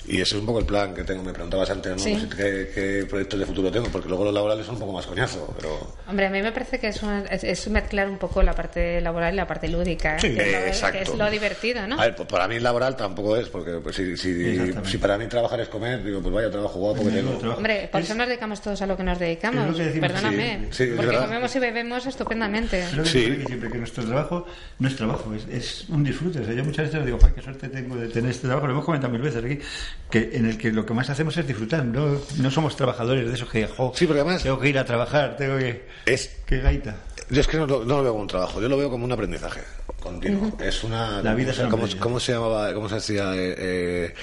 Y 0.07 0.15
ese 0.15 0.35
es 0.35 0.39
un 0.41 0.45
poco 0.45 0.59
el 0.59 0.65
plan 0.65 0.93
que 0.93 1.03
tengo. 1.03 1.23
Me 1.23 1.31
preguntabas 1.33 1.69
antes, 1.69 1.91
¿no? 1.93 1.97
Sí. 1.99 2.11
Pues, 2.13 2.35
¿Qué, 2.35 2.71
qué 2.73 3.05
proyectos 3.09 3.39
de 3.39 3.45
futuro 3.45 3.71
tengo? 3.71 3.87
Porque 3.87 4.09
luego 4.09 4.25
los 4.25 4.33
laborales 4.33 4.65
son 4.65 4.75
un 4.75 4.81
poco 4.81 4.93
más 4.93 5.05
coñazo, 5.05 5.42
pero... 5.55 5.95
Hombre, 6.07 6.25
a 6.27 6.29
mí 6.29 6.41
me 6.41 6.51
parece 6.51 6.79
que 6.79 6.87
es, 6.87 7.01
una- 7.03 7.21
es- 7.25 7.43
es 7.43 7.67
mezclar 7.69 8.09
un 8.09 8.17
poco 8.17 8.43
la 8.43 8.53
parte 8.53 8.99
laboral 9.01 9.33
y 9.33 9.37
la 9.37 9.47
parte 9.47 9.67
lúdica, 9.67 10.17
¿eh? 10.17 10.19
Sí, 10.19 10.35
que, 10.35 10.41
es 10.41 10.51
lo, 10.51 10.57
exacto. 10.67 10.97
que 10.97 11.03
es 11.03 11.15
lo 11.17 11.29
divertido, 11.31 11.87
¿no? 11.87 11.99
A 11.99 12.05
ver, 12.05 12.15
pues 12.15 12.27
para 12.27 12.47
mí 12.47 12.59
laboral 12.59 12.95
tampoco 12.95 13.37
es, 13.37 13.49
porque 13.49 13.71
pues, 13.81 13.95
si, 13.95 14.15
si, 14.17 14.73
si 14.85 14.97
para 14.97 15.17
mí 15.17 15.27
trabajar 15.27 15.59
es 15.61 15.69
comer, 15.69 16.03
digo, 16.03 16.21
pues 16.21 16.33
vaya 16.33 16.51
trabajo 16.51 16.79
guapo 16.79 17.03
que 17.03 17.09
tengo. 17.11 17.31
trabajo. 17.37 17.57
Hombre, 17.57 17.89
por 17.91 18.01
Es- 18.01 18.07
eso 18.09 18.15
nos 18.15 18.27
dedicamos 18.27 18.61
todos 18.61 18.81
a 18.81 18.85
lo 18.87 18.97
que 18.97 19.03
nos 19.03 19.19
dedicamos. 19.19 19.75
que 19.75 19.83
decimos, 19.83 20.11
Perdóname. 20.11 20.67
sí, 20.71 20.91
porque 20.95 21.15
comemos 21.17 21.55
y 21.55 21.59
bebemos 21.59 22.05
estupendamente. 22.05 22.79
Es 22.79 22.93
lo 22.93 23.03
que 23.03 23.09
siempre, 23.09 23.69
que 23.71 23.77
nuestro 23.77 24.03
trabajo 24.05 24.45
no 24.79 24.87
es 24.87 24.95
trabajo, 24.95 25.33
es, 25.33 25.47
es 25.47 25.89
un 25.89 26.03
disfrute. 26.03 26.39
O 26.39 26.45
sea, 26.45 26.53
yo 26.53 26.63
muchas 26.63 26.87
veces 26.91 27.05
digo, 27.05 27.17
"Joder, 27.19 27.33
qué 27.35 27.41
suerte 27.41 27.69
tengo 27.69 27.95
de 27.95 28.07
tener 28.09 28.31
este 28.31 28.47
trabajo, 28.47 28.67
lo 28.67 28.73
hemos 28.73 28.85
comentado 28.85 29.11
mil 29.13 29.21
veces 29.21 29.43
aquí, 29.43 29.59
que 30.09 30.31
en 30.33 30.45
el 30.47 30.57
que 30.57 30.71
lo 30.71 30.85
que 30.85 30.93
más 30.93 31.09
hacemos 31.09 31.35
es 31.37 31.47
disfrutar, 31.47 31.85
no, 31.85 32.17
no 32.37 32.51
somos 32.51 32.75
trabajadores 32.75 33.27
de 33.27 33.33
esos 33.33 33.49
que, 33.49 33.67
jo, 33.67 33.91
Sí, 33.95 34.05
porque 34.05 34.21
además- 34.21 34.43
tengo 34.43 34.59
que 34.59 34.69
ir 34.69 34.77
a 34.77 34.85
trabajar, 34.85 35.32
tengo 35.35 35.57
que... 35.57 35.85
Es 36.05 36.29
¡Qué 36.45 36.59
gaita! 36.59 36.95
Yo 37.29 37.41
es 37.41 37.47
que 37.47 37.57
no, 37.57 37.65
lo- 37.65 37.85
no 37.85 37.97
lo 37.97 38.03
veo 38.03 38.11
como 38.11 38.21
un 38.23 38.27
trabajo, 38.27 38.61
yo 38.61 38.67
lo 38.69 38.77
veo 38.77 38.89
como 38.89 39.05
un 39.05 39.11
aprendizaje 39.11 39.61
continuo. 40.01 40.51
Es 40.59 40.83
una. 40.83 41.21
La 41.21 41.33
vida 41.33 41.51
es 41.51 41.59
un 41.59 41.69
¿cómo, 41.99 42.19
se 42.19 42.33
llamaba? 42.33 42.73
¿Cómo 42.73 42.89
se 42.89 42.95
decía? 42.95 43.33
Eh, 43.35 43.55
eh, 43.57 44.13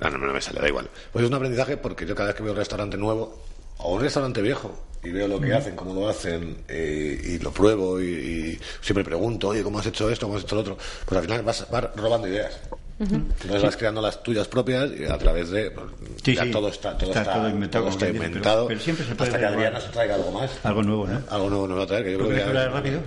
no, 0.00 0.10
no, 0.10 0.18
no 0.18 0.32
me 0.32 0.40
sale, 0.40 0.60
da 0.60 0.68
igual. 0.68 0.88
Pues 1.12 1.24
es 1.24 1.28
un 1.28 1.34
aprendizaje 1.34 1.76
porque 1.76 2.06
yo 2.06 2.14
cada 2.14 2.28
vez 2.28 2.36
que 2.36 2.42
veo 2.44 2.52
un 2.52 2.58
restaurante 2.58 2.96
nuevo 2.96 3.42
o 3.78 3.94
un 3.94 4.00
restaurante 4.00 4.40
viejo 4.40 4.84
y 5.02 5.10
veo 5.10 5.26
lo 5.28 5.40
que 5.40 5.52
hacen, 5.52 5.74
cómo 5.76 5.92
lo 5.94 6.08
hacen 6.08 6.58
eh, 6.68 7.20
y 7.22 7.38
lo 7.40 7.50
pruebo 7.52 8.00
y, 8.00 8.04
y 8.06 8.60
siempre 8.80 9.04
pregunto, 9.04 9.48
oye, 9.48 9.62
¿cómo 9.64 9.80
has 9.80 9.86
hecho 9.86 10.08
esto? 10.10 10.26
¿Cómo 10.26 10.38
has 10.38 10.44
hecho 10.44 10.54
lo 10.54 10.60
otro? 10.62 10.78
Pues 11.04 11.18
al 11.18 11.24
final 11.24 11.42
vas, 11.42 11.66
vas 11.70 11.88
robando 11.96 12.28
ideas. 12.28 12.58
Entonces 13.00 13.62
vas 13.62 13.76
creando 13.76 14.02
las 14.02 14.22
tuyas 14.22 14.48
propias 14.48 14.90
y 14.98 15.04
a 15.04 15.16
través 15.18 15.50
de. 15.50 15.70
pues, 15.70 15.86
Sí, 16.24 16.34
ya 16.34 16.44
sí. 16.44 16.50
todo 16.50 16.68
está, 16.68 16.98
todo 16.98 17.10
Está 17.10 17.20
está, 17.22 17.34
todo 17.34 17.48
inventado, 17.48 17.84
todo 17.84 17.92
está 17.94 18.08
inventado. 18.08 18.66
pero- 18.66 18.68
pero 18.68 18.80
siempre 18.80 19.06
se 19.06 19.14
puede 19.14 19.30
hasta 19.30 19.38
que. 19.40 19.46
Adriana 19.46 19.80
se 19.80 19.88
traiga 19.90 20.14
algo 20.16 20.32
más. 20.32 20.50
Algo 20.64 20.82
nuevo, 20.82 21.06
¿no? 21.06 21.22
Algo 21.30 21.48
nuevo 21.50 21.68
nos 21.68 21.78
va 21.78 21.82
a 21.84 21.86
traer. 21.86 22.04
Que 22.04 22.12
yo 22.12 22.18
¿Tú 22.18 22.28
creo 22.28 22.46
que 22.48 22.52
ya- 22.54 22.68
rápido? 22.68 23.00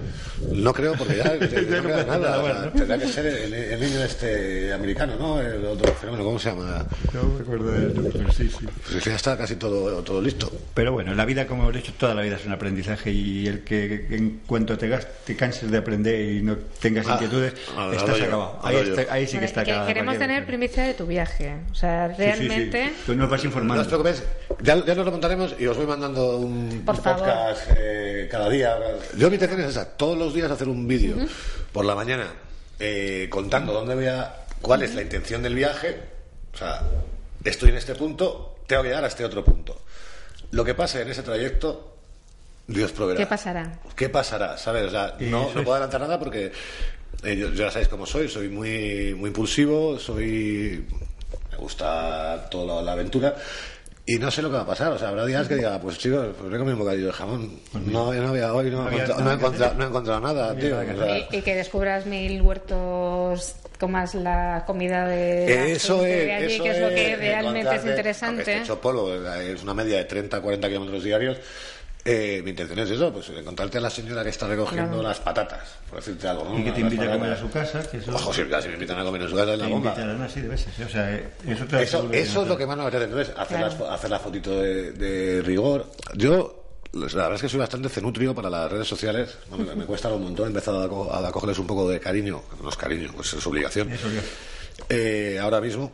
No 0.53 0.73
creo, 0.73 0.93
porque 0.93 1.17
ya, 1.17 1.23
ya 1.25 1.31
no, 1.61 1.81
no 1.81 1.87
queda 1.87 1.95
hacer 2.01 2.07
nada. 2.07 2.19
nada 2.19 2.39
o 2.39 2.45
sea, 2.45 2.53
más, 2.53 2.65
¿no? 2.65 2.71
Tendrá 2.71 2.97
que 2.97 3.07
ser 3.07 3.25
el, 3.27 3.53
el 3.53 3.79
niño 3.81 4.03
este 4.03 4.73
americano, 4.73 5.13
¿no? 5.19 5.41
El 5.41 5.65
otro 5.65 5.93
fenómeno, 5.93 6.23
¿cómo 6.23 6.39
se 6.39 6.49
llama? 6.49 6.85
No 7.13 7.23
me 7.23 7.41
acuerdo 7.41 7.71
de 7.71 7.77
él, 7.85 8.09
pero 8.13 8.31
sí, 8.31 8.49
sí. 8.49 8.65
Pues 8.89 9.03
ya 9.03 9.15
está 9.15 9.37
casi 9.37 9.57
todo, 9.57 10.01
todo 10.03 10.21
listo. 10.21 10.51
Pero 10.73 10.93
bueno, 10.93 11.13
la 11.13 11.25
vida, 11.25 11.45
como 11.45 11.63
hemos 11.63 11.75
dicho, 11.75 11.91
toda 11.97 12.15
la 12.15 12.21
vida 12.21 12.37
es 12.37 12.45
un 12.45 12.53
aprendizaje 12.53 13.11
y 13.11 13.45
el 13.47 13.63
que 13.65 14.07
en 14.11 14.41
cuanto 14.47 14.77
te, 14.77 14.87
gas- 14.87 15.07
te 15.25 15.35
canses 15.35 15.69
de 15.69 15.77
aprender 15.77 16.31
y 16.31 16.41
no 16.41 16.55
tengas 16.79 17.05
Ah, 17.07 17.13
inquietudes, 17.13 17.53
estás 17.93 18.17
yo, 18.17 18.25
acabado. 18.25 18.59
Ahí, 18.63 18.75
está- 18.77 19.13
ahí 19.13 19.27
sí 19.27 19.37
que 19.37 19.45
está 19.45 19.63
que 19.65 19.80
queremos 19.87 20.17
tener 20.17 20.45
primicia 20.45 20.83
de 20.83 20.93
tu 20.93 21.05
viaje. 21.05 21.55
O 21.71 21.75
sea, 21.75 22.07
Sí, 22.09 22.13
sí, 22.15 22.21
sí. 22.21 22.23
realmente. 22.47 22.93
Tú 23.05 23.15
nos 23.15 23.29
vas 23.29 23.41
No 23.43 23.47
informando. 23.49 23.81
os 23.81 23.87
preocupéis, 23.87 24.23
ya, 24.61 24.75
ya 24.85 24.95
nos 24.95 25.05
lo 25.05 25.11
montaremos 25.11 25.55
y 25.59 25.67
os 25.67 25.77
voy 25.77 25.85
mandando 25.87 26.37
un, 26.37 26.83
Por 26.85 26.95
un 26.95 27.01
favor. 27.01 27.19
podcast 27.19 27.67
eh, 27.77 28.27
cada 28.31 28.49
día. 28.49 28.77
Yo 29.17 29.29
mi 29.29 29.35
intención 29.35 29.61
es 29.61 29.67
esa, 29.67 29.85
todos 29.97 30.17
los 30.17 30.33
días 30.33 30.49
hacer 30.51 30.67
un 30.67 30.87
vídeo 30.87 31.15
por 31.71 31.85
la 31.85 31.95
mañana 31.95 32.27
eh, 32.79 33.27
contando 33.29 33.73
dónde 33.73 33.95
voy 33.95 34.07
a, 34.07 34.35
cuál 34.61 34.83
es 34.83 34.93
la 34.95 35.01
intención 35.01 35.41
del 35.43 35.55
viaje. 35.55 35.97
O 36.53 36.57
sea, 36.57 36.81
estoy 37.43 37.69
en 37.69 37.77
este 37.77 37.95
punto, 37.95 38.55
tengo 38.67 38.81
que 38.83 38.89
llegar 38.89 39.03
a 39.03 39.07
este 39.07 39.23
otro 39.25 39.43
punto. 39.43 39.81
Lo 40.51 40.65
que 40.65 40.73
pase 40.73 41.01
en 41.01 41.09
ese 41.09 41.23
trayecto, 41.23 41.95
Dios 42.67 42.91
proveerá. 42.91 43.19
¿Qué 43.19 43.25
pasará? 43.25 43.79
¿Qué 43.95 44.09
pasará? 44.09 44.57
¿Sabes? 44.57 44.85
O 44.87 44.89
sea, 44.91 45.15
no, 45.19 45.43
no 45.53 45.63
puedo 45.63 45.73
adelantar 45.73 46.01
nada 46.01 46.19
porque 46.19 46.51
eh, 47.23 47.51
ya 47.55 47.69
sabéis 47.71 47.87
cómo 47.87 48.05
soy, 48.05 48.27
soy 48.27 48.49
muy, 48.49 49.13
muy 49.15 49.27
impulsivo, 49.29 49.97
soy. 49.99 50.85
me 51.51 51.57
gusta 51.57 52.47
toda 52.49 52.81
la, 52.81 52.91
aventura. 52.93 53.35
Y 54.05 54.17
no 54.17 54.31
sé 54.31 54.41
lo 54.41 54.49
que 54.49 54.55
va 54.55 54.63
a 54.63 54.65
pasar, 54.65 54.91
o 54.91 54.97
sea, 54.97 55.09
habrá 55.09 55.25
días 55.25 55.47
que 55.47 55.55
diga, 55.55 55.79
pues 55.79 55.97
chicos, 55.99 56.25
pues 56.37 56.49
comer 56.57 56.73
un 56.73 56.79
bocadillo 56.79 57.07
de 57.07 57.13
jamón. 57.13 57.59
No, 57.85 58.13
yo 58.13 58.21
no 58.23 58.29
había, 58.29 58.53
hoy 58.53 58.71
no, 58.71 58.83
he 58.83 58.87
había 58.87 59.03
encontrado- 59.05 59.19
no, 59.19 59.25
nada 59.25 59.35
he 59.35 59.37
que 59.37 59.45
encontrado, 59.45 59.65
hacer. 59.65 59.77
no 59.77 59.83
he 59.83 59.87
encontrado 59.87 60.19
nada, 60.19 60.49
había 60.49 60.61
tío. 60.61 60.71
nada 60.71 60.85
que 60.85 60.93
o 60.93 60.97
sea, 61.05 61.17
Y, 61.19 61.37
y 61.37 61.41
que 61.43 61.55
descubras 61.55 62.05
mil 62.07 62.41
huertos, 62.41 63.55
comas 63.79 64.15
la 64.15 64.63
comida 64.65 65.07
de. 65.07 65.45
la 65.55 65.65
Eso 65.67 65.99
gente 65.99 66.19
es, 66.21 66.25
de 66.25 66.33
allí, 66.33 66.53
eso 66.55 66.63
que 66.63 66.69
es 66.71 66.79
lo 66.79 66.89
que 66.89 67.11
es, 67.13 67.19
realmente 67.19 67.75
es 67.75 67.85
interesante. 67.85 68.57
hecho 68.57 68.81
polvo, 68.81 69.13
es 69.13 69.61
una 69.63 69.75
media 69.75 69.97
de 69.97 70.05
30, 70.05 70.41
40 70.41 70.67
kilómetros 70.67 71.03
diarios. 71.03 71.37
Eh, 72.03 72.41
mi 72.43 72.49
intención 72.49 72.79
es 72.79 72.89
eso, 72.89 73.13
pues 73.13 73.29
encontrarte 73.29 73.77
a 73.77 73.81
la 73.81 73.89
señora 73.91 74.23
que 74.23 74.29
está 74.29 74.47
recogiendo 74.47 74.93
Claro. 74.93 75.03
las 75.07 75.19
patatas, 75.19 75.75
por 75.87 75.99
decirte 75.99 76.27
algo. 76.27 76.45
¿no? 76.45 76.57
Y 76.57 76.63
que 76.63 76.71
te 76.71 76.79
invita 76.81 77.03
a 77.03 77.11
comer 77.13 77.31
a 77.33 77.37
su 77.39 77.49
casa. 77.51 77.83
Que 77.83 77.97
eso, 77.97 78.11
Ojo, 78.15 78.33
si, 78.33 78.41
si 78.41 78.67
me 78.69 78.73
invitan 78.73 78.97
a 78.99 79.03
comer 79.03 79.21
en 79.21 79.29
su 79.29 79.35
casa, 79.35 79.53
es 79.53 79.59
la 79.59 79.67
bomba. 79.67 79.91
así 80.25 80.41
de 80.41 80.47
veces. 80.47 80.79
¿eh? 80.79 80.85
O 80.85 80.89
sea, 80.89 81.13
eh, 81.13 81.29
eso, 81.47 81.65
te 81.67 82.19
es 82.21 82.33
lo 82.33 82.57
que 82.57 82.65
más 82.65 82.75
me 82.75 82.83
apetece. 82.83 83.03
Entonces, 83.05 83.33
hacer, 83.37 83.57
Claro. 83.57 83.65
las 83.67 83.79
fo- 83.79 83.89
hacer 83.93 84.09
la 84.09 84.19
fotito 84.19 84.59
de, 84.59 84.93
de 84.93 85.41
rigor. 85.43 85.91
Yo, 86.15 86.63
la 86.93 87.05
verdad 87.05 87.35
es 87.35 87.41
que 87.41 87.49
soy 87.49 87.59
bastante 87.59 87.87
cenutrio 87.87 88.33
para 88.33 88.49
las 88.49 88.71
redes 88.71 88.87
sociales. 88.87 89.37
No, 89.51 89.57
me, 89.57 89.75
me 89.75 89.85
cuesta 89.85 90.09
un 90.09 90.23
montón. 90.23 90.45
He 90.45 90.49
empezado 90.49 90.81
a, 90.81 90.89
co- 90.89 91.13
a 91.13 91.31
cogerles 91.31 91.59
un 91.59 91.67
poco 91.67 91.87
de 91.87 91.99
cariño. 91.99 92.41
No 92.63 92.69
es 92.69 92.77
cariño, 92.77 93.11
pues 93.15 93.31
es 93.33 93.45
obligación. 93.45 93.91
Eh, 94.89 95.37
ahora 95.39 95.61
mismo. 95.61 95.91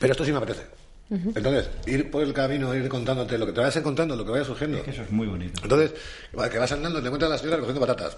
Pero 0.00 0.12
esto 0.14 0.24
sí 0.24 0.32
me 0.32 0.38
apetece. 0.38 0.66
Entonces, 1.12 1.68
ir 1.86 2.10
por 2.10 2.22
el 2.22 2.32
camino, 2.32 2.74
ir 2.74 2.88
contándote 2.88 3.36
lo 3.36 3.44
que 3.44 3.52
te 3.52 3.60
vayas 3.60 3.76
encontrando, 3.76 4.16
lo 4.16 4.24
que 4.24 4.30
vaya 4.30 4.44
surgiendo. 4.44 4.78
Es 4.78 4.84
que 4.84 4.90
eso 4.92 5.02
es 5.02 5.10
muy 5.10 5.26
bonito. 5.26 5.60
Entonces, 5.62 5.92
va, 6.38 6.48
que 6.48 6.58
vas 6.58 6.72
andando 6.72 7.00
te 7.00 7.06
encuentras 7.06 7.30
a 7.30 7.34
la 7.34 7.38
señora 7.38 7.56
recogiendo 7.56 7.86
patatas. 7.86 8.16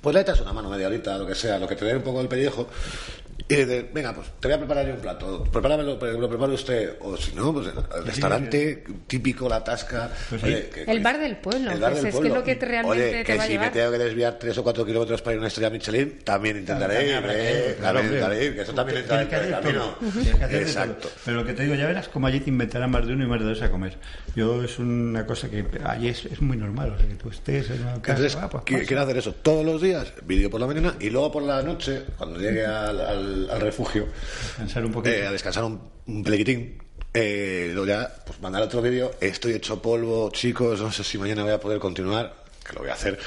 Pues 0.00 0.14
le 0.14 0.20
echas 0.22 0.40
una 0.40 0.52
mano 0.52 0.68
media 0.68 0.88
horita, 0.88 1.16
lo 1.16 1.26
que 1.26 1.34
sea, 1.34 1.58
lo 1.58 1.68
que 1.68 1.76
te 1.76 1.84
dé 1.84 1.96
un 1.96 2.02
poco 2.02 2.20
el 2.20 2.28
pellejo. 2.28 2.68
Y 3.46 3.54
dices, 3.54 3.84
venga, 3.94 4.12
pues 4.12 4.26
te 4.40 4.48
voy 4.48 4.54
a 4.56 4.58
preparar 4.58 4.86
yo 4.86 4.94
un 4.94 5.00
plato. 5.00 5.44
Prepáramelo, 5.44 5.98
pero 5.98 6.18
lo 6.20 6.28
prepare 6.28 6.52
usted. 6.54 6.96
O 7.00 7.16
si 7.16 7.34
no, 7.34 7.52
pues 7.54 7.68
el 7.68 8.04
restaurante 8.04 8.84
típico, 9.06 9.48
la 9.48 9.62
tasca. 9.62 10.10
Pues 10.28 10.40
sí. 10.40 10.46
Oye, 10.48 10.68
que- 10.68 10.82
El 10.90 11.00
bar 11.00 11.18
del 11.20 11.36
pueblo, 11.36 11.70
El 11.70 11.78
bar 11.80 11.92
pues 11.92 12.02
del 12.02 12.12
es 12.14 12.20
que 12.20 12.28
lo 12.28 12.42
que 12.44 12.56
te- 12.56 12.66
realmente 12.66 13.04
Oye, 13.08 13.10
te 13.18 13.24
que 13.24 13.36
va 13.36 13.42
a 13.44 13.46
si 13.46 13.52
llevar. 13.52 13.66
me 13.68 13.72
tengo 13.72 13.92
que 13.92 13.98
desviar 13.98 14.38
tres 14.38 14.58
o 14.58 14.62
cuatro 14.64 14.84
kilómetros 14.84 15.22
para 15.22 15.34
ir 15.34 15.38
a 15.38 15.40
una 15.40 15.48
estrella 15.48 15.70
Michelin, 15.70 16.18
también 16.24 16.58
intentaré 16.58 17.06
ir. 17.08 17.22
Eh, 17.30 17.76
claro, 17.78 18.00
intentaré 18.02 18.44
ir, 18.44 18.54
que 18.56 18.60
eso 18.62 18.74
también 18.74 18.98
entra 18.98 19.28
camino. 19.28 19.60
todo. 19.60 19.98
Exacto. 20.50 21.08
Pero 21.24 21.36
lo 21.38 21.44
que 21.46 21.54
te 21.54 21.62
digo, 21.62 21.74
ya 21.74 21.86
verás 21.86 22.08
como 22.08 22.26
allí 22.26 22.40
te 22.40 22.50
inventarán 22.50 22.90
más 22.90 23.06
de 23.06 23.12
uno 23.12 23.24
y 23.24 23.28
más 23.28 23.40
de 23.40 23.46
dos 23.46 23.62
a 23.62 23.70
comer. 23.70 23.96
Yo 24.34 24.62
es 24.62 24.78
una 24.78 25.24
cosa 25.26 25.48
que 25.48 25.64
allí 25.84 26.08
es, 26.08 26.24
es 26.26 26.40
muy 26.42 26.56
normal. 26.56 26.92
O 26.94 26.98
sea, 26.98 27.06
que 27.08 27.14
tú 27.14 27.30
estés 27.30 27.70
en 27.70 27.82
una 27.82 28.02
casa. 28.02 28.18
Entonces, 28.18 28.36
ah, 28.40 28.50
pues 28.50 28.64
quiero 28.86 29.02
hacer 29.02 29.16
eso 29.16 29.32
todos 29.32 29.64
los 29.64 29.80
días, 29.80 30.12
vídeo 30.24 30.50
por 30.50 30.60
la 30.60 30.66
mañana 30.66 30.94
y 31.00 31.08
luego 31.10 31.30
por 31.32 31.42
la 31.44 31.62
noche, 31.62 32.02
cuando 32.16 32.38
llegue 32.40 32.66
al, 32.66 33.00
al- 33.28 33.50
al 33.50 33.60
refugio, 33.60 34.06
Descansar 34.46 34.84
un 34.84 34.92
poquito. 34.92 35.14
eh, 35.14 35.26
a 35.26 35.32
descansar 35.32 35.64
un, 35.64 35.80
un 36.06 36.22
pelequitín. 36.24 36.78
Eh, 37.14 37.70
luego 37.72 37.86
ya, 37.86 38.12
pues 38.26 38.40
mandar 38.40 38.62
otro 38.62 38.82
vídeo. 38.82 39.12
Estoy 39.20 39.52
hecho 39.52 39.80
polvo, 39.80 40.30
chicos. 40.30 40.80
No 40.80 40.92
sé 40.92 41.02
si 41.04 41.16
mañana 41.18 41.42
voy 41.42 41.52
a 41.52 41.60
poder 41.60 41.78
continuar, 41.78 42.34
que 42.68 42.74
lo 42.74 42.80
voy 42.80 42.90
a 42.90 42.92
hacer. 42.94 43.18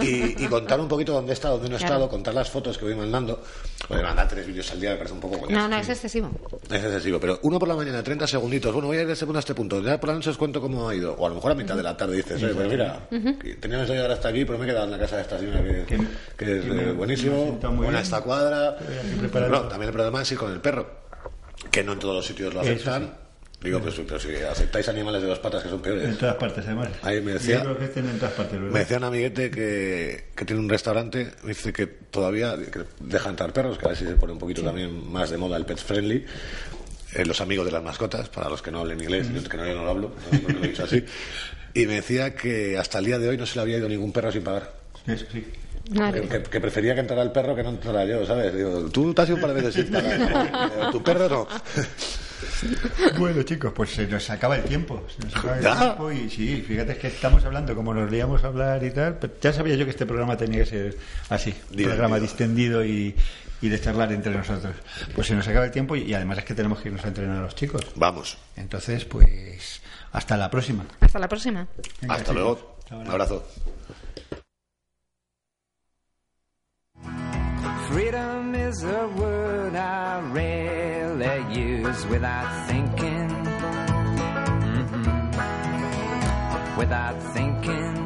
Y, 0.00 0.44
y 0.44 0.46
contar 0.48 0.78
un 0.80 0.88
poquito 0.88 1.12
dónde 1.12 1.32
he 1.32 1.34
estado, 1.34 1.54
dónde 1.54 1.70
no 1.70 1.76
he 1.76 1.78
Claro. 1.78 1.94
estado, 1.94 2.08
contar 2.10 2.34
las 2.34 2.50
fotos 2.50 2.76
que 2.78 2.84
voy 2.84 2.94
mandando. 2.94 3.42
Porque 3.88 4.02
mandar 4.02 4.28
tres 4.28 4.46
vídeos 4.46 4.70
al 4.72 4.80
día 4.80 4.90
me 4.90 4.96
parece 4.96 5.14
un 5.14 5.20
poco 5.20 5.38
coñazo. 5.38 5.60
No, 5.60 5.68
no, 5.68 5.76
es 5.78 5.88
excesivo. 5.88 6.30
Es 6.70 6.82
excesivo, 6.84 7.18
pero 7.20 7.38
uno 7.42 7.58
por 7.58 7.68
la 7.68 7.74
mañana, 7.76 8.02
30 8.02 8.26
segunditos. 8.26 8.72
Bueno, 8.72 8.88
voy 8.88 8.98
a 8.98 9.02
ir 9.02 9.06
de 9.08 9.16
punto 9.16 9.36
a 9.36 9.40
este 9.40 9.54
punto. 9.54 9.80
Ya 9.82 9.98
por 10.00 10.08
la 10.08 10.14
noche 10.16 10.30
os 10.30 10.36
cuento 10.38 10.60
cómo 10.60 10.88
ha 10.88 10.94
ido. 10.94 11.14
O 11.14 11.26
a 11.26 11.28
lo 11.28 11.36
mejor 11.36 11.52
a 11.52 11.54
mitad 11.54 11.76
de 11.76 11.82
la 11.82 11.96
tarde 11.96 12.16
dices, 12.16 12.42
oye, 12.42 12.54
pues 12.54 12.68
mira, 12.68 13.08
que 13.10 13.54
teníamos 13.54 13.86
que 13.86 13.92
llegar 13.94 14.10
hasta 14.10 14.28
aquí, 14.28 14.44
pero 14.44 14.58
me 14.58 14.64
he 14.64 14.68
quedado 14.68 14.84
en 14.86 14.90
la 14.92 14.98
casa 14.98 15.16
de 15.16 15.22
esta 15.22 15.38
señora 15.38 15.62
que, 15.86 15.94
es 15.94 16.64
me- 16.66 16.82
eh, 16.82 16.92
buenísimo. 16.92 17.52
buena 17.62 17.80
bien. 17.80 17.94
esta 17.96 18.20
cuadra. 18.20 18.76
Que 18.78 18.98
hay 18.98 19.10
que 19.14 19.16
prepararlo. 19.20 19.62
No, 19.62 19.68
también 19.68 19.88
el 19.88 19.94
problema 19.94 20.22
es 20.22 20.32
ir 20.32 20.38
con 20.38 20.52
el 20.52 20.60
perro. 20.60 20.86
Que 21.70 21.82
no 21.84 21.92
en 21.92 21.98
todos 21.98 22.14
los 22.16 22.26
sitios 22.26 22.52
lo 22.52 22.60
Eso 22.62 22.72
aceptan. 22.72 23.25
Digo, 23.62 23.80
pues, 23.80 23.94
pero 24.06 24.20
si 24.20 24.28
aceptáis 24.36 24.88
animales 24.88 25.22
de 25.22 25.28
dos 25.28 25.38
patas 25.40 25.62
que 25.62 25.68
son 25.70 25.78
En 25.78 25.82
peores. 25.82 26.18
todas 26.18 26.36
partes, 26.36 26.64
además. 26.66 26.88
Ahí 27.02 27.20
me 27.20 27.32
decía- 27.32 27.56
Yo 27.58 27.62
creo 27.64 27.78
que 27.78 27.84
estén 27.86 28.06
en 28.08 28.18
todas 28.18 28.34
partes, 28.34 28.58
¿verdad? 28.60 28.72
Me 28.72 28.78
decía 28.80 28.96
un 28.98 29.04
amiguete 29.04 29.50
que, 29.50 30.24
que 30.36 30.44
tiene 30.44 30.60
un 30.62 30.68
restaurante, 30.68 31.32
me 31.42 31.48
dice 31.48 31.72
que 31.72 31.86
todavía 31.86 32.54
que 32.56 32.82
deja 33.00 33.28
entrar 33.30 33.52
perros, 33.52 33.78
que 33.78 33.86
a 33.86 33.88
ver 33.88 33.96
si 33.96 34.04
se 34.04 34.12
pone 34.14 34.34
un 34.34 34.38
poquito 34.38 34.62
también 34.62 35.10
más 35.10 35.30
de 35.30 35.38
moda 35.38 35.56
el 35.56 35.64
pet 35.64 35.78
friendly. 35.78 36.24
Eh, 37.14 37.24
los 37.24 37.40
amigos 37.40 37.64
de 37.64 37.72
las 37.72 37.82
mascotas, 37.82 38.28
para 38.28 38.48
los 38.50 38.60
que 38.60 38.70
no 38.70 38.80
hablen 38.80 39.00
inglés, 39.00 39.28
yo 39.32 39.42
que 39.48 39.56
no, 39.56 39.66
yo 39.66 39.74
no 39.74 39.84
lo 39.84 39.90
hablo, 39.90 40.12
no, 40.32 40.38
no 40.48 40.58
lo 40.58 40.64
he 40.64 40.68
dicho 40.68 40.84
así. 40.84 41.02
Y 41.72 41.86
me 41.86 41.94
decía 41.94 42.34
que 42.34 42.76
hasta 42.78 42.98
el 42.98 43.06
día 43.06 43.18
de 43.18 43.28
hoy 43.30 43.36
no 43.38 43.46
se 43.46 43.56
le 43.56 43.62
había 43.62 43.78
ido 43.78 43.88
ningún 43.88 44.12
perro 44.12 44.30
sin 44.30 44.42
pagar. 44.42 44.70
Sí. 45.06 45.44
Que, 46.12 46.28
que- 46.28 46.42
que 46.42 46.60
prefería 46.60 46.94
que 46.94 47.00
entrara 47.00 47.22
el 47.22 47.30
perro 47.32 47.54
que 47.56 47.62
no 47.62 47.70
entrara 47.70 48.04
yo, 48.04 48.26
¿sabes? 48.26 48.54
Digo, 48.54 48.90
tú 48.92 49.14
te 49.14 49.22
has 49.22 49.28
ido 49.28 49.36
un 49.36 49.40
par 49.42 49.54
de 49.54 49.62
veces 49.62 49.74
sin 49.86 49.92
pagar, 49.92 50.90
tu 50.92 51.02
perro 51.02 51.28
no. 51.28 51.48
Bueno, 53.18 53.42
chicos, 53.42 53.72
pues 53.74 53.90
se 53.90 54.06
nos 54.06 54.28
acaba 54.30 54.56
el 54.56 54.64
tiempo. 54.64 55.04
Se 55.08 55.24
nos 55.24 55.36
acaba 55.36 55.56
el 55.58 55.62
¿Ya? 55.64 55.78
tiempo 55.78 56.12
y 56.12 56.30
sí, 56.30 56.62
fíjate 56.66 56.96
que 56.96 57.08
estamos 57.08 57.44
hablando 57.44 57.74
como 57.74 57.94
nos 57.94 58.10
leíamos 58.10 58.42
a 58.44 58.48
hablar 58.48 58.82
y 58.84 58.90
tal. 58.90 59.18
Pero 59.18 59.34
ya 59.40 59.52
sabía 59.52 59.74
yo 59.76 59.84
que 59.84 59.90
este 59.90 60.06
programa 60.06 60.36
tenía 60.36 60.60
que 60.60 60.66
ser 60.66 60.96
así, 61.28 61.54
un 61.70 61.82
programa 61.84 62.18
distendido 62.18 62.84
y, 62.84 63.14
y 63.60 63.68
de 63.68 63.80
charlar 63.80 64.12
entre 64.12 64.34
nosotros. 64.34 64.74
Pues 65.14 65.26
se 65.26 65.34
nos 65.34 65.46
acaba 65.48 65.64
el 65.66 65.70
tiempo 65.70 65.96
y, 65.96 66.02
y 66.02 66.14
además 66.14 66.38
es 66.38 66.44
que 66.44 66.54
tenemos 66.54 66.80
que 66.80 66.88
irnos 66.88 67.04
a 67.04 67.08
entrenar 67.08 67.38
a 67.38 67.42
los 67.42 67.54
chicos. 67.54 67.82
Vamos, 67.96 68.36
Entonces, 68.56 69.04
pues 69.04 69.80
hasta 70.12 70.36
la 70.36 70.50
próxima. 70.50 70.84
Hasta 71.00 71.18
la 71.18 71.28
próxima. 71.28 71.66
Venga, 72.00 72.14
hasta 72.14 72.24
chicos. 72.30 72.34
luego. 72.34 72.76
Hasta 72.82 72.96
Un 72.96 73.08
abrazo. 73.08 73.46
Freedom 77.90 78.54
is 78.54 78.82
a 78.84 79.06
word 79.16 79.74
I 79.76 80.20
their 81.18 81.40
years 81.50 82.06
without 82.06 82.48
thinking, 82.68 83.30
mm 84.62 84.86
-mm, 84.88 85.16
without 86.76 87.16
thinking. 87.32 88.05